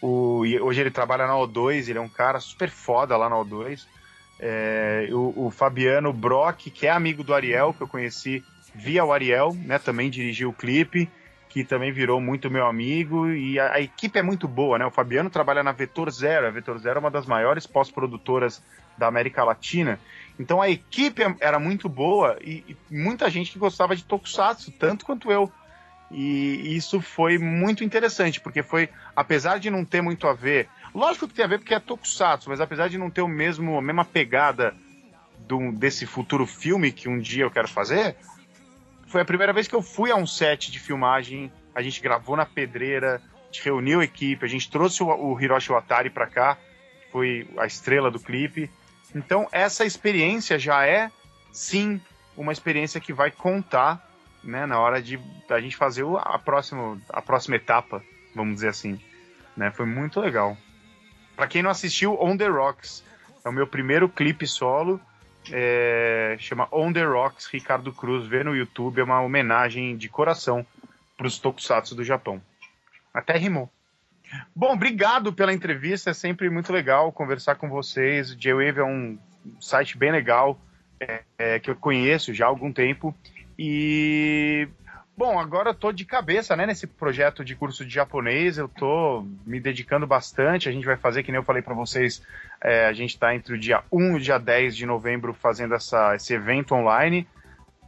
O, 0.00 0.40
hoje 0.62 0.80
ele 0.80 0.90
trabalha 0.90 1.26
na 1.26 1.34
O2, 1.34 1.88
ele 1.88 1.98
é 1.98 2.02
um 2.02 2.08
cara 2.08 2.40
super 2.40 2.70
foda 2.70 3.16
lá 3.16 3.28
na 3.28 3.36
O2. 3.36 3.86
É, 4.40 5.08
o, 5.12 5.46
o, 5.46 5.50
Fabiano 5.50 6.12
Brock, 6.12 6.70
que 6.70 6.86
é 6.86 6.90
amigo 6.90 7.22
do 7.22 7.32
Ariel, 7.32 7.72
que 7.72 7.82
eu 7.82 7.88
conheci 7.88 8.42
via 8.74 9.04
o 9.04 9.12
Ariel, 9.12 9.56
né? 9.64 9.78
Também 9.78 10.10
dirigiu 10.10 10.50
o 10.50 10.52
clipe, 10.52 11.08
que 11.48 11.64
também 11.64 11.92
virou 11.92 12.20
muito 12.20 12.50
meu 12.50 12.66
amigo. 12.66 13.28
E 13.30 13.58
a, 13.58 13.74
a, 13.74 13.80
equipe 13.80 14.18
é 14.18 14.22
muito 14.22 14.48
boa, 14.48 14.78
né? 14.78 14.84
O 14.84 14.90
Fabiano 14.90 15.30
trabalha 15.30 15.62
na 15.62 15.72
Vetor 15.72 16.10
Zero. 16.10 16.46
A 16.46 16.50
Vetor 16.50 16.78
Zero 16.78 16.98
é 16.98 17.00
uma 17.00 17.10
das 17.10 17.26
maiores 17.26 17.66
pós-produtoras 17.66 18.62
da 18.98 19.06
América 19.06 19.44
Latina. 19.44 19.98
Então 20.38 20.60
a 20.60 20.68
equipe 20.68 21.22
era 21.40 21.58
muito 21.58 21.88
boa 21.88 22.36
e, 22.40 22.64
e 22.68 22.76
muita 22.90 23.30
gente 23.30 23.52
que 23.52 23.58
gostava 23.58 23.94
de 23.94 24.04
Tokusatsu, 24.04 24.72
tanto 24.72 25.04
quanto 25.04 25.30
eu. 25.30 25.50
E 26.10 26.76
isso 26.76 27.00
foi 27.00 27.38
muito 27.38 27.82
interessante, 27.82 28.40
porque 28.40 28.62
foi, 28.62 28.88
apesar 29.16 29.58
de 29.58 29.70
não 29.70 29.84
ter 29.84 30.00
muito 30.00 30.28
a 30.28 30.32
ver, 30.32 30.68
lógico 30.94 31.26
que 31.26 31.34
tem 31.34 31.44
a 31.44 31.48
ver 31.48 31.58
porque 31.58 31.74
é 31.74 31.80
Tokusatsu, 31.80 32.50
mas 32.50 32.60
apesar 32.60 32.88
de 32.88 32.98
não 32.98 33.10
ter 33.10 33.22
o 33.22 33.28
mesmo, 33.28 33.78
a 33.78 33.82
mesma 33.82 34.04
pegada 34.04 34.74
do, 35.38 35.72
desse 35.72 36.06
futuro 36.06 36.46
filme 36.46 36.92
que 36.92 37.08
um 37.08 37.18
dia 37.18 37.44
eu 37.44 37.50
quero 37.50 37.68
fazer, 37.68 38.16
foi 39.14 39.20
a 39.20 39.24
primeira 39.24 39.52
vez 39.52 39.68
que 39.68 39.76
eu 39.76 39.80
fui 39.80 40.10
a 40.10 40.16
um 40.16 40.26
set 40.26 40.72
de 40.72 40.80
filmagem. 40.80 41.52
A 41.72 41.80
gente 41.80 42.02
gravou 42.02 42.36
na 42.36 42.44
pedreira, 42.44 43.22
a 43.24 43.46
gente 43.46 43.64
reuniu 43.64 44.00
a 44.00 44.04
equipe, 44.04 44.44
a 44.44 44.48
gente 44.48 44.68
trouxe 44.68 45.04
o, 45.04 45.06
o 45.06 45.40
Hiroshi 45.40 45.70
Watari 45.70 46.10
para 46.10 46.26
cá, 46.26 46.56
que 46.56 47.12
foi 47.12 47.48
a 47.56 47.64
estrela 47.64 48.10
do 48.10 48.18
clipe. 48.18 48.68
Então, 49.14 49.46
essa 49.52 49.84
experiência 49.84 50.58
já 50.58 50.84
é, 50.84 51.12
sim, 51.52 52.00
uma 52.36 52.50
experiência 52.50 53.00
que 53.00 53.12
vai 53.12 53.30
contar 53.30 54.04
né, 54.42 54.66
na 54.66 54.80
hora 54.80 55.00
de 55.00 55.16
a 55.48 55.60
gente 55.60 55.76
fazer 55.76 56.04
a 56.18 56.36
próxima, 56.36 57.00
a 57.08 57.22
próxima 57.22 57.54
etapa, 57.54 58.02
vamos 58.34 58.54
dizer 58.54 58.70
assim. 58.70 59.00
Né? 59.56 59.70
Foi 59.70 59.86
muito 59.86 60.18
legal. 60.18 60.56
Para 61.36 61.46
quem 61.46 61.62
não 61.62 61.70
assistiu, 61.70 62.20
On 62.20 62.36
The 62.36 62.48
Rocks 62.48 63.04
é 63.44 63.48
o 63.48 63.52
meu 63.52 63.68
primeiro 63.68 64.08
clipe 64.08 64.44
solo 64.44 65.00
é, 65.52 66.36
chama 66.38 66.68
On 66.72 66.92
The 66.92 67.04
Rocks 67.04 67.46
Ricardo 67.46 67.92
Cruz, 67.92 68.26
vê 68.26 68.42
no 68.42 68.54
YouTube, 68.54 69.00
é 69.00 69.04
uma 69.04 69.20
homenagem 69.20 69.96
de 69.96 70.08
coração 70.08 70.66
para 71.16 71.26
os 71.26 71.38
tokusatsu 71.38 71.94
do 71.94 72.04
Japão. 72.04 72.40
Até 73.12 73.36
rimou. 73.36 73.70
Bom, 74.54 74.72
obrigado 74.72 75.32
pela 75.32 75.52
entrevista, 75.52 76.10
é 76.10 76.14
sempre 76.14 76.50
muito 76.50 76.72
legal 76.72 77.12
conversar 77.12 77.56
com 77.56 77.68
vocês. 77.68 78.30
O 78.30 78.36
J-Wave 78.36 78.80
é 78.80 78.84
um 78.84 79.18
site 79.60 79.96
bem 79.96 80.10
legal, 80.10 80.58
é, 80.98 81.22
é, 81.38 81.58
que 81.60 81.70
eu 81.70 81.76
conheço 81.76 82.34
já 82.34 82.46
há 82.46 82.48
algum 82.48 82.72
tempo. 82.72 83.14
E 83.58 84.68
Bom, 85.16 85.38
agora 85.38 85.70
eu 85.70 85.74
tô 85.74 85.92
de 85.92 86.04
cabeça, 86.04 86.56
né, 86.56 86.66
nesse 86.66 86.88
projeto 86.88 87.44
de 87.44 87.54
curso 87.54 87.84
de 87.84 87.94
japonês, 87.94 88.58
eu 88.58 88.68
tô 88.68 89.24
me 89.46 89.60
dedicando 89.60 90.08
bastante, 90.08 90.68
a 90.68 90.72
gente 90.72 90.84
vai 90.84 90.96
fazer, 90.96 91.22
que 91.22 91.30
nem 91.30 91.38
eu 91.38 91.44
falei 91.44 91.62
para 91.62 91.72
vocês, 91.72 92.20
é, 92.60 92.86
a 92.86 92.92
gente 92.92 93.16
tá 93.16 93.32
entre 93.32 93.54
o 93.54 93.58
dia 93.58 93.84
1 93.92 94.02
e 94.02 94.16
o 94.16 94.20
dia 94.20 94.38
10 94.38 94.74
de 94.74 94.84
novembro 94.84 95.32
fazendo 95.32 95.72
essa, 95.72 96.16
esse 96.16 96.34
evento 96.34 96.74
online, 96.74 97.28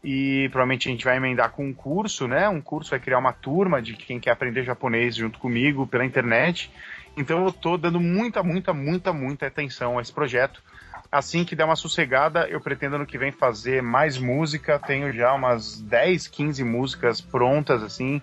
e 0.05 0.49
provavelmente 0.53 0.89
a 0.89 0.93
gente 0.93 1.05
vai 1.05 1.17
emendar 1.17 1.51
com 1.51 1.67
um 1.67 1.75
curso, 1.75 2.29
né, 2.29 2.49
um 2.49 2.61
curso 2.61 2.91
vai 2.91 3.01
criar 3.01 3.19
uma 3.19 3.33
turma 3.33 3.83
de 3.83 3.95
quem 3.95 4.21
quer 4.21 4.31
aprender 4.31 4.63
japonês 4.63 5.17
junto 5.17 5.41
comigo 5.41 5.85
pela 5.85 6.05
internet, 6.05 6.71
então 7.17 7.45
eu 7.45 7.53
tô 7.53 7.77
dando 7.77 7.99
muita, 7.99 8.41
muita, 8.41 8.73
muita, 8.73 9.13
muita 9.13 9.47
atenção 9.49 9.99
a 9.99 10.03
esse 10.03 10.13
projeto, 10.13 10.63
assim 11.11 11.45
que 11.45 11.57
der 11.57 11.65
uma 11.65 11.77
sossegada, 11.77 12.49
eu 12.49 12.61
pretendo 12.61 12.97
ano 12.97 13.07
que 13.07 13.19
vem 13.19 13.33
fazer 13.33 13.83
mais 13.83 14.19
música. 14.19 14.79
Tenho 14.79 15.13
já 15.13 15.33
umas 15.33 15.81
10, 15.81 16.29
15 16.29 16.65
músicas 16.65 17.21
prontas, 17.21 17.83
assim, 17.83 18.21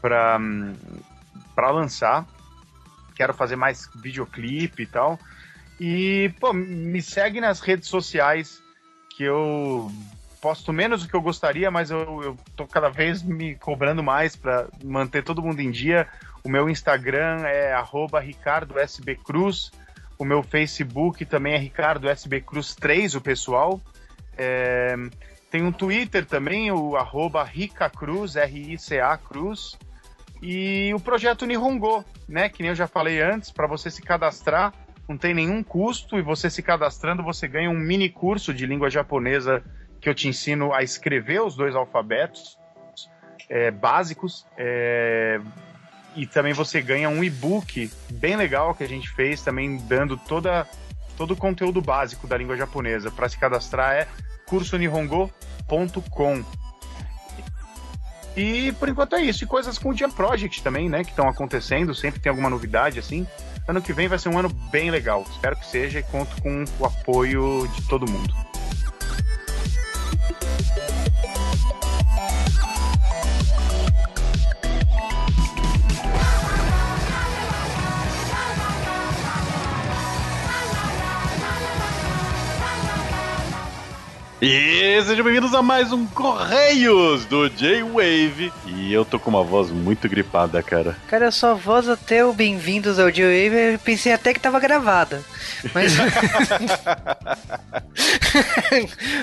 para 0.00 0.38
para 1.54 1.70
lançar. 1.70 2.26
Quero 3.14 3.34
fazer 3.34 3.56
mais 3.56 3.88
videoclipe 3.94 4.82
e 4.82 4.86
tal. 4.86 5.18
E, 5.78 6.32
pô, 6.40 6.52
me 6.52 7.02
segue 7.02 7.40
nas 7.40 7.60
redes 7.60 7.88
sociais 7.88 8.62
que 9.10 9.24
eu 9.24 9.90
posto 10.40 10.72
menos 10.72 11.02
do 11.02 11.08
que 11.08 11.14
eu 11.14 11.22
gostaria, 11.22 11.70
mas 11.70 11.90
eu, 11.90 12.22
eu 12.22 12.38
tô 12.56 12.66
cada 12.66 12.88
vez 12.88 13.22
me 13.22 13.54
cobrando 13.56 14.02
mais 14.02 14.34
para 14.34 14.68
manter 14.82 15.22
todo 15.22 15.42
mundo 15.42 15.60
em 15.60 15.70
dia. 15.70 16.08
O 16.42 16.48
meu 16.48 16.68
Instagram 16.68 17.42
é 17.46 17.74
@ricardo_sb_cruz 18.20 19.70
o 20.22 20.24
meu 20.24 20.40
Facebook 20.40 21.24
também 21.24 21.54
é 21.54 21.58
Ricardo 21.58 22.08
SB 22.08 22.42
Cruz 22.42 22.76
3, 22.76 23.16
o 23.16 23.20
pessoal. 23.20 23.80
É, 24.38 24.94
tem 25.50 25.64
um 25.64 25.72
Twitter 25.72 26.24
também, 26.24 26.70
o 26.70 26.96
arroba 26.96 27.44
Cruz, 27.92 28.36
R-I-C-A 28.36 29.18
Cruz. 29.18 29.76
E 30.40 30.94
o 30.94 31.00
projeto 31.00 31.44
Nihongo, 31.44 32.04
né? 32.28 32.48
Que 32.48 32.62
nem 32.62 32.68
eu 32.68 32.74
já 32.76 32.86
falei 32.86 33.20
antes, 33.20 33.50
para 33.50 33.66
você 33.66 33.90
se 33.90 34.00
cadastrar, 34.00 34.72
não 35.08 35.18
tem 35.18 35.34
nenhum 35.34 35.60
custo, 35.60 36.16
e 36.16 36.22
você 36.22 36.48
se 36.48 36.62
cadastrando, 36.62 37.24
você 37.24 37.48
ganha 37.48 37.68
um 37.68 37.78
mini 37.78 38.08
curso 38.08 38.54
de 38.54 38.64
língua 38.64 38.88
japonesa 38.88 39.60
que 40.00 40.08
eu 40.08 40.14
te 40.14 40.28
ensino 40.28 40.72
a 40.72 40.84
escrever 40.84 41.42
os 41.42 41.56
dois 41.56 41.74
alfabetos 41.74 42.56
é, 43.48 43.72
básicos. 43.72 44.46
É, 44.56 45.40
e 46.14 46.26
também 46.26 46.52
você 46.52 46.80
ganha 46.80 47.08
um 47.08 47.22
e-book 47.22 47.90
bem 48.10 48.36
legal 48.36 48.74
que 48.74 48.84
a 48.84 48.88
gente 48.88 49.08
fez, 49.10 49.42
também 49.42 49.78
dando 49.78 50.16
toda, 50.16 50.66
todo 51.16 51.32
o 51.32 51.36
conteúdo 51.36 51.80
básico 51.80 52.26
da 52.26 52.36
língua 52.36 52.56
japonesa. 52.56 53.10
Para 53.10 53.28
se 53.28 53.38
cadastrar 53.38 53.94
é 53.94 54.08
cursonihongo.com. 54.46 56.44
E 58.36 58.72
por 58.72 58.88
enquanto 58.88 59.16
é 59.16 59.22
isso. 59.22 59.44
E 59.44 59.46
coisas 59.46 59.78
com 59.78 59.90
o 59.90 59.96
Jam 59.96 60.10
Project 60.10 60.62
também, 60.62 60.88
né? 60.88 61.04
Que 61.04 61.10
estão 61.10 61.28
acontecendo, 61.28 61.94
sempre 61.94 62.20
tem 62.20 62.30
alguma 62.30 62.48
novidade 62.48 62.98
assim. 62.98 63.26
Ano 63.68 63.80
que 63.80 63.92
vem 63.92 64.08
vai 64.08 64.18
ser 64.18 64.28
um 64.28 64.38
ano 64.38 64.48
bem 64.48 64.90
legal. 64.90 65.24
Espero 65.30 65.56
que 65.56 65.66
seja 65.66 66.00
e 66.00 66.02
conto 66.02 66.40
com 66.42 66.64
o 66.78 66.86
apoio 66.86 67.68
de 67.68 67.82
todo 67.88 68.10
mundo. 68.10 68.51
E 84.44 85.00
sejam 85.04 85.24
bem-vindos 85.24 85.54
a 85.54 85.62
mais 85.62 85.92
um 85.92 86.04
Correios 86.04 87.24
do 87.26 87.48
J-Wave. 87.48 88.52
E 88.66 88.92
eu 88.92 89.04
tô 89.04 89.16
com 89.16 89.30
uma 89.30 89.44
voz 89.44 89.70
muito 89.70 90.08
gripada, 90.08 90.60
cara. 90.60 90.96
Cara, 91.06 91.28
a 91.28 91.30
sua 91.30 91.54
voz 91.54 91.88
até 91.88 92.26
o 92.26 92.32
Bem-vindos 92.32 92.98
ao 92.98 93.08
J-Wave, 93.08 93.74
eu 93.74 93.78
pensei 93.78 94.12
até 94.12 94.34
que 94.34 94.40
tava 94.40 94.58
gravada. 94.58 95.22
Mas. 95.72 95.92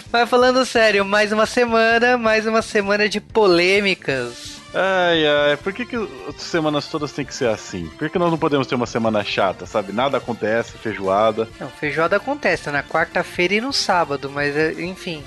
Mas 0.09 0.29
falando 0.29 0.65
sério, 0.65 1.03
mais 1.03 1.33
uma 1.33 1.45
semana, 1.45 2.17
mais 2.17 2.47
uma 2.47 2.61
semana 2.61 3.09
de 3.09 3.19
polêmicas. 3.19 4.58
Ai, 4.73 5.25
ai, 5.25 5.57
por 5.57 5.73
que, 5.73 5.85
que 5.85 5.95
as 5.95 6.41
semanas 6.41 6.87
todas 6.87 7.11
tem 7.11 7.25
que 7.25 7.33
ser 7.33 7.47
assim? 7.47 7.87
Por 7.87 7.99
que, 7.99 8.09
que 8.09 8.19
nós 8.19 8.29
não 8.29 8.37
podemos 8.37 8.67
ter 8.67 8.75
uma 8.75 8.85
semana 8.85 9.23
chata, 9.23 9.65
sabe? 9.65 9.91
Nada 9.91 10.17
acontece, 10.17 10.77
feijoada. 10.77 11.47
Não, 11.59 11.69
feijoada 11.69 12.17
acontece 12.17 12.69
na 12.69 12.83
quarta-feira 12.83 13.55
e 13.55 13.61
no 13.61 13.73
sábado, 13.73 14.29
mas 14.29 14.55
é, 14.55 14.73
enfim. 14.73 15.23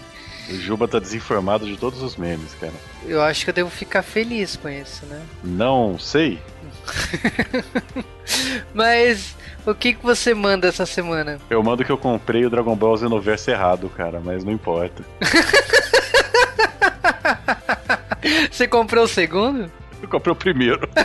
O 0.49 0.55
Juba 0.55 0.87
tá 0.87 0.99
desinformado 0.99 1.67
de 1.67 1.77
todos 1.77 2.03
os 2.03 2.17
memes, 2.17 2.55
cara. 2.55 2.73
Eu 3.07 3.23
acho 3.23 3.45
que 3.45 3.51
eu 3.51 3.55
devo 3.55 3.71
ficar 3.71 4.03
feliz 4.03 4.57
com 4.57 4.69
isso, 4.69 5.07
né? 5.07 5.23
Não 5.43 5.99
sei. 5.99 6.41
mas 8.75 9.37
o 9.67 9.75
que, 9.75 9.95
que 9.95 10.03
você 10.03 10.35
manda 10.35 10.69
essa 10.69 10.87
semana? 10.87 11.39
Eu 11.49 11.63
mando 11.63 11.85
que 11.85 11.93
eu 11.93 11.99
comprei 11.99 12.45
o 12.45 12.51
Dragon 12.51 12.75
Ball 12.77 12.97
Xenoverse 12.97 13.51
errado, 13.51 13.89
cara, 13.89 14.21
mas 14.21 14.45
não 14.45 14.53
importa. 14.53 15.05
Você 18.51 18.67
comprou 18.67 19.05
o 19.05 19.09
segundo? 19.09 19.71
Eu 20.01 20.09
comprei 20.09 20.33
o 20.33 20.37
primeiro. 20.37 20.89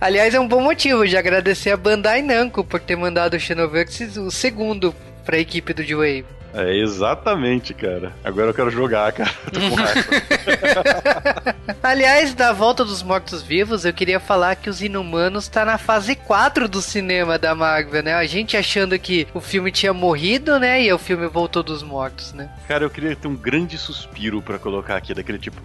Aliás, 0.00 0.34
é 0.34 0.40
um 0.40 0.48
bom 0.48 0.60
motivo 0.60 1.06
de 1.06 1.16
agradecer 1.16 1.70
a 1.70 1.76
Bandai 1.76 2.20
Namco 2.20 2.64
por 2.64 2.80
ter 2.80 2.96
mandado 2.96 3.36
o 3.36 3.40
Xenoverse 3.40 4.18
o 4.18 4.30
segundo 4.30 4.94
para 5.24 5.36
a 5.36 5.40
equipe 5.40 5.72
do 5.72 5.84
D-Wave. 5.84 6.37
É, 6.54 6.74
exatamente, 6.76 7.74
cara. 7.74 8.12
Agora 8.24 8.48
eu 8.48 8.54
quero 8.54 8.70
jogar, 8.70 9.12
cara. 9.12 9.30
Tô 9.52 9.60
com 9.60 9.74
raiva. 9.74 11.56
Aliás, 11.82 12.34
da 12.34 12.52
volta 12.52 12.84
dos 12.84 13.02
mortos-vivos, 13.02 13.84
eu 13.84 13.92
queria 13.92 14.18
falar 14.18 14.56
que 14.56 14.70
os 14.70 14.80
Inumanos 14.80 15.48
tá 15.48 15.64
na 15.64 15.78
fase 15.78 16.14
4 16.14 16.68
do 16.68 16.80
cinema 16.80 17.38
da 17.38 17.54
Marvel, 17.54 18.02
né? 18.02 18.14
A 18.14 18.24
gente 18.26 18.56
achando 18.56 18.98
que 18.98 19.26
o 19.34 19.40
filme 19.40 19.70
tinha 19.70 19.92
morrido, 19.92 20.58
né? 20.58 20.82
E 20.82 20.92
o 20.92 20.98
filme 20.98 21.26
voltou 21.28 21.62
dos 21.62 21.82
mortos, 21.82 22.32
né? 22.32 22.50
Cara, 22.66 22.84
eu 22.84 22.90
queria 22.90 23.14
ter 23.14 23.28
um 23.28 23.36
grande 23.36 23.76
suspiro 23.76 24.40
para 24.40 24.58
colocar 24.58 24.96
aqui, 24.96 25.12
daquele 25.14 25.38
tipo. 25.38 25.60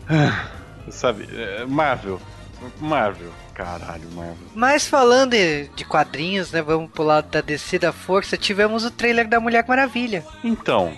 Sabe, 0.89 1.27
é, 1.33 1.65
Marvel. 1.65 2.21
Marvel. 2.79 3.31
Caralho, 3.53 4.09
Marvel. 4.11 4.47
Mas 4.55 4.87
falando 4.87 5.31
de 5.31 5.85
quadrinhos, 5.85 6.51
né? 6.51 6.61
Vamos 6.61 6.89
pro 6.91 7.03
lado 7.03 7.29
da 7.29 7.41
DC 7.41 7.79
da 7.79 7.91
Força, 7.91 8.37
tivemos 8.37 8.83
o 8.83 8.91
trailer 8.91 9.27
da 9.27 9.39
Mulher 9.39 9.65
Maravilha. 9.67 10.25
Então, 10.43 10.93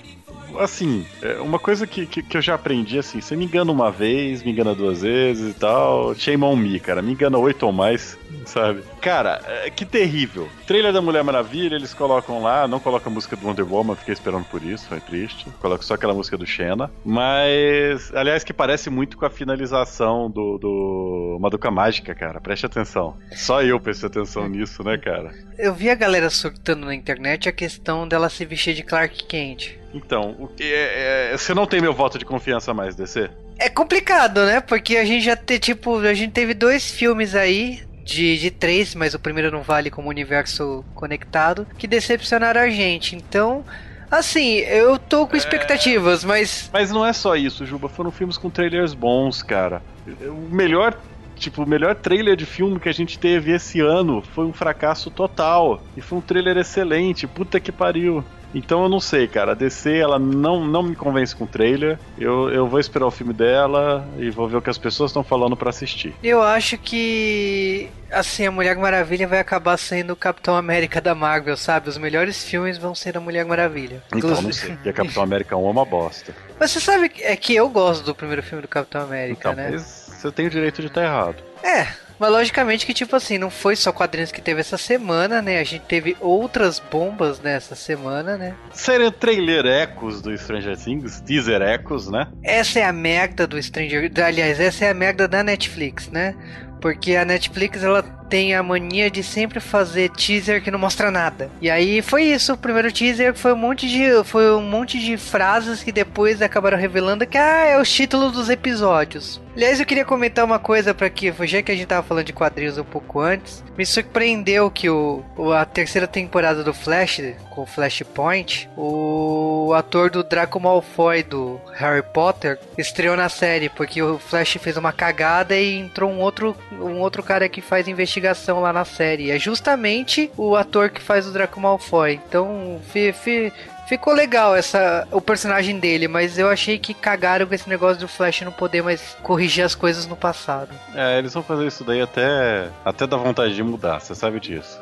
assim, 0.60 1.06
uma 1.42 1.60
coisa 1.60 1.86
que, 1.86 2.06
que, 2.06 2.24
que, 2.24 2.38
eu 2.38 2.42
já 2.42 2.56
aprendi, 2.56 2.98
assim, 2.98 3.22
você 3.22 3.36
me 3.36 3.46
engana 3.46 3.72
uma 3.72 3.92
vez, 3.92 4.44
me 4.44 4.52
engana 4.52 4.74
duas 4.74 5.02
vezes 5.02 5.56
e 5.56 5.60
tal, 5.60 6.14
shame 6.16 6.44
on 6.44 6.56
me, 6.56 6.80
cara, 6.80 7.02
me 7.02 7.12
engana 7.12 7.38
oito 7.38 7.66
ou 7.66 7.72
mais, 7.72 8.18
sabe? 8.46 8.84
Cara, 9.02 9.42
que 9.76 9.86
terrível. 9.86 10.50
Trailer 10.66 10.92
da 10.92 11.02
Mulher 11.02 11.24
Maravilha, 11.24 11.76
eles 11.76 11.94
colocam 11.94 12.42
lá, 12.42 12.68
não 12.68 12.80
colocam 12.80 13.12
a 13.12 13.14
música 13.14 13.36
do 13.36 13.46
Wonder 13.46 13.72
Woman, 13.72 13.96
fiquei 13.96 14.14
esperando 14.14 14.46
por 14.46 14.64
isso, 14.64 14.88
foi 14.88 15.00
triste. 15.00 15.48
Coloca 15.62 15.84
só 15.84 15.94
aquela 15.94 16.14
música 16.14 16.38
do 16.38 16.46
Xena. 16.46 16.92
Mas, 17.04 18.14
aliás, 18.14 18.44
que 18.44 18.54
parece 18.54 18.90
muito 18.90 19.18
com 19.18 19.26
a 19.26 19.30
finalização 19.30 20.30
do, 20.30 20.58
do 20.58 21.38
Maduca 21.40 21.70
Mágica, 21.70 22.16
cara. 22.16 22.42
Preste 22.42 22.66
atenção. 22.66 23.18
Só 23.32 23.62
eu 23.62 23.80
prestei 23.80 24.08
atenção 24.08 24.48
nisso, 24.48 24.84
né, 24.84 24.98
cara? 24.98 25.32
Eu 25.58 25.74
vi 25.74 25.90
a 25.90 25.96
galera 25.96 26.30
surtando 26.30 26.86
na 26.86 26.96
internet 26.96 27.48
a 27.48 27.52
questão 27.52 28.08
dela 28.08 28.30
se 28.30 28.46
vestir 28.46 28.74
de 28.74 28.84
Clark 28.84 29.26
Kent. 29.26 29.78
Então, 29.96 30.36
o 30.38 30.48
que 30.48 30.64
é, 30.64 31.32
é, 31.32 31.38
você 31.38 31.54
não 31.54 31.66
tem 31.66 31.80
meu 31.80 31.94
voto 31.94 32.20
de 32.20 32.26
confiança 32.26 32.74
mais, 32.74 32.96
DC? 32.96 33.30
É 33.58 33.70
complicado, 33.70 34.46
né? 34.46 34.60
Porque 34.60 34.98
a 34.98 35.06
gente 35.06 35.24
já 35.24 35.38
tem, 35.38 35.58
tipo, 35.58 36.00
a 36.00 36.14
gente 36.14 36.34
teve 36.34 36.54
dois 36.54 36.92
filmes 36.92 37.34
aí 37.34 37.82
de, 38.04 38.38
de 38.38 38.52
três, 38.52 38.94
mas 38.94 39.14
o 39.14 39.20
primeiro 39.20 39.50
não 39.50 39.62
vale 39.62 39.90
como 39.90 40.10
universo 40.10 40.84
conectado, 40.94 41.66
que 41.78 41.88
decepcionaram 41.88 42.60
a 42.60 42.70
gente. 42.70 43.16
Então, 43.16 43.64
assim, 44.12 44.58
eu 44.58 45.00
tô 45.00 45.26
com 45.26 45.38
expectativas, 45.38 46.26
é... 46.26 46.28
mas. 46.28 46.70
Mas 46.74 46.92
não 46.92 47.06
é 47.06 47.14
só 47.14 47.38
isso, 47.38 47.66
Juba. 47.66 47.88
Foram 47.88 48.12
filmes 48.12 48.38
com 48.38 48.50
trailers 48.50 48.94
bons, 48.94 49.42
cara. 49.42 49.82
O 50.06 50.54
melhor 50.54 50.98
Tipo, 51.36 51.64
o 51.64 51.70
melhor 51.70 51.96
trailer 51.96 52.36
de 52.36 52.46
filme 52.46 52.80
que 52.80 52.88
a 52.88 52.94
gente 52.94 53.20
teve 53.20 53.52
esse 53.52 53.82
ano 53.82 54.22
foi 54.22 54.46
um 54.46 54.54
fracasso 54.54 55.12
total. 55.12 55.84
E 55.96 56.02
foi 56.02 56.18
um 56.18 56.22
trailer 56.22 56.58
excelente. 56.58 57.28
Puta 57.28 57.60
que 57.60 57.72
pariu. 57.72 58.24
Então 58.56 58.84
eu 58.84 58.90
não 58.90 59.02
sei, 59.02 59.28
cara. 59.28 59.52
A 59.52 59.56
DC, 59.56 59.98
ela 59.98 60.18
não, 60.18 60.66
não 60.66 60.82
me 60.82 60.96
convence 60.96 61.36
com 61.36 61.44
o 61.44 61.48
trailer. 61.48 62.00
Eu, 62.18 62.50
eu 62.50 62.68
vou 62.68 62.80
esperar 62.80 63.06
o 63.06 63.12
filme 63.12 63.34
dela 63.34 64.08
e 64.18 64.30
vou 64.30 64.48
ver 64.48 64.56
o 64.56 64.62
que 64.62 64.70
as 64.70 64.78
pessoas 64.78 65.12
estão 65.12 65.24
falando 65.24 65.58
para 65.58 65.70
assistir. 65.70 66.16
Eu 66.24 66.42
acho 66.42 66.78
que. 66.78 67.90
Assim, 68.10 68.46
a 68.46 68.52
Mulher 68.52 68.78
Maravilha 68.78 69.28
vai 69.28 69.40
acabar 69.40 69.76
sendo 69.78 70.14
o 70.14 70.16
Capitão 70.16 70.56
América 70.56 71.02
da 71.02 71.14
Marvel, 71.14 71.58
sabe? 71.58 71.90
Os 71.90 71.98
melhores 71.98 72.44
filmes 72.44 72.78
vão 72.78 72.96
ser 72.96 73.18
a 73.18 73.20
Mulher 73.20 73.44
Maravilha. 73.44 74.02
Então, 74.16 74.42
não 74.42 74.54
sei. 74.54 74.72
Porque 74.72 74.90
a 74.90 74.94
Capitão 74.94 75.24
América 75.24 75.58
1 75.58 75.68
é 75.68 75.72
uma 75.72 75.84
bosta. 75.84 76.34
Mas 76.58 76.72
você 76.72 76.80
sabe 76.80 77.12
é 77.20 77.36
que 77.36 77.54
eu 77.54 77.68
gosto 77.68 78.06
do 78.06 78.16
primeiro 78.16 78.42
filme 78.42 78.62
do 78.62 78.68
Capitão 78.68 79.02
América, 79.02 79.52
então, 79.52 79.54
né? 79.54 79.72
Mas 79.72 79.82
você 79.82 80.32
tem 80.32 80.48
o 80.48 80.50
direito 80.50 80.82
de 80.82 80.88
estar 80.88 81.04
errado. 81.04 81.44
É, 81.62 81.88
mas 82.20 82.32
logicamente 82.32 82.86
que, 82.86 82.94
tipo 82.94 83.16
assim, 83.16 83.38
não 83.38 83.50
foi 83.50 83.76
só 83.76 83.92
quadrinhos 83.92 84.32
que 84.32 84.42
teve 84.42 84.62
essa 84.62 84.78
semana, 84.78 85.42
né? 85.42 85.60
A 85.60 85.64
gente 85.64 85.84
teve 85.84 86.16
outras 86.20 86.80
bombas 86.80 87.40
nessa 87.40 87.76
semana, 87.76 88.38
né? 88.38 88.56
Sério, 88.72 89.12
trailer 89.12 89.66
ecos 89.66 90.22
do 90.22 90.36
Stranger 90.38 90.78
Things, 90.78 91.22
teaser 91.22 91.62
ecos, 91.62 92.10
né? 92.10 92.28
Essa 92.44 92.80
é 92.80 92.86
a 92.86 92.94
merda 92.94 93.46
do 93.46 93.62
Stranger... 93.62 94.12
Aliás, 94.24 94.60
essa 94.60 94.86
é 94.86 94.90
a 94.90 94.94
merda 94.94 95.28
da 95.28 95.44
Netflix, 95.44 96.10
né? 96.10 96.36
Porque 96.82 97.16
a 97.16 97.26
Netflix, 97.26 97.84
ela 97.84 98.04
tem 98.30 98.54
a 98.54 98.64
mania 98.64 99.10
de 99.10 99.24
sempre 99.24 99.60
fazer 99.60 100.10
teaser 100.10 100.62
que 100.62 100.72
não 100.72 100.80
mostra 100.80 101.12
nada. 101.12 101.50
E 101.62 101.70
aí 101.70 102.02
foi 102.02 102.24
isso, 102.24 102.54
o 102.54 102.58
primeiro 102.58 102.92
teaser 102.92 103.34
foi 103.34 103.54
um 103.54 103.58
monte 103.58 103.88
de 103.88 104.24
foi 104.24 104.52
um 104.52 104.62
monte 104.62 105.00
de 105.00 105.18
frases 105.18 105.84
que 105.84 105.92
depois 105.92 106.42
acabaram 106.42 106.78
revelando 106.78 107.26
que 107.26 107.38
ah, 107.38 107.66
é 107.66 107.78
o 107.80 107.84
título 107.84 108.32
dos 108.32 108.50
episódios. 108.50 109.42
Aliás, 109.56 109.80
eu 109.80 109.86
queria 109.86 110.04
comentar 110.04 110.44
uma 110.44 110.60
coisa 110.60 110.94
para 110.94 111.10
que, 111.10 111.34
já 111.48 111.62
que 111.62 111.72
a 111.72 111.76
gente 111.76 111.88
tava 111.88 112.06
falando 112.06 112.26
de 112.26 112.34
quadrinhos 112.34 112.78
um 112.78 112.84
pouco 112.84 113.22
antes, 113.22 113.64
me 113.78 113.86
surpreendeu 113.86 114.70
que 114.70 114.90
o, 114.90 115.24
a 115.54 115.64
terceira 115.64 116.06
temporada 116.06 116.62
do 116.62 116.74
Flash, 116.74 117.22
com 117.50 117.66
Flashpoint, 117.66 118.70
o 118.76 119.72
ator 119.74 120.10
do 120.10 120.26
Draco 120.26 120.60
Malfoy 120.60 121.24
do 121.24 121.60
Harry 121.74 122.04
Potter 122.04 122.60
estreou 122.78 123.16
na 123.16 123.30
série, 123.30 123.70
porque 123.70 124.02
o 124.02 124.20
Flash 124.20 124.58
fez 124.60 124.76
uma 124.76 124.92
cagada 124.92 125.56
e 125.58 125.80
entrou 125.80 126.12
um 126.12 126.20
outro, 126.20 126.54
um 126.74 127.00
outro 127.00 127.24
cara 127.24 127.48
que 127.48 127.62
faz 127.62 127.88
investigação 127.88 128.60
lá 128.60 128.74
na 128.74 128.84
série. 128.84 129.32
É 129.32 129.40
justamente 129.40 130.30
o 130.36 130.58
ator 130.58 130.90
que 130.90 131.02
faz 131.02 131.26
o 131.26 131.32
Draco 131.32 131.62
Malfoy. 131.62 132.20
Então, 132.28 132.82
fi, 132.92 133.14
fi, 133.14 133.54
Ficou 133.88 134.14
legal 134.14 134.56
essa 134.56 135.08
o 135.12 135.22
personagem 135.22 135.80
dele, 135.80 136.08
mas 136.08 136.40
eu 136.40 136.50
achei 136.50 136.80
que 136.80 136.94
cagaram 136.94 137.46
com 137.46 137.54
esse 137.54 137.70
negócio 137.70 138.00
do 138.00 138.08
Flash 138.08 138.42
não 138.42 138.52
poder 138.52 138.82
mais 138.82 139.16
corrigir 139.22 139.64
as 139.64 139.76
coisas 139.76 140.08
no 140.08 140.16
passado. 140.16 140.70
É, 140.96 141.20
eles 141.20 141.34
vão 141.34 141.44
fazer 141.44 141.68
isso 141.68 141.84
daí 141.84 142.02
até 142.02 142.70
até 142.84 143.06
dar 143.06 143.18
vontade 143.18 143.54
de 143.54 143.64
mudar, 143.64 144.00
você 144.00 144.16
sabe 144.16 144.40
disso. 144.40 144.80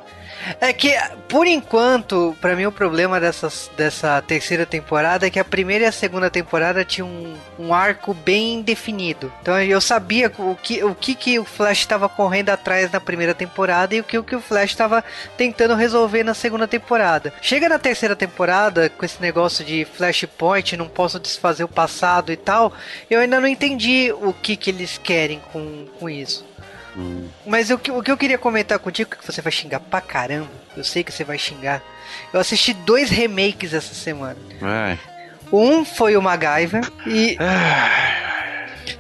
É 0.60 0.74
que, 0.74 0.96
por 1.28 1.48
enquanto, 1.48 2.36
para 2.42 2.56
mim 2.56 2.66
o 2.66 2.72
problema 2.72 3.20
dessas, 3.20 3.70
dessa 3.78 4.22
terceira 4.22 4.66
temporada 4.66 5.28
é 5.28 5.30
que 5.30 5.40
a 5.40 5.46
primeira 5.46 5.86
e 5.86 5.88
a 5.88 5.92
segunda 5.92 6.30
temporada 6.30 6.84
tinham 6.84 7.08
um, 7.08 7.36
um 7.60 7.74
arco 7.74 8.14
bem 8.14 8.62
definido. 8.62 9.32
Então 9.42 9.60
eu 9.62 9.80
sabia 9.80 10.32
o 10.38 10.56
que 10.56 10.84
o, 10.84 10.96
que, 10.96 11.16
que 11.16 11.40
o 11.40 11.46
Flash 11.46 11.80
estava 11.80 12.10
correndo 12.10 12.50
atrás 12.50 12.92
na 12.92 13.00
primeira 13.00 13.34
temporada 13.34 13.96
e 13.96 14.00
o 14.00 14.04
que, 14.04 14.18
o 14.18 14.24
que 14.24 14.36
o 14.36 14.42
Flash 14.42 14.72
estava 14.72 15.04
tentando 15.38 15.76
resolver 15.76 16.24
na 16.24 16.34
segunda 16.34 16.68
temporada. 16.68 17.34
Chega 17.42 17.70
na 17.70 17.80
terceira 17.80 18.16
temporada, 18.16 18.90
com 18.90 19.06
esse 19.06 19.22
negócio 19.22 19.64
de 19.64 19.86
Flashpoint, 19.86 20.78
não 20.78 20.88
posso 20.88 21.20
desfazer 21.20 21.64
o 21.64 21.68
passado 21.68 22.32
e 22.32 22.38
tal, 22.38 22.74
eu 23.10 23.20
ainda 23.20 23.40
não 23.40 23.48
entendi 23.48 24.12
o 24.12 24.34
que, 24.34 24.56
que 24.56 24.70
eles 24.70 24.98
querem 24.98 25.42
com, 25.52 25.86
com 26.00 26.10
isso. 26.10 26.46
Hum. 26.96 27.28
Mas 27.46 27.70
o 27.70 27.78
que, 27.78 27.92
o 27.92 28.02
que 28.02 28.12
eu 28.12 28.18
queria 28.18 28.38
comentar 28.38 28.80
contigo, 28.80 29.16
que 29.16 29.26
você 29.26 29.42
vai 29.42 29.52
xingar 29.52 29.80
pra 29.80 30.02
caramba, 30.02 30.50
eu 30.76 30.84
sei 30.84 31.04
que 31.04 31.12
você 31.12 31.24
vai 31.24 31.38
xingar. 31.38 31.82
Eu 32.32 32.40
assisti 32.40 32.74
dois 32.74 33.10
remakes 33.10 33.74
essa 33.74 33.94
semana. 33.94 34.38
Ai. 34.62 35.00
Um 35.52 35.86
foi 35.86 36.18
o 36.18 36.22
MacGyver 36.22 36.84
e. 37.06 37.38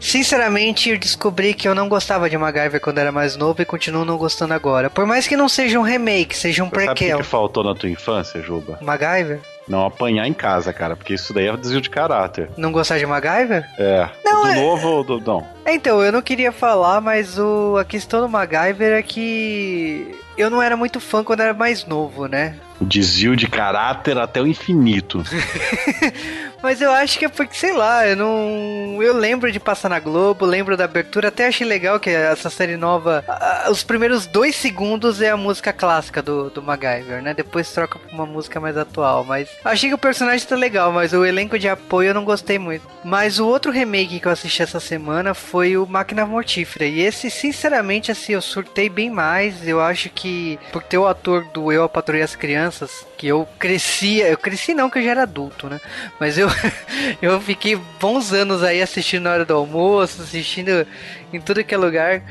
Sinceramente, 0.03 0.89
eu 0.89 0.97
descobri 0.97 1.53
que 1.53 1.65
eu 1.65 1.73
não 1.73 1.87
gostava 1.87 2.29
de 2.29 2.37
MacGyver 2.37 2.81
quando 2.81 2.97
era 2.97 3.11
mais 3.11 3.37
novo 3.37 3.61
e 3.61 3.65
continuo 3.65 4.03
não 4.03 4.17
gostando 4.17 4.53
agora. 4.53 4.89
Por 4.89 5.05
mais 5.05 5.27
que 5.27 5.37
não 5.37 5.47
seja 5.47 5.79
um 5.79 5.81
remake, 5.81 6.35
seja 6.35 6.61
um 6.61 6.69
prequel. 6.69 6.95
Sabe 6.95 7.13
o 7.13 7.17
que 7.17 7.23
faltou 7.23 7.63
na 7.63 7.73
tua 7.73 7.89
infância, 7.89 8.41
Juba? 8.41 8.77
MacGyver? 8.81 9.39
Não 9.65 9.85
apanhar 9.85 10.27
em 10.27 10.33
casa, 10.33 10.73
cara, 10.73 10.97
porque 10.97 11.13
isso 11.13 11.33
daí 11.33 11.47
é 11.47 11.55
desvio 11.55 11.79
de 11.79 11.89
caráter. 11.89 12.49
Não 12.57 12.73
gostar 12.73 12.97
de 12.97 13.05
MacGyver? 13.05 13.65
É. 13.77 14.09
Não, 14.25 14.41
do 14.41 14.47
é... 14.49 14.55
novo 14.55 14.87
ou 14.89 15.03
do. 15.05 15.21
Não. 15.21 15.47
Então, 15.65 16.03
eu 16.03 16.11
não 16.11 16.21
queria 16.21 16.51
falar, 16.51 16.99
mas 16.99 17.39
o... 17.39 17.77
a 17.77 17.85
questão 17.85 18.19
do 18.19 18.27
MacGyver 18.27 18.91
é 18.91 19.01
que 19.01 20.13
eu 20.37 20.49
não 20.49 20.61
era 20.61 20.75
muito 20.75 20.99
fã 20.99 21.23
quando 21.23 21.39
era 21.39 21.53
mais 21.53 21.85
novo, 21.85 22.27
né? 22.27 22.55
O 22.83 22.85
desvio 22.85 23.33
de 23.33 23.47
caráter 23.47 24.17
até 24.17 24.41
o 24.41 24.45
infinito. 24.45 25.23
Mas 26.63 26.79
eu 26.79 26.91
acho 26.93 27.19
que 27.19 27.25
é 27.25 27.29
porque, 27.29 27.55
sei 27.55 27.73
lá, 27.73 28.07
eu 28.07 28.15
não. 28.15 29.03
Eu 29.03 29.17
lembro 29.17 29.51
de 29.51 29.59
passar 29.59 29.89
na 29.89 29.99
Globo, 29.99 30.45
lembro 30.45 30.77
da 30.77 30.85
abertura, 30.85 31.27
até 31.27 31.47
achei 31.47 31.67
legal 31.67 31.99
que 31.99 32.09
essa 32.09 32.49
série 32.49 32.77
nova. 32.77 33.21
Os 33.69 33.83
primeiros 33.83 34.25
dois 34.25 34.55
segundos 34.55 35.21
é 35.21 35.29
a 35.29 35.35
música 35.35 35.73
clássica 35.73 36.21
do, 36.21 36.49
do 36.49 36.63
MacGyver, 36.63 37.21
né? 37.21 37.33
Depois 37.33 37.69
troca 37.69 37.99
pra 37.99 38.13
uma 38.13 38.25
música 38.25 38.61
mais 38.61 38.77
atual. 38.77 39.25
Mas 39.25 39.49
achei 39.65 39.89
que 39.89 39.95
o 39.95 39.97
personagem 39.97 40.47
tá 40.47 40.55
legal, 40.55 40.89
mas 40.93 41.11
o 41.11 41.25
elenco 41.25 41.59
de 41.59 41.67
apoio 41.67 42.09
eu 42.09 42.13
não 42.13 42.23
gostei 42.23 42.57
muito. 42.57 42.87
Mas 43.03 43.39
o 43.39 43.45
outro 43.45 43.69
remake 43.69 44.21
que 44.21 44.27
eu 44.27 44.31
assisti 44.31 44.63
essa 44.63 44.79
semana 44.79 45.33
foi 45.33 45.75
o 45.75 45.85
Máquina 45.85 46.25
Mortífera. 46.25 46.85
E 46.85 47.01
esse, 47.01 47.29
sinceramente, 47.29 48.09
assim, 48.09 48.33
eu 48.33 48.41
surtei 48.41 48.87
bem 48.87 49.09
mais. 49.09 49.67
Eu 49.67 49.81
acho 49.81 50.09
que 50.09 50.57
por 50.71 50.81
ter 50.81 50.97
o 50.97 51.07
ator 51.07 51.43
do 51.53 51.73
Eu, 51.73 51.83
a 51.83 51.89
Patrulha 51.89 52.23
as 52.23 52.37
Crianças, 52.37 52.72
que 53.17 53.27
eu 53.27 53.47
crescia. 53.59 54.27
Eu 54.27 54.37
cresci 54.37 54.73
não, 54.73 54.89
que 54.89 54.99
eu 54.99 55.03
já 55.03 55.11
era 55.11 55.23
adulto, 55.23 55.69
né? 55.69 55.79
Mas 56.19 56.37
eu 56.37 56.47
eu 57.21 57.39
fiquei 57.41 57.75
bons 57.99 58.33
anos 58.33 58.63
aí 58.63 58.81
assistindo 58.81 59.23
na 59.23 59.31
hora 59.31 59.45
do 59.45 59.53
almoço, 59.53 60.21
assistindo 60.21 60.85
em 61.31 61.39
tudo 61.39 61.63
que 61.63 61.73
é 61.73 61.77
lugar. 61.77 62.21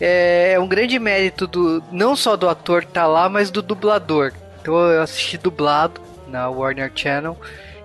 É, 0.00 0.52
é 0.54 0.60
um 0.60 0.66
grande 0.66 0.98
mérito 0.98 1.46
do 1.46 1.82
não 1.92 2.16
só 2.16 2.36
do 2.36 2.48
ator 2.48 2.84
tá 2.84 3.06
lá, 3.06 3.28
mas 3.28 3.50
do 3.50 3.62
dublador. 3.62 4.32
Então 4.60 4.74
eu 4.74 5.02
assisti 5.02 5.36
dublado 5.36 6.00
na 6.26 6.48
Warner 6.48 6.90
Channel 6.94 7.36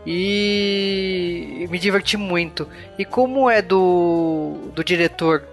e 0.05 1.67
me 1.69 1.79
diverti 1.79 2.15
muito. 2.15 2.67
E 2.97 3.03
como 3.03 3.49
é 3.49 3.61
do, 3.61 4.69
do 4.73 4.83
diretor 4.83 5.43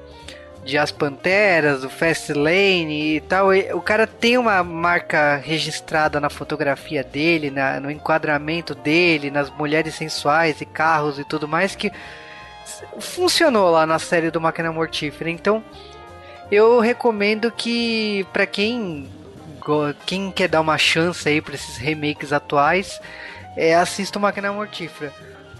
de 0.64 0.78
As 0.78 0.92
Panteras, 0.92 1.82
do 1.82 1.90
Fast 1.90 2.32
Lane 2.32 3.16
e 3.16 3.20
tal. 3.20 3.48
O 3.74 3.80
cara 3.80 4.06
tem 4.06 4.38
uma 4.38 4.62
marca 4.62 5.36
registrada 5.36 6.20
na 6.20 6.30
fotografia 6.30 7.02
dele, 7.02 7.50
na, 7.50 7.80
no 7.80 7.90
enquadramento 7.90 8.74
dele, 8.74 9.30
nas 9.30 9.50
mulheres 9.50 9.94
sensuais 9.94 10.60
e 10.60 10.66
carros 10.66 11.18
e 11.18 11.24
tudo 11.24 11.48
mais 11.48 11.74
que 11.74 11.90
funcionou 12.98 13.70
lá 13.70 13.86
na 13.86 13.98
série 13.98 14.30
do 14.30 14.40
Máquina 14.40 14.72
Mortífera. 14.72 15.30
Então, 15.30 15.62
eu 16.50 16.80
recomendo 16.80 17.50
que 17.50 18.26
para 18.32 18.46
quem 18.46 19.08
quem 20.06 20.30
quer 20.32 20.48
dar 20.48 20.60
uma 20.60 20.76
chance 20.76 21.28
aí 21.28 21.40
para 21.40 21.54
esses 21.54 21.76
remakes 21.76 22.32
atuais, 22.32 23.00
é, 23.56 23.74
assista 23.74 24.18
o 24.18 24.22
Máquina 24.22 24.52
Mortífera. 24.52 25.12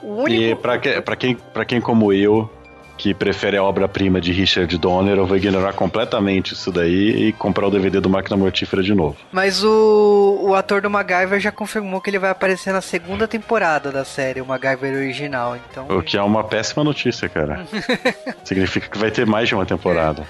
O 0.02 0.22
único... 0.22 0.42
E 0.42 0.54
para 0.56 0.78
que, 0.78 1.00
pra 1.00 1.14
quem, 1.14 1.34
pra 1.36 1.64
quem 1.64 1.80
como 1.80 2.12
eu 2.12 2.50
que 2.96 3.14
prefere 3.14 3.56
a 3.56 3.62
obra-prima 3.62 4.20
de 4.20 4.32
Richard 4.32 4.76
Donner, 4.78 5.16
eu 5.16 5.26
vou 5.26 5.36
ignorar 5.36 5.72
completamente 5.72 6.52
isso 6.52 6.70
daí 6.70 7.28
e 7.28 7.32
comprar 7.32 7.66
o 7.66 7.70
DVD 7.70 8.00
do 8.00 8.08
Máquina 8.08 8.36
Mortífera 8.36 8.82
de 8.82 8.94
novo. 8.94 9.16
Mas 9.32 9.64
o, 9.64 10.38
o 10.42 10.54
ator 10.54 10.80
do 10.80 10.90
MacGyver 10.90 11.40
já 11.40 11.50
confirmou 11.50 12.00
que 12.00 12.10
ele 12.10 12.18
vai 12.18 12.30
aparecer 12.30 12.72
na 12.72 12.80
segunda 12.80 13.26
temporada 13.26 13.90
da 13.90 14.04
série, 14.04 14.40
o 14.40 14.46
MacGyver 14.46 14.94
original, 14.94 15.56
então... 15.56 15.86
O 15.88 16.02
que 16.02 16.16
é 16.16 16.22
uma 16.22 16.44
péssima 16.44 16.84
notícia, 16.84 17.28
cara. 17.28 17.66
Significa 18.44 18.88
que 18.88 18.98
vai 18.98 19.10
ter 19.10 19.26
mais 19.26 19.48
de 19.48 19.54
uma 19.54 19.66
temporada. 19.66 20.26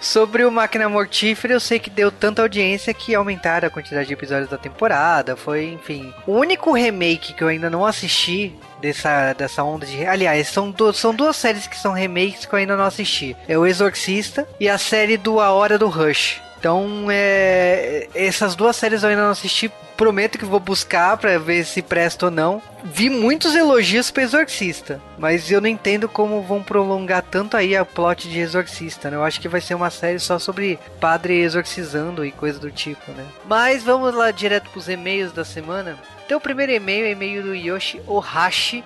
Sobre 0.00 0.44
o 0.44 0.50
Máquina 0.50 0.88
Mortífera, 0.88 1.52
eu 1.52 1.60
sei 1.60 1.78
que 1.78 1.90
deu 1.90 2.10
tanta 2.10 2.40
audiência 2.40 2.94
que 2.94 3.14
aumentaram 3.14 3.68
a 3.68 3.70
quantidade 3.70 4.08
de 4.08 4.14
episódios 4.14 4.48
da 4.48 4.56
temporada. 4.56 5.36
Foi, 5.36 5.66
enfim. 5.66 6.12
O 6.26 6.32
único 6.32 6.72
remake 6.72 7.34
que 7.34 7.44
eu 7.44 7.48
ainda 7.48 7.68
não 7.68 7.84
assisti 7.84 8.54
dessa, 8.80 9.34
dessa 9.34 9.62
onda 9.62 9.84
de. 9.84 10.06
Aliás, 10.06 10.48
são, 10.48 10.70
do, 10.70 10.90
são 10.94 11.14
duas 11.14 11.36
séries 11.36 11.66
que 11.66 11.76
são 11.76 11.92
remakes 11.92 12.46
que 12.46 12.52
eu 12.54 12.58
ainda 12.58 12.76
não 12.76 12.84
assisti: 12.84 13.36
é 13.46 13.58
O 13.58 13.66
Exorcista 13.66 14.48
e 14.58 14.68
a 14.68 14.78
série 14.78 15.18
do 15.18 15.38
A 15.38 15.50
Hora 15.50 15.78
do 15.78 15.88
Rush. 15.88 16.40
Então, 16.60 17.06
é, 17.10 18.06
essas 18.14 18.54
duas 18.54 18.76
séries 18.76 19.02
eu 19.02 19.08
ainda 19.08 19.22
não 19.22 19.30
assisti. 19.30 19.72
Prometo 19.96 20.38
que 20.38 20.44
vou 20.44 20.60
buscar 20.60 21.16
para 21.16 21.38
ver 21.38 21.64
se 21.64 21.80
presta 21.80 22.26
ou 22.26 22.30
não. 22.30 22.62
Vi 22.84 23.08
muitos 23.08 23.54
elogios 23.54 24.10
para 24.10 24.22
Exorcista, 24.22 25.00
mas 25.18 25.50
eu 25.50 25.60
não 25.60 25.68
entendo 25.68 26.06
como 26.08 26.42
vão 26.42 26.62
prolongar 26.62 27.22
tanto 27.22 27.56
aí 27.56 27.74
a 27.74 27.84
plot 27.84 28.28
de 28.28 28.38
Exorcista, 28.38 29.10
né? 29.10 29.16
Eu 29.16 29.24
acho 29.24 29.40
que 29.40 29.48
vai 29.48 29.60
ser 29.60 29.74
uma 29.74 29.90
série 29.90 30.18
só 30.18 30.38
sobre 30.38 30.78
padre 30.98 31.40
exorcizando 31.40 32.24
e 32.24 32.30
coisa 32.30 32.58
do 32.58 32.70
tipo, 32.70 33.10
né? 33.12 33.26
Mas 33.46 33.82
vamos 33.82 34.14
lá 34.14 34.30
direto 34.30 34.70
pros 34.70 34.88
e-mails 34.88 35.32
da 35.32 35.44
semana. 35.44 35.98
Então, 36.24 36.38
o 36.38 36.42
primeiro 36.42 36.72
e-mail 36.72 37.06
é 37.06 37.10
e-mail 37.10 37.42
do 37.42 37.54
Yoshi 37.54 38.00
Ohashi 38.06 38.84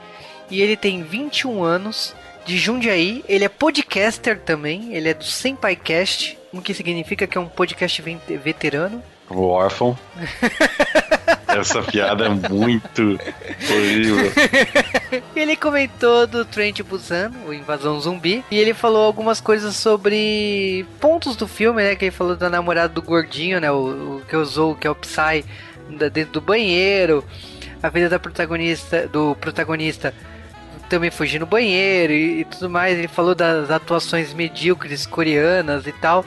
e 0.48 0.62
ele 0.62 0.76
tem 0.76 1.02
21 1.02 1.62
anos 1.62 2.14
de 2.44 2.56
Jundiaí. 2.56 3.24
Ele 3.28 3.44
é 3.44 3.48
podcaster 3.48 4.40
também, 4.40 4.94
ele 4.94 5.08
é 5.08 5.14
do 5.14 5.24
Senpaicast, 5.24 6.38
o 6.58 6.62
que 6.62 6.74
significa 6.74 7.26
que 7.26 7.36
é 7.36 7.40
um 7.40 7.48
podcast 7.48 8.00
veterano. 8.42 9.02
O 9.28 9.42
órfão. 9.48 9.96
Essa 11.48 11.82
piada 11.82 12.26
é 12.26 12.28
muito 12.28 13.18
horrível. 13.70 14.32
ele 15.36 15.56
comentou 15.56 16.26
do 16.26 16.44
Trent 16.44 16.82
Busan, 16.82 17.30
o 17.46 17.52
Invasão 17.52 18.00
Zumbi, 18.00 18.44
e 18.50 18.58
ele 18.58 18.74
falou 18.74 19.04
algumas 19.04 19.40
coisas 19.40 19.76
sobre 19.76 20.84
pontos 21.00 21.36
do 21.36 21.46
filme, 21.46 21.82
né? 21.82 21.94
Que 21.94 22.06
ele 22.06 22.12
falou 22.12 22.34
da 22.34 22.50
namorada 22.50 22.92
do 22.92 23.00
gordinho, 23.00 23.60
né? 23.60 23.70
O, 23.70 24.16
o 24.16 24.22
que 24.28 24.36
usou, 24.36 24.74
que 24.74 24.86
é 24.86 24.90
o 24.90 24.96
Psy, 24.96 25.44
dentro 26.12 26.32
do 26.32 26.40
banheiro. 26.40 27.24
A 27.82 27.88
vida 27.88 28.08
da 28.08 28.18
protagonista, 28.18 29.06
do 29.06 29.36
protagonista 29.36 30.12
também 30.94 31.10
fugir 31.10 31.40
no 31.40 31.46
banheiro 31.46 32.12
e, 32.12 32.40
e 32.40 32.44
tudo 32.44 32.70
mais. 32.70 32.96
Ele 32.96 33.08
falou 33.08 33.34
das 33.34 33.70
atuações 33.70 34.32
medíocres 34.32 35.06
coreanas 35.06 35.86
e 35.86 35.92
tal. 35.92 36.24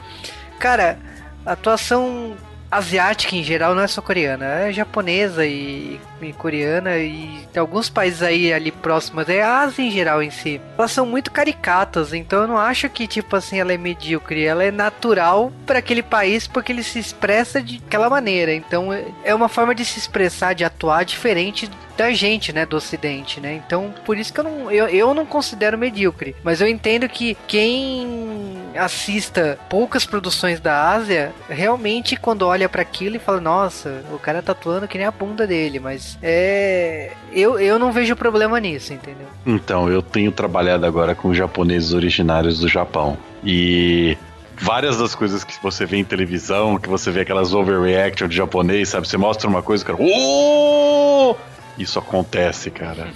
Cara, 0.58 0.98
atuação 1.46 2.36
asiática 2.70 3.34
em 3.34 3.42
geral 3.42 3.74
não 3.74 3.82
é 3.82 3.86
só 3.86 4.02
coreana, 4.02 4.44
é 4.44 4.72
japonesa 4.72 5.46
e, 5.46 5.98
coreana 6.32 6.96
e 6.98 7.46
alguns 7.56 7.88
países 7.88 8.22
aí 8.22 8.52
ali 8.52 8.70
próximos, 8.70 9.28
é 9.28 9.42
a 9.42 9.60
Ásia 9.60 9.82
em 9.82 9.90
geral 9.90 10.22
em 10.22 10.30
si. 10.30 10.60
Elas 10.76 10.92
são 10.92 11.06
muito 11.06 11.30
caricatas, 11.30 12.12
então 12.12 12.42
eu 12.42 12.48
não 12.48 12.58
acho 12.58 12.88
que 12.88 13.06
tipo 13.06 13.34
assim 13.36 13.58
ela 13.58 13.72
é 13.72 13.78
medíocre, 13.78 14.44
ela 14.44 14.64
é 14.64 14.70
natural 14.70 15.52
para 15.66 15.78
aquele 15.78 16.02
país 16.02 16.46
porque 16.46 16.72
ele 16.72 16.82
se 16.82 16.98
expressa 16.98 17.62
de 17.62 17.82
aquela 17.86 18.08
maneira. 18.08 18.52
Então 18.54 18.88
é 19.24 19.34
uma 19.34 19.48
forma 19.48 19.74
de 19.74 19.84
se 19.84 19.98
expressar, 19.98 20.54
de 20.54 20.64
atuar 20.64 21.04
diferente 21.04 21.70
da 21.98 22.12
gente, 22.12 22.52
né, 22.52 22.64
do 22.64 22.76
ocidente, 22.76 23.40
né? 23.40 23.54
Então, 23.54 23.92
por 24.04 24.16
isso 24.16 24.32
que 24.32 24.38
eu 24.38 24.44
não, 24.44 24.70
eu, 24.70 24.86
eu 24.86 25.12
não 25.12 25.26
considero 25.26 25.76
medíocre, 25.76 26.36
mas 26.44 26.60
eu 26.60 26.68
entendo 26.68 27.08
que 27.08 27.36
quem 27.48 28.56
assista 28.76 29.58
poucas 29.68 30.06
produções 30.06 30.60
da 30.60 30.92
Ásia, 30.92 31.32
realmente 31.48 32.16
quando 32.16 32.42
olha 32.42 32.68
para 32.68 32.82
aquilo 32.82 33.16
e 33.16 33.18
fala, 33.18 33.40
nossa, 33.40 34.04
o 34.12 34.18
cara 34.18 34.40
tá 34.40 34.52
atuando 34.52 34.86
que 34.86 34.96
nem 34.96 35.08
a 35.08 35.10
bunda 35.10 35.44
dele, 35.44 35.80
mas 35.80 36.07
é 36.22 37.12
eu, 37.32 37.58
eu 37.58 37.78
não 37.78 37.92
vejo 37.92 38.16
problema 38.16 38.58
nisso, 38.58 38.92
entendeu? 38.92 39.26
Então, 39.46 39.88
eu 39.88 40.02
tenho 40.02 40.32
trabalhado 40.32 40.86
agora 40.86 41.14
com 41.14 41.34
japoneses 41.34 41.92
originários 41.92 42.60
do 42.60 42.68
Japão 42.68 43.18
e 43.44 44.16
várias 44.56 44.98
das 44.98 45.14
coisas 45.14 45.44
que 45.44 45.54
você 45.62 45.84
vê 45.84 45.98
em 45.98 46.04
televisão, 46.04 46.78
que 46.78 46.88
você 46.88 47.10
vê 47.10 47.20
aquelas 47.20 47.52
overreaction 47.52 48.28
de 48.28 48.36
japonês, 48.36 48.88
sabe? 48.88 49.06
Você 49.06 49.16
mostra 49.16 49.48
uma 49.48 49.62
coisa, 49.62 49.84
cara, 49.84 49.98
oh! 50.00 51.36
Isso 51.78 51.98
acontece, 51.98 52.70
cara. 52.70 53.08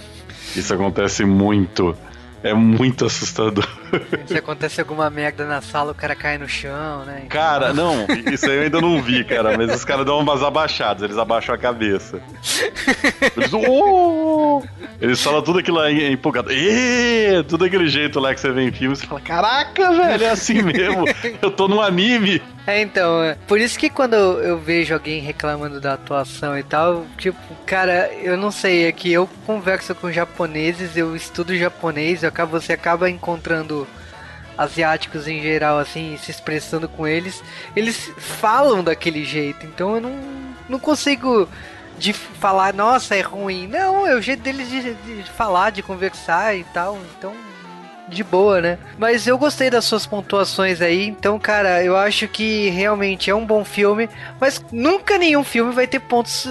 Isso 0.55 0.73
acontece 0.73 1.25
muito. 1.25 1.95
É 2.43 2.53
muito 2.53 3.05
assustador. 3.05 3.65
Se 4.27 4.37
acontece 4.37 4.81
alguma 4.81 5.09
merda 5.09 5.45
na 5.45 5.61
sala, 5.61 5.93
o 5.93 5.95
cara 5.95 6.13
cai 6.13 6.37
no 6.37 6.47
chão, 6.47 7.05
né? 7.05 7.25
Cara, 7.29 7.73
não, 7.73 8.05
isso 8.31 8.45
aí 8.49 8.57
eu 8.57 8.63
ainda 8.63 8.81
não 8.81 9.01
vi, 9.01 9.23
cara. 9.23 9.57
Mas 9.57 9.73
os 9.73 9.85
caras 9.85 10.05
dão 10.05 10.19
umas 10.19 10.43
abaixadas, 10.43 11.03
eles 11.03 11.17
abaixam 11.17 11.55
a 11.55 11.57
cabeça. 11.57 12.21
Eles, 13.37 13.53
oh! 13.53 14.61
eles 14.99 15.21
falam 15.21 15.41
tudo 15.41 15.59
aquilo 15.59 15.77
lá 15.77 15.89
empolgado. 15.89 16.49
Tudo 17.47 17.63
aquele 17.65 17.87
jeito 17.87 18.19
lá 18.19 18.33
que 18.33 18.41
você 18.41 18.51
vê 18.51 18.63
em 18.63 18.71
filme, 18.71 18.95
você 18.95 19.07
fala: 19.07 19.21
Caraca, 19.21 19.91
velho, 19.93 20.23
é 20.23 20.29
assim 20.29 20.61
mesmo. 20.61 21.05
Eu 21.41 21.49
tô 21.49 21.69
num 21.69 21.81
anime. 21.81 22.41
É, 22.65 22.81
então, 22.81 23.21
é. 23.21 23.35
por 23.47 23.59
isso 23.59 23.77
que 23.77 23.89
quando 23.89 24.13
eu 24.13 24.57
vejo 24.57 24.93
alguém 24.93 25.19
reclamando 25.19 25.81
da 25.81 25.93
atuação 25.93 26.57
e 26.57 26.63
tal, 26.63 27.05
tipo, 27.17 27.37
cara, 27.65 28.09
eu 28.21 28.37
não 28.37 28.51
sei, 28.51 28.85
é 28.85 28.91
que 28.91 29.11
eu 29.11 29.27
converso 29.45 29.93
com 29.93 30.09
japoneses, 30.11 30.95
eu 30.95 31.13
estudo 31.13 31.57
japonês, 31.57 32.23
eu 32.23 32.31
acabo, 32.33 32.59
você 32.59 32.73
acaba 32.73 33.09
encontrando 33.09 33.87
asiáticos 34.57 35.27
em 35.27 35.41
geral, 35.41 35.79
assim, 35.79 36.17
se 36.17 36.29
expressando 36.29 36.87
com 36.87 37.07
eles, 37.07 37.41
eles 37.75 38.11
falam 38.17 38.83
daquele 38.83 39.23
jeito, 39.23 39.65
então 39.65 39.95
eu 39.95 40.01
não, 40.01 40.15
não 40.69 40.79
consigo 40.79 41.47
de 41.97 42.11
falar, 42.11 42.73
nossa, 42.73 43.15
é 43.15 43.21
ruim. 43.21 43.67
Não, 43.67 44.05
é 44.05 44.15
o 44.15 44.21
jeito 44.21 44.41
deles 44.41 44.69
de, 44.69 44.93
de 44.93 45.23
falar, 45.31 45.69
de 45.69 45.81
conversar 45.81 46.55
e 46.55 46.63
tal, 46.65 46.99
então 47.17 47.33
de 48.13 48.23
boa, 48.23 48.61
né? 48.61 48.77
Mas 48.97 49.27
eu 49.27 49.37
gostei 49.37 49.69
das 49.69 49.85
suas 49.85 50.05
pontuações 50.05 50.81
aí, 50.81 51.07
então, 51.07 51.39
cara, 51.39 51.83
eu 51.83 51.97
acho 51.97 52.27
que 52.27 52.69
realmente 52.69 53.29
é 53.29 53.35
um 53.35 53.45
bom 53.45 53.65
filme, 53.65 54.09
mas 54.39 54.63
nunca 54.71 55.17
nenhum 55.17 55.43
filme 55.43 55.73
vai 55.73 55.87
ter 55.87 55.99
pontos, 55.99 56.45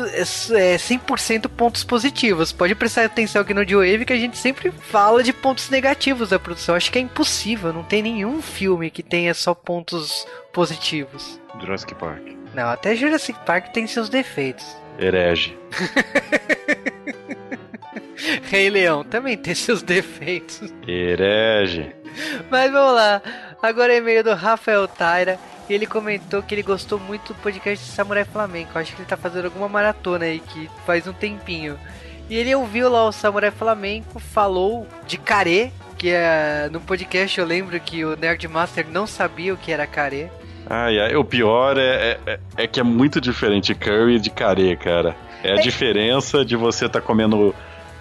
é, 0.53 0.77
100% 0.77 1.49
pontos 1.49 1.85
positivos. 1.85 2.53
Pode 2.53 2.75
prestar 2.75 3.05
atenção 3.05 3.43
aqui 3.43 3.55
no 3.55 3.67
Joe 3.67 4.05
que 4.05 4.13
a 4.13 4.19
gente 4.19 4.39
sempre 4.39 4.71
fala 4.71 5.23
de 5.23 5.33
pontos 5.33 5.69
negativos 5.71 6.31
da 6.31 6.39
produção. 6.39 6.75
Acho 6.75 6.91
que 6.91 6.99
é 6.99 7.03
impossível, 7.03 7.73
não 7.73 7.83
tem 7.83 8.03
nenhum 8.03 8.43
filme 8.43 8.91
que 8.91 9.03
tenha 9.03 9.35
só 9.35 9.55
pontos 9.55 10.27
positivos. 10.53 11.41
Jurassic 11.61 11.95
Park. 11.95 12.23
Não, 12.55 12.69
até 12.69 12.95
Jurassic 12.95 13.39
Park 13.45 13.73
tem 13.73 13.87
seus 13.87 14.09
defeitos. 14.09 14.65
Herege. 14.99 15.57
Rei 18.53 18.69
Leão 18.69 19.03
também 19.03 19.35
tem 19.35 19.55
seus 19.55 19.81
defeitos. 19.81 20.71
Herege. 20.87 21.91
Mas 22.51 22.71
vamos 22.71 22.95
lá. 22.95 23.23
Agora 23.63 23.95
é 23.95 23.97
e-mail 23.97 24.23
do 24.23 24.35
Rafael 24.35 24.87
Taira. 24.87 25.39
E 25.71 25.73
ele 25.73 25.87
comentou 25.87 26.43
que 26.43 26.55
ele 26.55 26.63
gostou 26.63 27.01
muito 27.01 27.33
do 27.33 27.41
podcast 27.41 27.83
de 27.83 27.91
Samurai 27.91 28.27
Flamenco. 28.27 28.79
Acho 28.79 28.95
que 28.95 29.01
ele 29.01 29.09
tá 29.09 29.17
fazendo 29.17 29.47
alguma 29.47 29.71
maratona 29.71 30.27
aí 30.27 30.39
que 30.39 30.69
faz 30.85 31.07
um 31.07 31.15
tempinho. 31.15 31.79
E 32.29 32.37
ele 32.37 32.55
ouviu 32.55 32.91
lá 32.91 33.07
o 33.07 33.13
Samurai 33.13 33.51
Flamenco, 33.51 34.21
falou 34.21 34.87
de 35.07 35.17
carê, 35.17 35.71
que 35.97 36.11
é 36.11 36.69
no 36.71 36.79
podcast 36.79 37.41
eu 37.41 37.47
lembro 37.47 37.81
que 37.81 38.05
o 38.05 38.19
Nerdmaster 38.19 38.87
não 38.87 39.07
sabia 39.07 39.55
o 39.55 39.57
que 39.57 39.73
era 39.73 39.87
carê. 39.87 40.29
Ai, 40.69 40.99
ai, 41.01 41.17
o 41.17 41.25
pior 41.25 41.79
é, 41.79 42.19
é, 42.27 42.41
é 42.59 42.67
que 42.67 42.79
é 42.79 42.83
muito 42.83 43.19
diferente 43.19 43.75
curry 43.75 44.21
de 44.21 44.29
carê, 44.29 44.77
cara. 44.77 45.17
É 45.43 45.53
a 45.53 45.57
é. 45.57 45.61
diferença 45.61 46.45
de 46.45 46.55
você 46.55 46.85
estar 46.85 47.01
tá 47.01 47.07
comendo, 47.07 47.55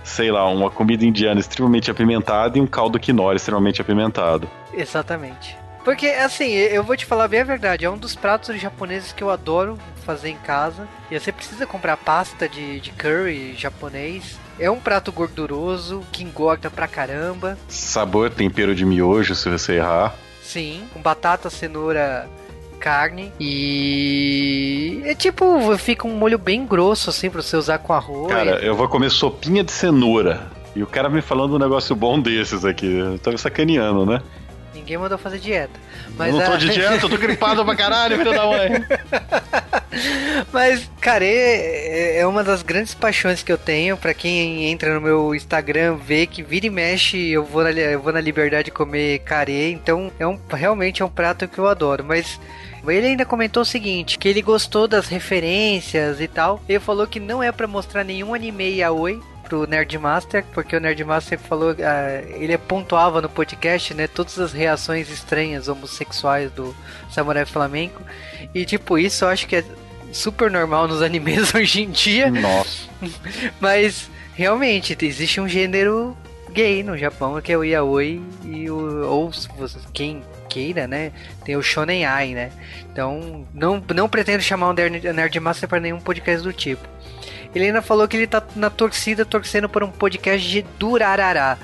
sei 0.03 0.31
lá, 0.31 0.47
uma 0.49 0.69
comida 0.69 1.05
indiana 1.05 1.39
extremamente 1.39 1.91
apimentada 1.91 2.57
e 2.57 2.61
um 2.61 2.67
caldo 2.67 2.99
quinoa 2.99 3.35
extremamente 3.35 3.81
apimentado. 3.81 4.49
Exatamente. 4.73 5.57
Porque, 5.83 6.07
assim, 6.07 6.51
eu 6.51 6.83
vou 6.83 6.95
te 6.95 7.05
falar 7.05 7.27
bem 7.27 7.41
a 7.41 7.43
verdade, 7.43 7.85
é 7.85 7.89
um 7.89 7.97
dos 7.97 8.15
pratos 8.15 8.59
japoneses 8.59 9.11
que 9.11 9.23
eu 9.23 9.31
adoro 9.31 9.79
fazer 10.05 10.29
em 10.29 10.37
casa. 10.37 10.87
E 11.09 11.19
você 11.19 11.31
precisa 11.31 11.65
comprar 11.65 11.97
pasta 11.97 12.47
de, 12.47 12.79
de 12.79 12.91
curry 12.91 13.55
japonês. 13.55 14.39
É 14.59 14.69
um 14.69 14.79
prato 14.79 15.11
gorduroso, 15.11 16.03
que 16.11 16.23
engorda 16.23 16.69
pra 16.69 16.87
caramba. 16.87 17.57
Sabor, 17.67 18.29
tempero 18.29 18.75
de 18.75 18.85
miojo, 18.85 19.33
se 19.33 19.49
você 19.49 19.77
errar. 19.77 20.13
Sim, 20.43 20.83
com 20.93 21.01
batata, 21.01 21.49
cenoura, 21.49 22.29
carne 22.81 23.31
e 23.39 25.01
é 25.05 25.13
tipo, 25.13 25.77
fica 25.77 26.07
um 26.07 26.15
molho 26.15 26.39
bem 26.39 26.65
grosso 26.65 27.11
assim 27.11 27.29
pra 27.29 27.41
você 27.41 27.55
usar 27.55 27.77
com 27.77 27.93
arroz. 27.93 28.33
Cara, 28.33 28.59
eu 28.63 28.75
vou 28.75 28.89
comer 28.89 29.11
sopinha 29.11 29.63
de 29.63 29.71
cenoura. 29.71 30.41
E 30.75 30.81
o 30.81 30.87
cara 30.87 31.09
me 31.09 31.21
falando 31.21 31.55
um 31.55 31.59
negócio 31.59 31.95
bom 31.95 32.19
desses 32.19 32.65
aqui. 32.65 32.87
Eu 32.87 33.19
tava 33.19 33.37
sacaneando, 33.37 34.05
né? 34.05 34.21
Ninguém 34.73 34.97
mandou 34.97 35.17
fazer 35.17 35.37
dieta. 35.37 35.77
Mas 36.17 36.33
eu 36.33 36.39
não 36.39 36.45
tô 36.45 36.53
a... 36.53 36.57
de 36.57 36.69
dieta, 36.69 37.05
eu 37.05 37.09
tô 37.09 37.17
gripado 37.17 37.63
pra 37.63 37.75
caralho, 37.75 38.17
filho 38.17 38.33
da 38.33 38.45
mãe. 38.45 38.69
Mas, 40.51 40.89
cara, 40.99 41.25
é, 41.25 42.19
é 42.19 42.27
uma 42.27 42.43
das 42.43 42.63
grandes 42.63 42.93
paixões 42.93 43.43
que 43.43 43.51
eu 43.51 43.57
tenho. 43.57 43.97
Pra 43.97 44.13
quem 44.13 44.71
entra 44.71 44.93
no 44.93 45.01
meu 45.01 45.35
Instagram, 45.35 45.97
vê 45.97 46.25
que 46.25 46.41
vira 46.41 46.65
e 46.65 46.69
mexe, 46.69 47.17
eu 47.29 47.43
vou 47.43 47.63
na, 47.63 47.71
eu 47.71 48.01
vou 48.01 48.13
na 48.13 48.21
liberdade 48.21 48.71
comer 48.71 49.19
carê. 49.19 49.71
Então, 49.71 50.11
é 50.17 50.25
um, 50.25 50.39
realmente 50.49 51.01
é 51.01 51.05
um 51.05 51.09
prato 51.09 51.47
que 51.47 51.59
eu 51.59 51.67
adoro. 51.67 52.03
Mas 52.05 52.39
ele 52.89 53.07
ainda 53.07 53.25
comentou 53.25 53.61
o 53.61 53.65
seguinte, 53.65 54.17
que 54.17 54.27
ele 54.27 54.41
gostou 54.41 54.87
das 54.87 55.07
referências 55.07 56.19
e 56.19 56.27
tal. 56.27 56.61
Ele 56.67 56.79
falou 56.79 57.05
que 57.05 57.19
não 57.19 57.43
é 57.43 57.51
para 57.51 57.67
mostrar 57.67 58.03
nenhum 58.03 58.33
anime 58.33 58.77
yaoi, 58.77 59.21
pro 59.51 59.67
Nerdmaster, 59.67 60.45
porque 60.53 60.77
o 60.77 60.79
Nerdmaster 60.79 61.37
falou, 61.37 61.71
uh, 61.71 61.75
ele 62.35 62.57
pontuava 62.57 63.21
no 63.21 63.27
podcast, 63.27 63.93
né, 63.93 64.07
todas 64.07 64.39
as 64.39 64.53
reações 64.53 65.09
estranhas 65.09 65.67
homossexuais 65.67 66.49
do 66.53 66.73
Samurai 67.11 67.45
Flamenco. 67.45 68.01
E 68.55 68.63
tipo, 68.63 68.97
isso 68.97 69.25
eu 69.25 69.29
acho 69.29 69.45
que 69.45 69.57
é 69.57 69.65
super 70.13 70.49
normal 70.49 70.87
nos 70.87 71.01
animes 71.01 71.51
hoje 71.55 71.81
em 71.81 71.91
dia. 71.91 72.31
Nossa. 72.31 72.87
Mas 73.59 74.09
realmente 74.33 74.97
existe 75.01 75.41
um 75.41 75.49
gênero 75.49 76.15
gay 76.53 76.81
no 76.81 76.97
Japão, 76.97 77.41
que 77.41 77.51
é 77.51 77.57
o 77.57 77.63
yaoi 77.65 78.21
e 78.45 78.69
o 78.69 79.05
ou 79.05 79.31
quem 79.93 80.23
queira, 80.51 80.85
né? 80.85 81.13
Tem 81.45 81.55
o 81.55 81.63
Shonen 81.63 82.05
Ai, 82.05 82.33
né? 82.33 82.51
Então, 82.91 83.47
não, 83.53 83.81
não 83.95 84.09
pretendo 84.09 84.43
chamar 84.43 84.69
o 84.69 84.73
Nerdmaster 84.73 85.69
para 85.69 85.79
nenhum 85.79 85.99
podcast 85.99 86.43
do 86.43 86.51
tipo. 86.51 86.85
Ele 87.55 87.65
ainda 87.65 87.81
falou 87.81 88.07
que 88.07 88.17
ele 88.17 88.27
tá 88.27 88.43
na 88.55 88.69
torcida 88.69 89.25
torcendo 89.25 89.69
por 89.69 89.83
um 89.83 89.89
podcast 89.89 90.47
de 90.47 90.61
Durarará. 90.77 91.57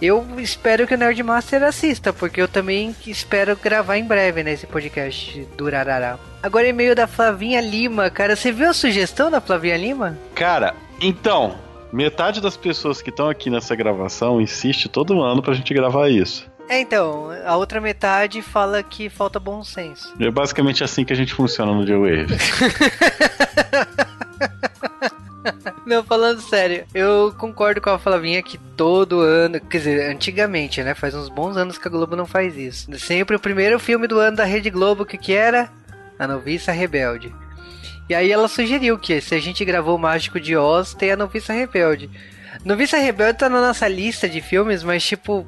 Eu 0.00 0.26
espero 0.38 0.84
que 0.86 0.94
o 0.94 0.98
Nerdmaster 0.98 1.62
assista, 1.62 2.12
porque 2.12 2.42
eu 2.42 2.48
também 2.48 2.94
espero 3.06 3.56
gravar 3.56 3.96
em 3.96 4.04
breve 4.04 4.42
nesse 4.42 4.66
né, 4.66 4.72
podcast 4.72 5.32
de 5.32 5.44
Durarará. 5.56 6.18
Agora 6.42 6.66
e-mail 6.66 6.94
da 6.96 7.06
Flavinha 7.06 7.60
Lima, 7.60 8.10
cara. 8.10 8.34
Você 8.34 8.50
viu 8.50 8.68
a 8.68 8.74
sugestão 8.74 9.30
da 9.30 9.40
Flavinha 9.40 9.76
Lima? 9.76 10.18
Cara, 10.34 10.74
então, 11.00 11.54
metade 11.92 12.40
das 12.40 12.56
pessoas 12.56 13.00
que 13.00 13.10
estão 13.10 13.28
aqui 13.28 13.48
nessa 13.48 13.76
gravação 13.76 14.40
insiste 14.40 14.88
todo 14.88 15.22
ano 15.22 15.40
pra 15.40 15.54
gente 15.54 15.72
gravar 15.72 16.08
isso. 16.08 16.50
É, 16.68 16.80
então, 16.80 17.30
a 17.44 17.56
outra 17.56 17.80
metade 17.80 18.40
fala 18.40 18.82
que 18.82 19.08
falta 19.08 19.38
bom 19.38 19.62
senso. 19.62 20.14
É 20.18 20.30
basicamente 20.30 20.82
assim 20.82 21.04
que 21.04 21.12
a 21.12 21.16
gente 21.16 21.34
funciona 21.34 21.72
no 21.72 21.84
J-Wave. 21.84 22.26
Não, 25.84 26.04
falando 26.04 26.40
sério, 26.40 26.84
eu 26.94 27.34
concordo 27.36 27.80
com 27.80 27.90
a 27.90 27.98
Flavinha 27.98 28.42
que 28.42 28.56
todo 28.56 29.20
ano, 29.20 29.60
quer 29.60 29.78
dizer, 29.78 30.10
antigamente, 30.10 30.82
né? 30.82 30.94
Faz 30.94 31.14
uns 31.14 31.28
bons 31.28 31.56
anos 31.56 31.76
que 31.76 31.88
a 31.88 31.90
Globo 31.90 32.14
não 32.14 32.24
faz 32.26 32.56
isso. 32.56 32.88
Sempre 32.98 33.34
o 33.34 33.40
primeiro 33.40 33.78
filme 33.80 34.06
do 34.06 34.18
ano 34.18 34.36
da 34.36 34.44
Rede 34.44 34.70
Globo, 34.70 35.04
que 35.04 35.18
que 35.18 35.32
era? 35.32 35.68
A 36.18 36.26
Noviça 36.26 36.70
Rebelde. 36.70 37.34
E 38.08 38.14
aí 38.14 38.30
ela 38.30 38.46
sugeriu 38.46 38.98
que 38.98 39.20
se 39.20 39.34
a 39.34 39.40
gente 39.40 39.64
gravou 39.64 39.96
o 39.96 39.98
Mágico 39.98 40.38
de 40.38 40.56
Oz, 40.56 40.94
tem 40.94 41.10
a 41.10 41.16
Noviça 41.16 41.52
Rebelde. 41.52 42.08
Noviça 42.64 42.96
Rebelde 42.96 43.40
tá 43.40 43.48
na 43.48 43.60
nossa 43.60 43.88
lista 43.88 44.28
de 44.28 44.40
filmes, 44.40 44.84
mas 44.84 45.04
tipo, 45.04 45.46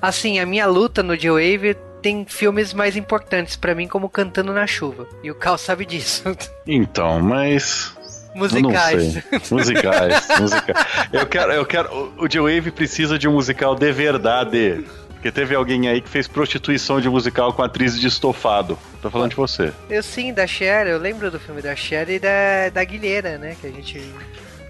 assim, 0.00 0.38
a 0.38 0.46
minha 0.46 0.66
luta 0.66 1.02
no 1.02 1.16
J-Wave 1.16 1.76
tem 2.02 2.24
filmes 2.24 2.72
mais 2.72 2.96
importantes 2.96 3.56
para 3.56 3.74
mim, 3.74 3.88
como 3.88 4.08
Cantando 4.08 4.52
na 4.52 4.66
Chuva. 4.66 5.06
E 5.22 5.30
o 5.30 5.34
Cal 5.34 5.58
sabe 5.58 5.84
disso. 5.84 6.22
Então, 6.70 7.18
mas 7.20 7.96
Musicais. 8.34 9.14
musicais, 9.50 10.28
musicais. 10.38 10.86
Eu 11.12 11.26
quero, 11.26 11.52
eu 11.52 11.64
quero. 11.64 12.12
O 12.18 12.28
J-Wave 12.28 12.70
precisa 12.70 13.18
de 13.18 13.26
um 13.26 13.32
musical 13.32 13.74
de 13.74 13.90
verdade. 13.90 14.84
Porque 15.08 15.32
teve 15.32 15.54
alguém 15.54 15.88
aí 15.88 16.00
que 16.00 16.08
fez 16.08 16.28
prostituição 16.28 17.00
de 17.00 17.08
musical 17.08 17.52
com 17.52 17.60
atriz 17.62 17.98
de 17.98 18.06
estofado. 18.06 18.78
Tô 19.02 19.10
falando 19.10 19.30
de 19.30 19.36
você. 19.36 19.72
Eu 19.90 20.00
sim, 20.00 20.32
da 20.32 20.46
Cher, 20.46 20.86
eu 20.86 20.98
lembro 20.98 21.28
do 21.28 21.40
filme 21.40 21.60
da 21.60 21.74
Cher 21.74 22.08
e 22.08 22.20
da, 22.20 22.68
da 22.72 22.84
Guilheira, 22.84 23.36
né? 23.36 23.56
Que 23.60 23.66
a 23.66 23.70
gente. 23.70 24.00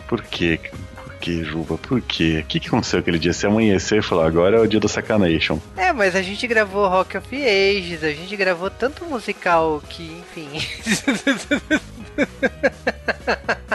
Por 0.09 0.23
quê? 0.23 0.59
Que, 1.21 1.43
Juba? 1.43 1.77
Por 1.77 2.01
quê? 2.01 2.41
O 2.45 2.47
que, 2.47 2.61
que 2.61 2.69
aconteceu 2.69 3.01
aquele 3.01 3.19
dia? 3.19 3.33
Você 3.33 3.47
amanheceu 3.47 3.99
e 3.99 4.03
falou, 4.03 4.25
agora 4.25 4.57
é 4.57 4.61
o 4.61 4.67
dia 4.67 4.81
do 4.81 4.89
Sacanation. 4.89 5.59
É, 5.77 5.93
mas 5.93 6.15
a 6.15 6.23
gente 6.23 6.47
gravou 6.47 6.89
Rock 6.89 7.17
of 7.17 7.29
Ages, 7.35 8.05
a 8.05 8.11
gente 8.11 8.37
gravou 8.37 8.71
tanto 8.71 9.05
musical 9.05 9.83
que, 9.89 10.05
enfim. 10.21 10.49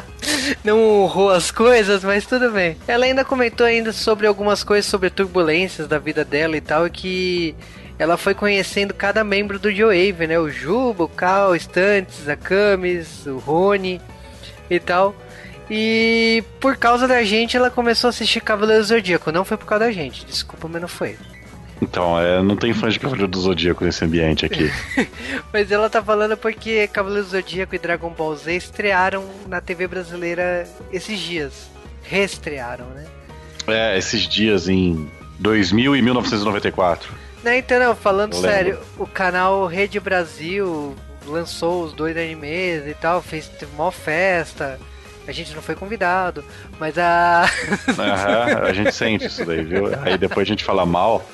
não 0.64 0.80
honrou 0.80 1.30
as 1.30 1.52
coisas, 1.52 2.04
mas 2.04 2.26
tudo 2.26 2.50
bem. 2.52 2.78
Ela 2.88 3.06
ainda 3.06 3.26
comentou 3.26 3.66
ainda 3.66 3.92
sobre 3.92 4.26
algumas 4.26 4.64
coisas 4.64 4.90
sobre 4.90 5.10
turbulências 5.10 5.88
da 5.88 6.00
vida 6.00 6.24
dela 6.24 6.56
e 6.56 6.62
tal, 6.62 6.88
e 6.88 6.90
que 6.90 7.56
ela 8.00 8.18
foi 8.18 8.34
conhecendo 8.34 8.94
cada 8.94 9.24
membro 9.24 9.60
do 9.60 9.72
Joe 9.72 10.14
né? 10.28 10.40
O 10.40 10.50
Juba, 10.50 11.04
o 11.04 11.10
Cal, 11.10 11.52
o 11.52 11.56
Stantes, 11.56 12.28
a 12.28 12.36
Camis, 12.36 13.26
o 13.28 13.38
Rony 13.38 14.02
e 14.70 14.80
tal. 14.80 15.16
E 15.76 16.44
por 16.60 16.78
causa 16.78 17.08
da 17.08 17.24
gente, 17.24 17.58
ela 17.58 17.72
começou 17.72 18.08
a 18.08 18.12
assistir 18.12 18.40
Cavaleiro 18.42 18.84
Zodíaco. 18.84 19.32
Não 19.32 19.44
foi 19.44 19.58
por 19.58 19.66
causa 19.66 19.86
da 19.86 19.92
gente, 19.92 20.24
desculpa, 20.24 20.68
mas 20.68 20.80
não 20.80 20.88
foi. 20.88 21.18
Então, 21.82 22.20
é, 22.20 22.44
não 22.44 22.56
tem 22.56 22.76
fã 22.76 22.90
de 22.90 23.00
Cavaleiro 23.00 23.28
do 23.28 23.42
Zodíaco 23.42 23.84
nesse 23.84 24.06
ambiente 24.06 24.46
aqui. 24.46 24.72
Mas 25.52 25.70
ela 25.70 25.90
tá 25.90 26.02
falando 26.02 26.38
porque 26.38 26.88
Cavaleiro 26.88 27.26
do 27.26 27.32
Zodíaco 27.32 27.76
e 27.76 27.80
Dragon 27.80 28.10
Ball 28.12 28.36
Z 28.38 28.56
estrearam 28.56 29.26
na 29.48 29.60
TV 29.60 29.88
brasileira 29.88 30.66
esses 30.94 31.20
dias. 31.20 31.70
Reestrearam, 32.04 32.86
né? 32.90 33.06
É, 33.68 33.98
esses 33.98 34.22
dias 34.22 34.70
em 34.70 35.12
2000 35.40 35.96
e 35.96 36.02
1994. 36.02 37.12
Não, 37.44 37.52
então, 37.52 37.80
não, 37.80 37.96
falando 37.96 38.36
sério, 38.36 38.80
o 38.98 39.08
canal 39.08 39.66
Rede 39.66 40.00
Brasil 40.00 40.96
lançou 41.26 41.84
os 41.84 41.94
dois 41.94 42.16
animes 42.16 42.88
e 42.88 42.94
tal, 42.94 43.22
fez 43.22 43.52
uma 43.76 43.92
festa. 43.92 44.80
A 45.28 45.32
gente 45.32 45.54
não 45.56 45.62
foi 45.62 45.76
convidado, 45.76 46.44
mas 46.80 46.98
a. 46.98 47.46
Aham, 47.98 48.64
a 48.64 48.74
gente 48.74 48.92
sente 48.92 49.26
isso 49.26 49.46
daí, 49.46 49.64
viu? 49.64 49.86
Aí 50.02 50.18
depois 50.18 50.48
a 50.48 50.50
gente 50.50 50.64
fala 50.64 50.86
mal 50.86 51.26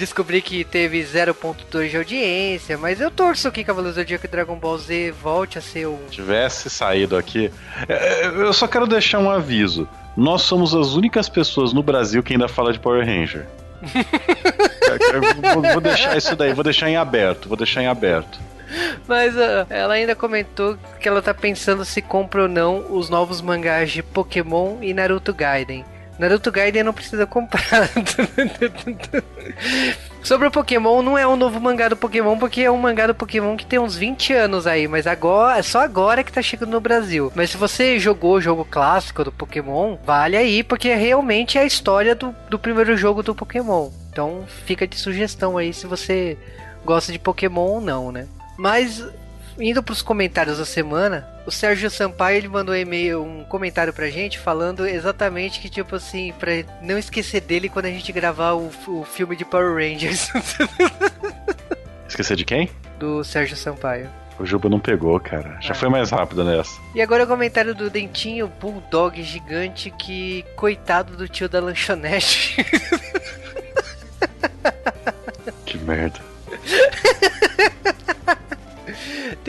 descobri 0.00 0.40
que 0.40 0.64
teve 0.64 1.02
0.2 1.02 1.90
de 1.90 1.96
audiência, 1.98 2.78
mas 2.78 3.02
eu 3.02 3.10
torço 3.10 3.52
que 3.52 3.62
Cavaleiros 3.62 3.96
do 3.96 4.00
Zodíaco 4.00 4.24
e 4.24 4.28
Dragon 4.28 4.56
Ball 4.56 4.78
Z 4.78 5.12
volte 5.22 5.58
a 5.58 5.60
ser 5.60 5.86
o. 5.86 5.98
Tivesse 6.10 6.70
saído 6.70 7.18
aqui. 7.18 7.50
É, 7.86 8.26
eu 8.26 8.52
só 8.54 8.66
quero 8.66 8.86
deixar 8.86 9.18
um 9.18 9.30
aviso. 9.30 9.86
Nós 10.16 10.42
somos 10.42 10.74
as 10.74 10.94
únicas 10.94 11.28
pessoas 11.28 11.74
no 11.74 11.82
Brasil 11.82 12.22
que 12.22 12.32
ainda 12.32 12.48
fala 12.48 12.72
de 12.72 12.78
Power 12.78 13.04
Ranger. 13.04 13.46
vou 15.72 15.80
deixar 15.80 16.16
isso 16.16 16.34
daí, 16.34 16.52
vou 16.52 16.64
deixar 16.64 16.88
em 16.88 16.96
aberto, 16.96 17.48
vou 17.48 17.56
deixar 17.56 17.82
em 17.82 17.86
aberto. 17.86 18.40
Mas 19.06 19.34
uh, 19.34 19.66
ela 19.68 19.94
ainda 19.94 20.14
comentou 20.14 20.78
que 21.00 21.08
ela 21.08 21.22
tá 21.22 21.34
pensando 21.34 21.84
se 21.84 22.00
compra 22.00 22.42
ou 22.42 22.48
não 22.48 22.86
os 22.90 23.08
novos 23.08 23.40
mangás 23.40 23.90
de 23.90 24.02
Pokémon 24.02 24.78
e 24.80 24.94
Naruto 24.94 25.34
Gaiden. 25.34 25.84
Naruto 26.20 26.52
Gaiden 26.52 26.84
não 26.84 26.92
precisa 26.92 27.26
comprar. 27.26 27.88
Sobre 30.22 30.48
o 30.48 30.50
Pokémon, 30.50 31.00
não 31.00 31.16
é 31.16 31.26
um 31.26 31.34
novo 31.34 31.58
mangá 31.58 31.88
do 31.88 31.96
Pokémon, 31.96 32.36
porque 32.36 32.60
é 32.60 32.70
um 32.70 32.76
mangá 32.76 33.06
do 33.06 33.14
Pokémon 33.14 33.56
que 33.56 33.64
tem 33.64 33.78
uns 33.78 33.96
20 33.96 34.34
anos 34.34 34.66
aí, 34.66 34.86
mas 34.86 35.06
agora 35.06 35.58
é 35.58 35.62
só 35.62 35.80
agora 35.80 36.22
que 36.22 36.30
tá 36.30 36.42
chegando 36.42 36.72
no 36.72 36.80
Brasil. 36.80 37.32
Mas 37.34 37.50
se 37.50 37.56
você 37.56 37.98
jogou 37.98 38.34
o 38.34 38.40
jogo 38.40 38.66
clássico 38.66 39.24
do 39.24 39.32
Pokémon, 39.32 39.96
vale 40.04 40.36
aí, 40.36 40.62
porque 40.62 40.94
realmente 40.94 41.56
é 41.56 41.62
a 41.62 41.66
história 41.66 42.14
do, 42.14 42.36
do 42.50 42.58
primeiro 42.58 42.98
jogo 42.98 43.22
do 43.22 43.34
Pokémon. 43.34 43.88
Então 44.12 44.44
fica 44.66 44.86
de 44.86 44.98
sugestão 44.98 45.56
aí 45.56 45.72
se 45.72 45.86
você 45.86 46.36
gosta 46.84 47.12
de 47.12 47.18
Pokémon 47.18 47.66
ou 47.66 47.80
não, 47.80 48.12
né? 48.12 48.28
Mas 48.60 49.02
indo 49.58 49.82
para 49.82 49.94
os 49.94 50.02
comentários 50.02 50.58
da 50.58 50.66
semana, 50.66 51.26
o 51.46 51.50
Sérgio 51.50 51.90
Sampaio 51.90 52.36
ele 52.36 52.48
mandou 52.48 52.74
um 52.74 52.78
e-mail, 52.78 53.22
um 53.22 53.42
comentário 53.42 53.90
pra 53.90 54.10
gente 54.10 54.38
falando 54.38 54.86
exatamente 54.86 55.60
que 55.60 55.70
tipo 55.70 55.96
assim, 55.96 56.34
para 56.38 56.52
não 56.82 56.98
esquecer 56.98 57.40
dele 57.40 57.70
quando 57.70 57.86
a 57.86 57.90
gente 57.90 58.12
gravar 58.12 58.52
o, 58.52 58.70
o 58.86 59.02
filme 59.02 59.34
de 59.34 59.46
Power 59.46 59.72
Rangers. 59.72 60.28
Esquecer 62.06 62.36
de 62.36 62.44
quem? 62.44 62.68
Do 62.98 63.24
Sérgio 63.24 63.56
Sampaio. 63.56 64.10
O 64.38 64.44
Juba 64.44 64.68
não 64.68 64.78
pegou, 64.78 65.18
cara. 65.18 65.56
Já 65.62 65.72
ah. 65.72 65.74
foi 65.74 65.88
mais 65.88 66.10
rápido 66.10 66.44
nessa. 66.44 66.78
E 66.94 67.00
agora 67.00 67.24
o 67.24 67.26
comentário 67.26 67.74
do 67.74 67.88
Dentinho, 67.88 68.52
Bulldog 68.60 69.22
gigante, 69.22 69.90
que 69.90 70.44
coitado 70.54 71.16
do 71.16 71.26
tio 71.26 71.48
da 71.48 71.60
lanchonete. 71.60 72.56
que 75.64 75.78
merda. 75.78 76.29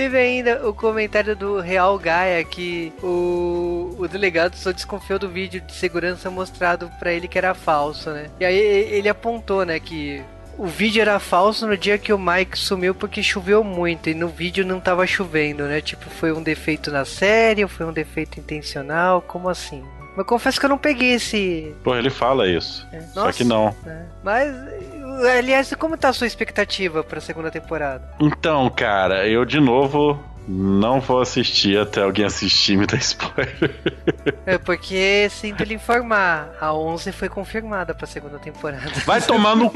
Teve 0.02 0.18
ainda 0.18 0.68
o 0.68 0.74
comentário 0.74 1.36
do 1.36 1.60
Real 1.60 1.95
Gaia 1.99 2.43
que 2.43 2.91
o, 3.04 3.95
o 3.99 4.08
delegado 4.08 4.56
só 4.56 4.72
desconfiou 4.72 5.20
do 5.20 5.30
vídeo 5.30 5.62
de 5.62 5.74
segurança 5.74 6.28
mostrado 6.32 6.91
para 6.97 7.14
ele 7.14 7.28
que 7.28 7.38
era 7.38 7.54
falso, 7.54 8.10
né? 8.10 8.32
E 8.39 8.43
aí 8.43 8.58
ele 8.58 9.08
apontou, 9.08 9.64
né, 9.64 9.80
que 9.80 10.24
o 10.58 10.66
vídeo 10.66 11.04
era 11.04 11.20
falso 11.20 11.68
no 11.68 11.78
dia 11.78 11.99
que 11.99 12.12
o 12.12 12.18
Mike 12.18 12.58
sumiu 12.58 12.95
porque 12.95 13.22
choveu 13.22 13.64
muito 13.64 14.10
e 14.10 14.16
no 14.16 14.28
vídeo 14.28 14.66
não 14.66 14.80
tava 14.80 15.06
chovendo, 15.06 15.66
né? 15.66 15.82
Tipo, 15.82 16.10
foi 16.10 16.32
um 16.32 16.41
defeito 16.41 16.89
na 16.89 17.06
série 17.06 17.62
ou 17.62 17.70
foi 17.70 17.86
um 17.86 17.93
defeito 17.93 18.39
intencional? 18.39 19.22
Como 19.22 19.49
assim? 19.49 19.84
Mas 20.18 20.26
confesso 20.26 20.60
que 20.60 20.66
eu 20.66 20.70
não 20.70 20.80
peguei 20.80 21.14
esse. 21.14 21.76
Pô, 21.84 21.95
ele 21.95 22.10
fala 22.10 22.47
isso. 22.47 22.88
É. 22.91 23.02
Só 23.02 23.32
que 23.32 23.43
não. 23.43 23.68
É. 23.86 24.06
Mas 24.24 24.52
aliás, 25.38 25.74
como 25.76 25.97
tá 25.97 26.09
a 26.09 26.14
sua 26.14 26.28
expectativa 26.28 27.03
pra 27.03 27.22
segunda 27.22 27.51
temporada? 27.51 28.14
Então, 28.20 28.70
cara, 28.70 29.28
eu 29.28 29.45
de 29.45 29.59
novo 29.59 30.20
não 30.47 30.99
vou 30.99 31.22
assistir 31.22 31.78
até 31.78 32.01
alguém 32.01 32.26
assistir 32.26 32.74
e 32.74 32.78
me 32.78 32.86
dar 32.86 32.97
spoiler. 32.97 33.76
É 34.45 34.57
porque, 34.57 35.28
sinto 35.30 35.64
lhe 35.64 35.76
informar, 35.76 36.55
a 36.59 36.74
11 36.74 37.12
foi 37.12 37.30
confirmada 37.30 37.93
pra 37.93 38.07
segunda 38.07 38.39
temporada. 38.39 38.91
Vai 39.05 39.22
tomando. 39.22 39.72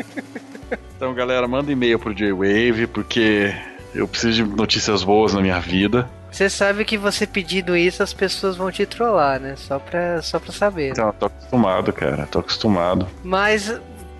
então, 0.96 1.14
galera, 1.14 1.46
manda 1.46 1.70
e-mail 1.70 1.98
pro 1.98 2.14
J-Wave, 2.14 2.86
porque 2.86 3.54
eu 3.94 4.08
preciso 4.08 4.44
de 4.44 4.56
notícias 4.56 5.04
boas 5.04 5.34
na 5.34 5.40
minha 5.40 5.60
vida. 5.60 6.08
Você 6.30 6.50
sabe 6.50 6.84
que 6.84 6.98
você 6.98 7.26
pedindo 7.26 7.76
isso, 7.76 8.02
as 8.02 8.12
pessoas 8.12 8.56
vão 8.56 8.70
te 8.70 8.84
trollar, 8.84 9.40
né? 9.40 9.54
Só 9.56 9.78
pra, 9.78 10.20
só 10.20 10.38
pra 10.38 10.52
saber. 10.52 10.90
Então, 10.90 11.12
tô 11.12 11.26
acostumado, 11.26 11.92
cara. 11.92 12.26
Tô 12.26 12.40
acostumado. 12.40 13.08
Mas 13.24 13.74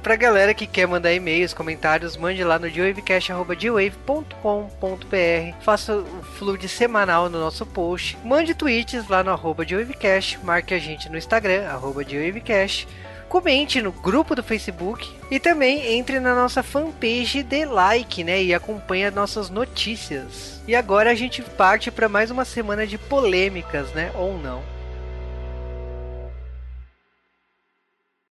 pra 0.06 0.14
galera 0.14 0.54
que 0.54 0.68
quer 0.68 0.86
mandar 0.86 1.12
e-mails, 1.12 1.52
comentários, 1.52 2.16
mande 2.16 2.44
lá 2.44 2.60
no 2.60 2.70
dwavecast.com.br. 2.70 5.62
Faça 5.62 5.96
o 5.96 6.22
fluid 6.38 6.68
semanal 6.68 7.28
no 7.28 7.40
nosso 7.40 7.66
post. 7.66 8.16
Mande 8.22 8.54
tweets 8.54 9.08
lá 9.08 9.24
no 9.24 9.32
arroba 9.32 9.64
dwavecast. 9.64 10.38
Marque 10.44 10.74
a 10.74 10.78
gente 10.78 11.08
no 11.08 11.18
Instagram, 11.18 11.66
arroba 11.66 12.02
comente 13.28 13.82
no 13.82 13.90
grupo 13.90 14.36
do 14.36 14.44
Facebook 14.44 15.12
e 15.28 15.40
também 15.40 15.98
entre 15.98 16.20
na 16.20 16.36
nossa 16.36 16.62
fanpage 16.62 17.42
de 17.42 17.64
like, 17.64 18.22
né? 18.22 18.40
E 18.40 18.54
acompanhe 18.54 19.10
nossas 19.10 19.50
notícias. 19.50 20.62
E 20.68 20.76
agora 20.76 21.10
a 21.10 21.16
gente 21.16 21.42
parte 21.42 21.90
para 21.90 22.08
mais 22.08 22.30
uma 22.30 22.44
semana 22.44 22.86
de 22.86 22.96
polêmicas, 22.96 23.90
né? 23.90 24.12
Ou 24.14 24.38
não. 24.38 24.75